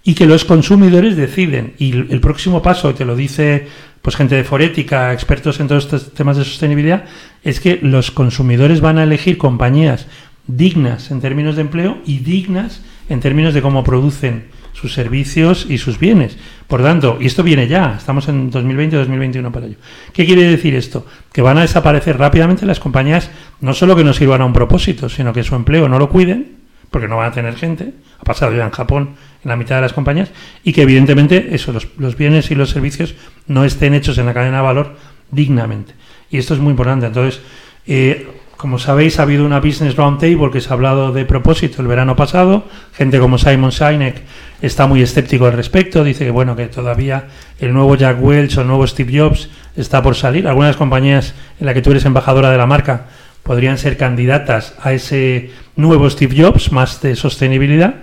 [0.05, 1.75] y que los consumidores deciden.
[1.79, 3.67] Y el próximo paso, te lo dice
[4.03, 7.05] pues gente de forética, expertos en todos estos temas de sostenibilidad,
[7.43, 10.07] es que los consumidores van a elegir compañías
[10.47, 15.79] dignas en términos de empleo y dignas en términos de cómo producen sus servicios y
[15.79, 16.39] sus bienes.
[16.69, 19.77] Por tanto, y esto viene ya, estamos en 2020-2021 para ello.
[20.13, 21.05] ¿Qué quiere decir esto?
[21.33, 23.31] Que van a desaparecer rápidamente las compañías,
[23.61, 26.58] no solo que no sirvan a un propósito, sino que su empleo no lo cuiden,
[26.91, 29.11] porque no van a tener gente, ha pasado ya en Japón
[29.45, 30.31] en la mitad de las compañías,
[30.65, 33.15] y que evidentemente eso, los, bienes y los servicios
[33.47, 34.97] no estén hechos en la cadena de valor
[35.31, 35.95] dignamente.
[36.31, 37.07] Y esto es muy importante.
[37.07, 37.41] Entonces,
[37.87, 38.29] eh,
[38.59, 42.17] como sabéis, ha habido una Business Roundtable que se ha hablado de propósito el verano
[42.17, 42.65] pasado.
[42.93, 44.23] Gente como Simon Sinek
[44.61, 46.03] está muy escéptico al respecto.
[46.03, 47.29] Dice que bueno que todavía
[47.61, 50.49] el nuevo Jack Welch o el nuevo Steve Jobs está por salir.
[50.49, 53.07] Algunas compañías en las que tú eres embajadora de la marca
[53.49, 57.95] podrían ser candidatas a ese nuevo Steve Jobs más de sostenibilidad.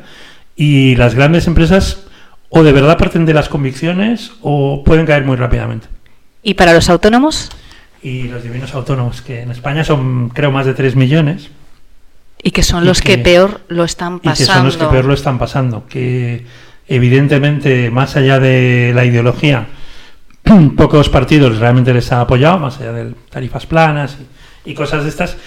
[0.55, 2.07] Y las grandes empresas
[2.49, 5.87] o de verdad parten de las convicciones o pueden caer muy rápidamente
[6.41, 7.51] ¿Y para los autónomos?
[8.01, 11.49] y los divinos autónomos, que en España son creo más de 3 millones,
[12.41, 14.53] Y que son los que, que- peor lo están y que pasando.
[14.53, 16.45] son los que peor lo están pasando, que
[16.87, 19.67] evidentemente más allá de la ideología,
[20.77, 24.34] pocos partidos realmente les han apoyado, más allá de tarifas planas y,
[24.65, 25.37] y cosas de estas,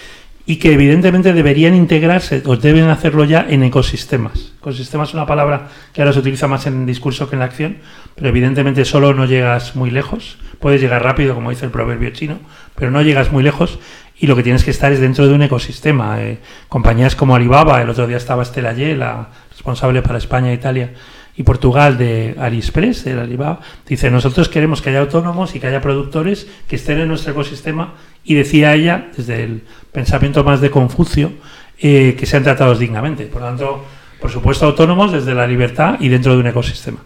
[0.47, 4.53] y que evidentemente deberían integrarse o deben hacerlo ya en ecosistemas.
[4.61, 7.77] Ecosistema es una palabra que ahora se utiliza más en discurso que en la acción,
[8.15, 10.39] pero evidentemente solo no llegas muy lejos.
[10.59, 12.39] Puedes llegar rápido, como dice el proverbio chino,
[12.75, 13.79] pero no llegas muy lejos
[14.19, 16.23] y lo que tienes que estar es dentro de un ecosistema.
[16.23, 16.39] Eh,
[16.71, 20.93] compañías como Alibaba, el otro día estaba Estela Ye, la responsable para España, Italia
[21.39, 25.81] y Portugal de AliExpress, de Alibaba, dice, nosotros queremos que haya autónomos y que haya
[25.81, 27.95] productores que estén en nuestro ecosistema
[28.25, 29.63] y decía ella, desde el
[29.93, 31.31] pensamiento más de Confucio,
[31.79, 33.27] eh, que sean tratados dignamente.
[33.27, 33.85] Por lo tanto,
[34.21, 36.99] por supuesto, autónomos desde la libertad y dentro de un ecosistema.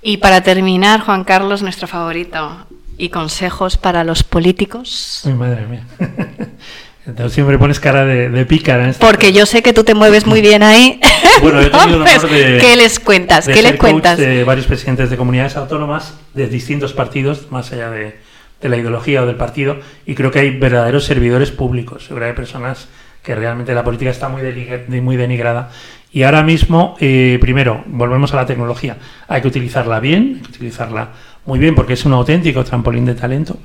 [0.00, 2.66] Y para terminar, Juan Carlos, nuestro favorito,
[2.96, 5.24] y consejos para los políticos.
[5.26, 5.84] Ay, madre mía.
[7.06, 8.84] Entonces siempre pones cara de, de pícara.
[8.84, 11.00] En este Porque yo sé que tú te mueves muy bien ahí.
[11.42, 13.46] Bueno, yo he tenido el honor Entonces, de- ¿Qué les cuentas?
[13.46, 14.18] de ¿Qué ser les coach cuentas?
[14.18, 18.16] de varios presidentes de comunidades autónomas de distintos partidos, más allá de,
[18.62, 22.06] de la ideología o del partido, y creo que hay verdaderos servidores públicos.
[22.08, 22.86] Que hay personas
[23.24, 24.42] que realmente la política está muy,
[25.00, 25.70] muy denigrada.
[26.12, 28.96] Y ahora mismo, eh, primero, volvemos a la tecnología.
[29.26, 31.08] Hay que utilizarla bien, hay que utilizarla
[31.46, 33.58] muy bien porque es un auténtico trampolín de talento.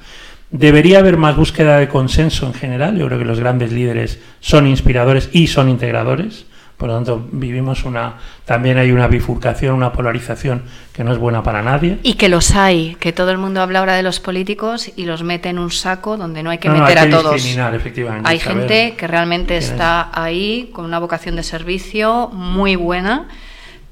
[0.52, 2.98] Debería haber más búsqueda de consenso en general.
[2.98, 6.46] Yo creo que los grandes líderes son inspiradores y son integradores.
[6.76, 8.14] Por lo tanto, vivimos una.
[8.46, 10.64] También hay una bifurcación, una polarización
[10.94, 12.00] que no es buena para nadie.
[12.04, 15.22] Y que los hay, que todo el mundo habla ahora de los políticos y los
[15.22, 17.34] mete en un saco donde no hay que No, no, meter hay que a todos.
[17.34, 22.78] discriminar, efectivamente, Hay saber gente que realmente está ahí con una vocación de servicio muy
[22.78, 23.28] buena,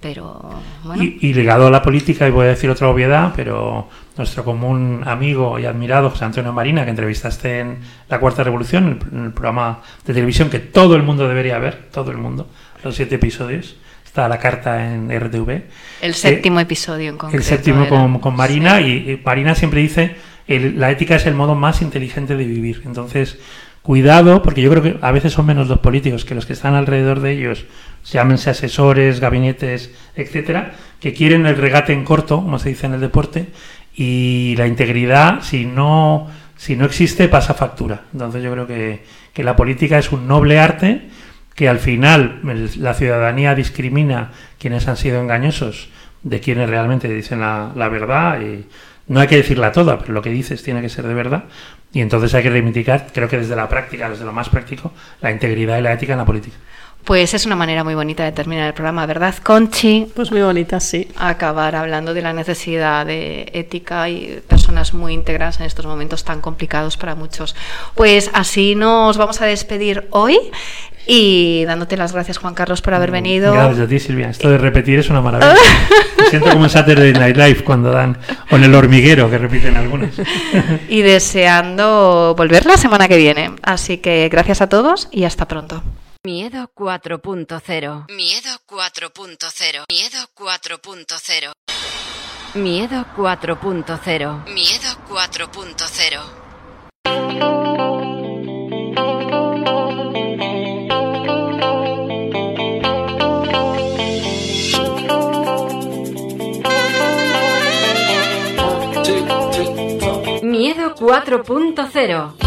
[0.02, 0.40] pero
[0.84, 1.04] bueno.
[1.04, 5.02] Y, y ligado a la política, y voy a decir otra obviedad, pero nuestro común
[5.06, 7.78] amigo y admirado José Antonio Marina, que entrevistaste en
[8.10, 12.12] La Cuarta Revolución, el, el programa de televisión que todo el mundo debería ver, todo
[12.12, 12.48] el mundo,
[12.84, 13.76] los siete episodios,
[14.06, 15.62] está la carta en RTV.
[16.02, 17.38] El séptimo episodio en concreto.
[17.38, 20.16] El séptimo con, con Marina, y, y Marina siempre dice,
[20.48, 22.82] el- la ética es el modo más inteligente de vivir.
[22.86, 23.38] Entonces,
[23.84, 26.74] cuidado, porque yo creo que a veces son menos los políticos que los que están
[26.74, 27.66] alrededor de ellos,
[28.12, 33.02] llámense asesores, gabinetes, etcétera, que quieren el regate en corto, como se dice en el
[33.02, 33.48] deporte,
[33.96, 38.04] y la integridad, si no, si no existe, pasa factura.
[38.14, 39.04] Entonces yo creo que,
[39.34, 41.10] que la política es un noble arte
[41.56, 42.42] que al final
[42.78, 45.90] la ciudadanía discrimina quienes han sido engañosos
[46.22, 48.66] de quienes realmente dicen la, la verdad y
[49.08, 51.46] no hay que decirla toda, pero lo que dices tiene que ser de verdad
[51.94, 55.32] y entonces hay que reivindicar, creo que desde la práctica, desde lo más práctico, la
[55.32, 56.58] integridad y la ética en la política.
[57.08, 60.08] Pues es una manera muy bonita de terminar el programa, ¿verdad, Conchi?
[60.14, 61.08] Pues muy bonita, sí.
[61.16, 66.42] Acabar hablando de la necesidad de ética y personas muy íntegras en estos momentos tan
[66.42, 67.56] complicados para muchos.
[67.96, 70.38] Pues así nos vamos a despedir hoy
[71.06, 73.54] y dándote las gracias, Juan Carlos, por haber venido.
[73.54, 74.30] Gracias a ti, Silvia.
[74.30, 75.56] Esto de repetir es una maravilla.
[76.18, 78.18] Me siento como en Saturday Night Live cuando dan,
[78.52, 80.10] o en el hormiguero, que repiten algunos.
[80.90, 83.52] y deseando volver la semana que viene.
[83.62, 85.82] Así que gracias a todos y hasta pronto.
[86.24, 88.06] Miedo 4.0.
[88.10, 89.86] Miedo 4.0.
[89.90, 91.54] Miedo 4.0.
[92.56, 94.44] Miedo 4.0.
[94.46, 96.58] Miedo 4.0.
[110.44, 112.47] Miedo 4.0.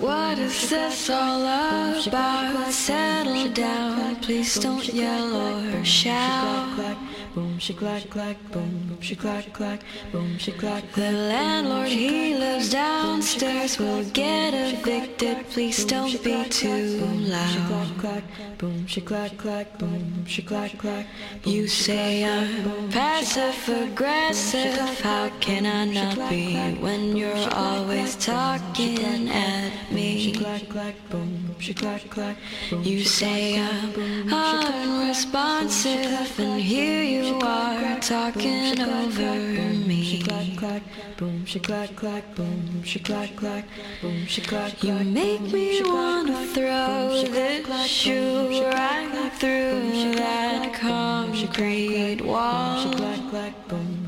[0.00, 2.70] What is this all about?
[2.70, 6.96] Settle down, please don't yell or shout.
[8.52, 10.92] Boom, she clack clack, boom, she clack clack, boom, she clack.
[10.92, 15.46] The landlord he lives downstairs will get evicted.
[15.50, 16.98] Please don't be too
[17.28, 18.22] loud.
[18.56, 21.06] Boom, she clack clack, boom, she clack clack.
[21.44, 24.78] You say I'm passive aggressive.
[25.00, 30.18] How can I not be when you're always talking at me?
[30.18, 32.40] She clack, clack, Boom shakalak, boom
[32.70, 32.86] shakalak.
[32.86, 33.92] You say I'm
[34.32, 40.02] unresponsive, and here you are talking clocking over me.
[40.02, 40.82] She clack clack,
[41.16, 43.64] boom, she clack clack, boom, she clack clack,
[44.00, 44.84] boom, she clack clack.
[44.84, 52.82] You make me wanna throw this shoe right through that concrete wall.
[52.82, 54.07] She clack clack, boom.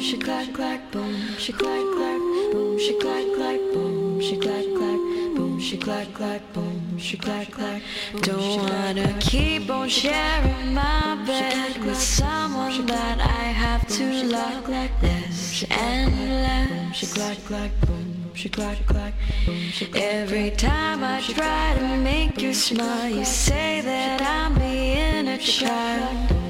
[0.00, 2.18] she clack clack, boom, she clack clack,
[2.52, 4.98] boom, she clack clack, boom, she clack clack,
[5.36, 7.82] boom, she clack clack, boom, she clack clack.
[8.22, 15.64] Don't wanna keep on sharing my bed with someone that I have to love less
[15.70, 16.10] and
[16.42, 16.96] less.
[16.96, 19.12] She clack clack, boom, she clack clack,
[19.94, 26.49] Every time I try to make you smile, you say that I'm being a child.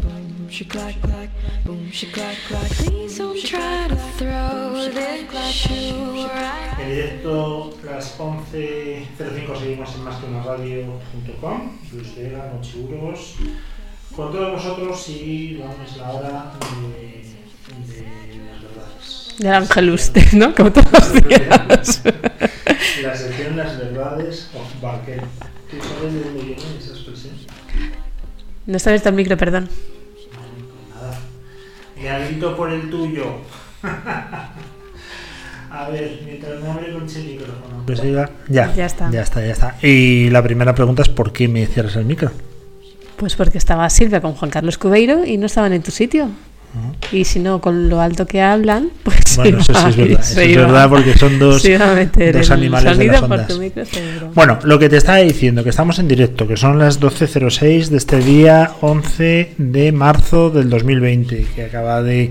[0.51, 0.99] She clack
[1.63, 2.35] boom, clack.
[2.71, 6.77] Please don't try to throw this shoe right.
[6.77, 11.79] En directo, las 11.05 seguimos en más que una radio.com.
[11.93, 13.35] Luis Vega, con Seguros.
[14.13, 16.51] Con todos vosotros y vamos es la hora
[16.91, 19.35] de, de las verdades.
[19.37, 20.53] Del ángel usted, ¿no?
[20.53, 22.01] Como todos los días.
[23.01, 25.21] La sección Las verdades of Barker.
[25.69, 27.35] ¿Tú sabes de dónde viene esa expresión?
[28.65, 29.69] No está abierto el micro, perdón.
[32.01, 33.25] Grito por el tuyo.
[35.71, 37.83] A ver, mientras me abre con ese micrófono.
[37.85, 38.01] Pues.
[38.49, 39.09] Ya, Ya está.
[39.09, 39.75] Ya está, ya está.
[39.81, 42.31] Y la primera pregunta es: ¿por qué me cierras el micro?
[43.15, 46.29] Pues porque estaba Silvia con Juan Carlos Cubeiro y no estaban en tu sitio.
[47.11, 50.19] Y si no, con lo alto que hablan, pues Bueno, eso sí es verdad.
[50.21, 53.59] Eso es verdad porque son dos, dos animales de las ondas.
[54.33, 57.97] Bueno, lo que te estaba diciendo, que estamos en directo, que son las 12.06 de
[57.97, 62.29] este día 11 de marzo del 2020, que acaba de,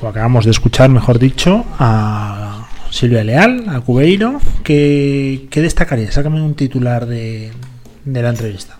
[0.00, 4.40] o acabamos de escuchar, mejor dicho, a Silvia Leal, a Cubeiro.
[4.62, 6.12] ¿Qué, qué destacaría?
[6.12, 7.50] Sácame un titular de,
[8.04, 8.79] de la entrevista.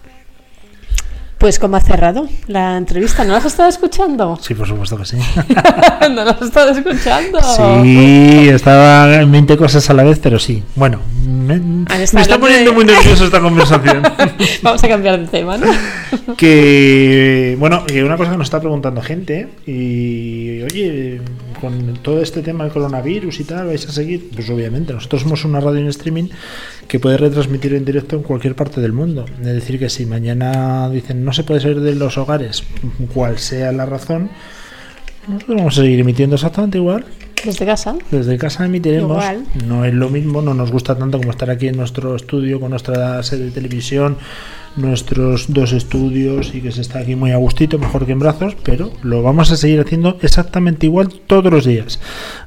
[1.41, 4.39] Pues como ha cerrado la entrevista, ¿no la has estado escuchando?
[4.43, 5.17] Sí, por supuesto que sí.
[6.11, 7.41] ¿No la has estado escuchando?
[7.83, 10.63] Sí, estaba en 20 cosas a la vez, pero sí.
[10.77, 14.03] Bueno, me, me está poniendo de- muy nervioso esta conversación.
[14.63, 15.67] Vamos a cambiar de tema, ¿no?
[16.37, 21.21] que bueno una cosa que nos está preguntando gente y oye
[21.61, 25.45] con todo este tema del coronavirus y tal vais a seguir pues obviamente nosotros somos
[25.45, 26.29] una radio en streaming
[26.89, 29.25] que puede retransmitir en directo en cualquier parte del mundo.
[29.41, 32.65] Es decir que si mañana dicen no se puede salir de los hogares
[33.15, 34.31] cual sea la razón
[35.29, 37.05] nosotros vamos a seguir emitiendo exactamente igual
[37.45, 37.97] Desde casa.
[38.11, 39.11] desde casa emitiremos.
[39.23, 39.45] Igual.
[39.67, 42.71] No es lo mismo, no nos gusta tanto como estar aquí en nuestro estudio con
[42.71, 44.19] nuestra sede de televisión,
[44.77, 48.57] nuestros dos estudios y que se está aquí muy a gustito, mejor que en brazos,
[48.63, 51.99] pero lo vamos a seguir haciendo exactamente igual todos los días.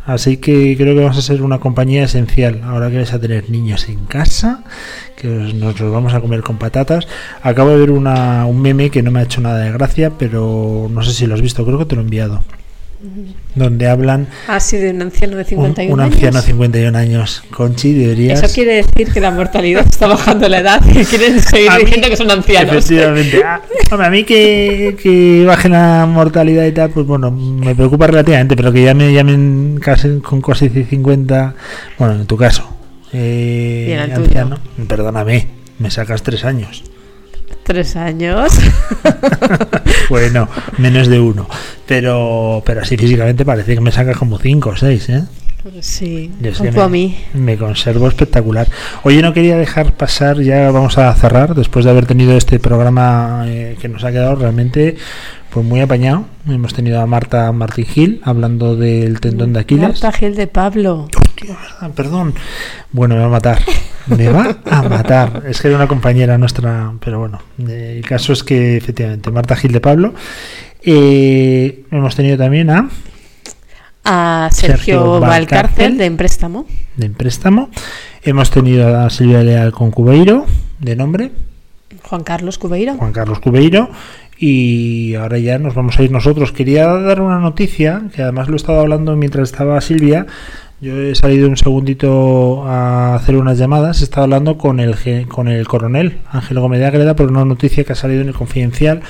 [0.05, 2.61] Así que creo que vamos a ser una compañía esencial.
[2.63, 4.63] Ahora que vais a tener niños en casa,
[5.17, 7.07] que os- nos los vamos a comer con patatas.
[7.41, 10.87] Acabo de ver una, un meme que no me ha hecho nada de gracia, pero
[10.91, 12.41] no sé si lo has visto, creo que te lo he enviado.
[13.55, 16.13] Donde hablan Ha sido un anciano de un, 51 un años.
[16.13, 17.43] anciano de 51 años.
[17.51, 18.41] Conchi, deberías.
[18.41, 21.83] Eso quiere decir que la mortalidad está bajando la edad y quieren seguir A mí,
[21.83, 22.75] diciendo que son ancianos.
[22.77, 23.41] Efectivamente.
[23.45, 23.61] Ah,
[23.91, 28.55] hombre, a mí que, que baje la mortalidad y tal, pues bueno, me preocupa relativamente,
[28.55, 31.55] pero que ya me llamen casi con casi 50.
[31.99, 32.69] Bueno, en tu caso,
[33.11, 34.57] eh, anciano,
[34.87, 35.47] perdóname,
[35.79, 36.83] me sacas tres años.
[37.63, 38.51] Tres años.
[40.09, 41.47] Bueno, menos de uno.
[41.87, 45.23] Pero, pero así físicamente parece que me sacas como cinco o seis, ¿eh?
[45.79, 47.17] Sí, Yo es un que poco a me, mí.
[47.33, 48.67] me conservo espectacular.
[49.03, 53.45] Oye, no quería dejar pasar, ya vamos a cerrar, después de haber tenido este programa
[53.47, 54.97] eh, que nos ha quedado realmente
[55.49, 56.25] pues muy apañado.
[56.47, 59.83] Hemos tenido a Marta Martín Gil hablando del tendón de Aquiles.
[60.01, 61.07] Marta Gil de Pablo.
[61.43, 62.33] Hostia, verdad, perdón.
[62.91, 63.59] Bueno, me va a matar.
[64.07, 65.43] Me va a matar.
[65.47, 67.39] Es que era una compañera nuestra, pero bueno.
[67.57, 70.13] el caso es que efectivamente, Marta Gil de Pablo.
[70.81, 72.89] Eh, hemos tenido también a
[74.03, 75.49] A Sergio Sergio Valcárcel.
[75.49, 76.65] Valcárcel de Empréstamo.
[76.97, 77.69] de préstamo.
[78.23, 80.45] Hemos tenido a Silvia Leal con Cubeiro,
[80.79, 81.31] de nombre,
[82.03, 82.95] Juan Carlos Cubeiro.
[82.95, 83.89] Juan Carlos Cubeiro.
[84.37, 86.51] Y ahora ya nos vamos a ir nosotros.
[86.51, 90.25] Quería dar una noticia, que además lo he estado hablando mientras estaba Silvia.
[90.83, 94.01] Yo he salido un segundito a hacer unas llamadas.
[94.01, 94.97] He estado hablando con el,
[95.29, 99.01] con el coronel Ángel Gómez Agreda por una noticia que ha salido en el Confidencial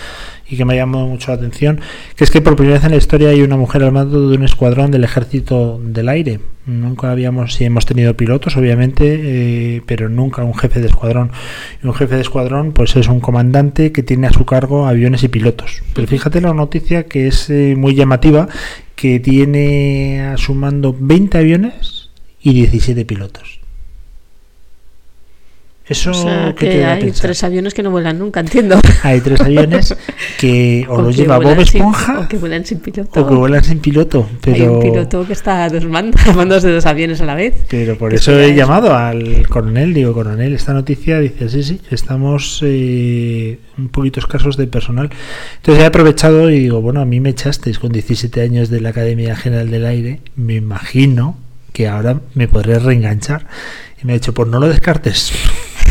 [0.49, 1.79] y que me ha llamado mucho la atención,
[2.15, 4.37] que es que por primera vez en la historia hay una mujer al mando de
[4.37, 6.39] un escuadrón del ejército del aire.
[6.65, 11.31] Nunca habíamos, sí hemos tenido pilotos, obviamente, eh, pero nunca un jefe de escuadrón.
[11.83, 15.23] Y un jefe de escuadrón, pues es un comandante que tiene a su cargo aviones
[15.23, 15.83] y pilotos.
[15.93, 18.47] Pero fíjate la noticia que es eh, muy llamativa,
[18.95, 22.09] que tiene a su mando 20 aviones
[22.41, 23.62] y 17 pilotos.
[25.85, 27.21] Eso O sea, ¿qué te que a hay pensar?
[27.23, 28.79] tres aviones que no vuelan nunca, entiendo.
[29.03, 29.93] Hay tres aviones
[30.39, 33.19] que o, los que lleva Bob sin- Esponja o que vuelan sin piloto.
[33.21, 34.29] o que vuelan sin piloto.
[34.41, 35.83] Pero, Hay un piloto que está a dos
[36.35, 37.55] mandos, de dos aviones a la vez.
[37.69, 38.55] pero por eso he eso.
[38.55, 39.93] llamado al coronel.
[39.93, 45.09] Digo, coronel, esta noticia dice, sí, sí, estamos eh, un poquito escasos de personal.
[45.57, 48.89] Entonces he aprovechado y digo, bueno, a mí me echasteis con 17 años de la
[48.89, 50.21] Academia General del Aire.
[50.37, 51.35] Me imagino
[51.73, 53.47] que ahora me podré reenganchar.
[54.01, 55.33] Y me ha dicho, pues no lo descartes.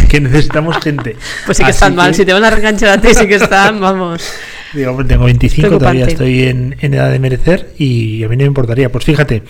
[0.09, 1.16] Que necesitamos gente.
[1.47, 2.14] Pues sí que Así están mal.
[2.14, 4.24] Si te van a reenganchar a ti, sí que están, vamos.
[4.73, 8.43] Digo, hombre, tengo 25, todavía estoy en, en edad de merecer y a mí no
[8.43, 8.90] me importaría.
[8.90, 9.43] Pues fíjate,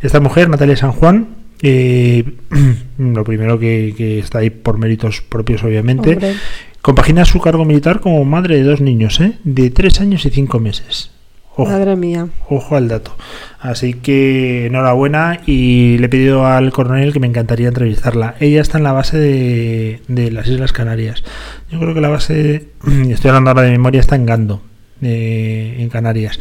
[0.00, 1.28] esta mujer, Natalia San Juan,
[1.62, 2.24] eh,
[2.98, 6.36] lo primero que, que está ahí por méritos propios, obviamente, Hombre.
[6.82, 9.32] compagina su cargo militar como madre de dos niños, ¿eh?
[9.44, 11.09] de tres años y cinco meses.
[11.56, 11.70] Ojo.
[11.70, 12.28] Madre mía.
[12.48, 13.16] Ojo al dato.
[13.58, 18.36] Así que enhorabuena y le he pedido al coronel que me encantaría entrevistarla.
[18.40, 21.22] Ella está en la base de, de las Islas Canarias.
[21.70, 22.68] Yo creo que la base,
[23.10, 24.62] estoy hablando ahora de memoria, está en Gando,
[25.02, 26.38] eh, en Canarias.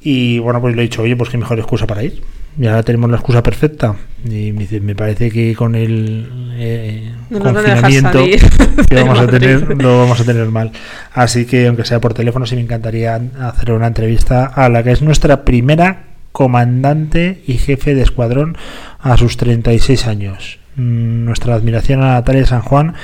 [0.00, 2.22] Y bueno, pues le he dicho, oye, pues qué mejor excusa para ir.
[2.58, 3.96] Y ahora tenemos la excusa perfecta.
[4.24, 8.24] Y me dice, me parece que con el eh, No confinamiento
[8.88, 10.72] que vamos a tener, lo vamos a tener mal.
[11.12, 14.92] Así que, aunque sea por teléfono, sí me encantaría hacer una entrevista a la que
[14.92, 18.56] es nuestra primera comandante y jefe de escuadrón
[18.98, 20.58] a sus 36 años.
[20.76, 22.94] Mm, Nuestra admiración a Natalia San Juan,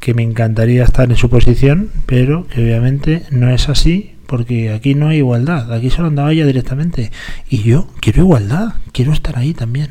[0.00, 4.94] que me encantaría estar en su posición, pero que obviamente no es así, porque aquí
[4.94, 5.72] no hay igualdad.
[5.72, 7.10] Aquí solo andaba ella directamente.
[7.48, 9.90] Y yo quiero igualdad, quiero estar ahí también.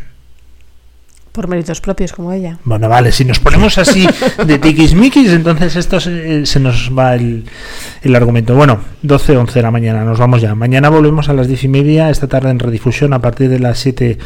[1.38, 2.58] Por méritos propios, como ella.
[2.64, 4.08] Bueno, vale, si nos ponemos así
[4.44, 7.44] de tiquismiquis, entonces esto se, se nos va el,
[8.02, 8.56] el argumento.
[8.56, 10.56] Bueno, 12, 11 de la mañana, nos vamos ya.
[10.56, 13.78] Mañana volvemos a las 10 y media, esta tarde en redifusión a partir de las
[13.78, 14.18] 7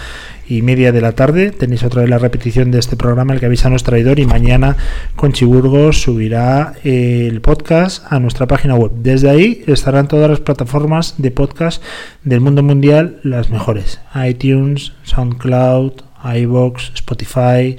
[0.48, 1.52] y media de la tarde.
[1.52, 4.26] Tenéis otra vez la repetición de este programa, el que avisa a nuestro traidor, y
[4.26, 4.78] mañana
[5.18, 8.92] Conchi Burgos subirá eh, el podcast a nuestra página web.
[8.96, 11.84] Desde ahí estarán todas las plataformas de podcast
[12.24, 14.00] del mundo mundial, las mejores.
[14.16, 17.78] iTunes, SoundCloud, iBox, Spotify,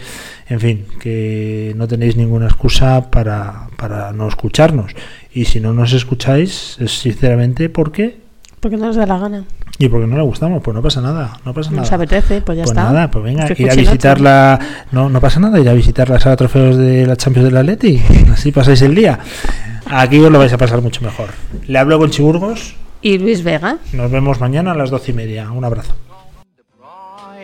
[0.49, 4.93] en fin, que no tenéis ninguna excusa para, para no escucharnos.
[5.33, 8.19] Y si no nos escucháis, es sinceramente porque
[8.61, 9.45] Porque no nos da la gana.
[9.79, 11.97] y porque no le gustamos, pues no pasa nada, no pasa Nos nada.
[11.97, 12.85] apetece, pues ya Pues está.
[12.93, 14.59] nada, pues venga, ir a visitar la...
[14.93, 17.57] No, no pasa nada, ir a visitar la sala de trofeos de la Champions del
[17.57, 18.01] Atleti.
[18.33, 19.19] Así pasáis el día.
[19.87, 21.31] Aquí os lo vais a pasar mucho mejor.
[21.67, 22.77] Le hablo con Chiburgos.
[23.01, 23.79] Y Luis Vega.
[23.93, 25.51] Nos vemos mañana a las doce y media.
[25.51, 25.95] Un abrazo.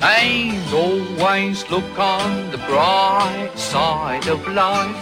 [0.00, 4.96] And always look on the bright side of life.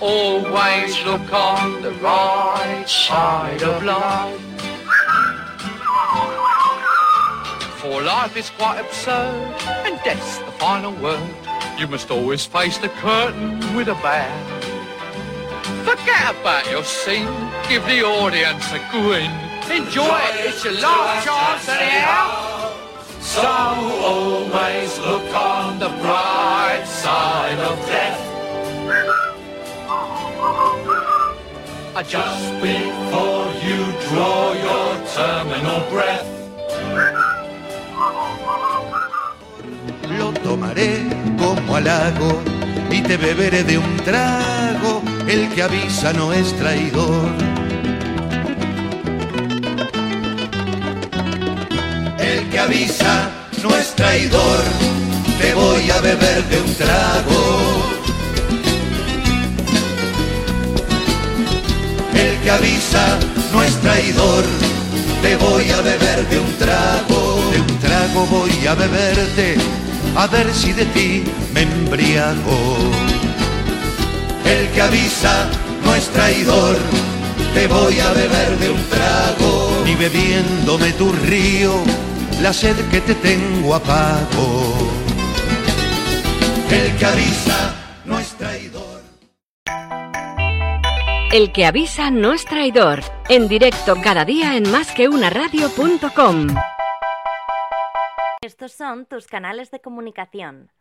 [0.00, 4.40] Always look on the right side of life.
[7.80, 9.54] For life is quite absurd,
[9.86, 11.34] and death's the final word.
[11.78, 14.28] You must always face the curtain with a bow.
[15.84, 17.32] Forget about your scene,
[17.68, 19.51] give the audience a grin.
[19.72, 22.72] Enjoy it, it's your last chance anyhow.
[23.20, 28.20] So always look on the bright side of death.
[32.06, 36.28] Just before you draw your terminal breath.
[40.18, 41.08] Lo tomaré
[41.38, 42.42] como halago
[42.90, 45.02] y te beberé de un trago.
[45.26, 47.51] El que avisa no es traidor.
[52.22, 53.30] El que avisa
[53.62, 54.60] no es traidor.
[55.40, 57.42] Te voy a beber de un trago.
[62.14, 63.18] El que avisa
[63.52, 64.44] no es traidor.
[65.20, 67.40] Te voy a beber de un trago.
[67.52, 69.56] De un trago voy a beberte.
[70.14, 72.58] A ver si de ti me embriago.
[74.44, 75.48] El que avisa
[75.84, 76.76] no es traidor.
[77.54, 79.82] Te voy a beber de un trago.
[79.84, 81.82] Ni bebiéndome tu río,
[82.40, 84.74] la sed que te tengo apago.
[86.70, 89.02] El que avisa no es traidor.
[91.32, 93.00] El que avisa no es traidor.
[93.28, 96.48] En directo cada día en másqueunaradio.com.
[98.42, 100.72] Estos son tus canales de comunicación.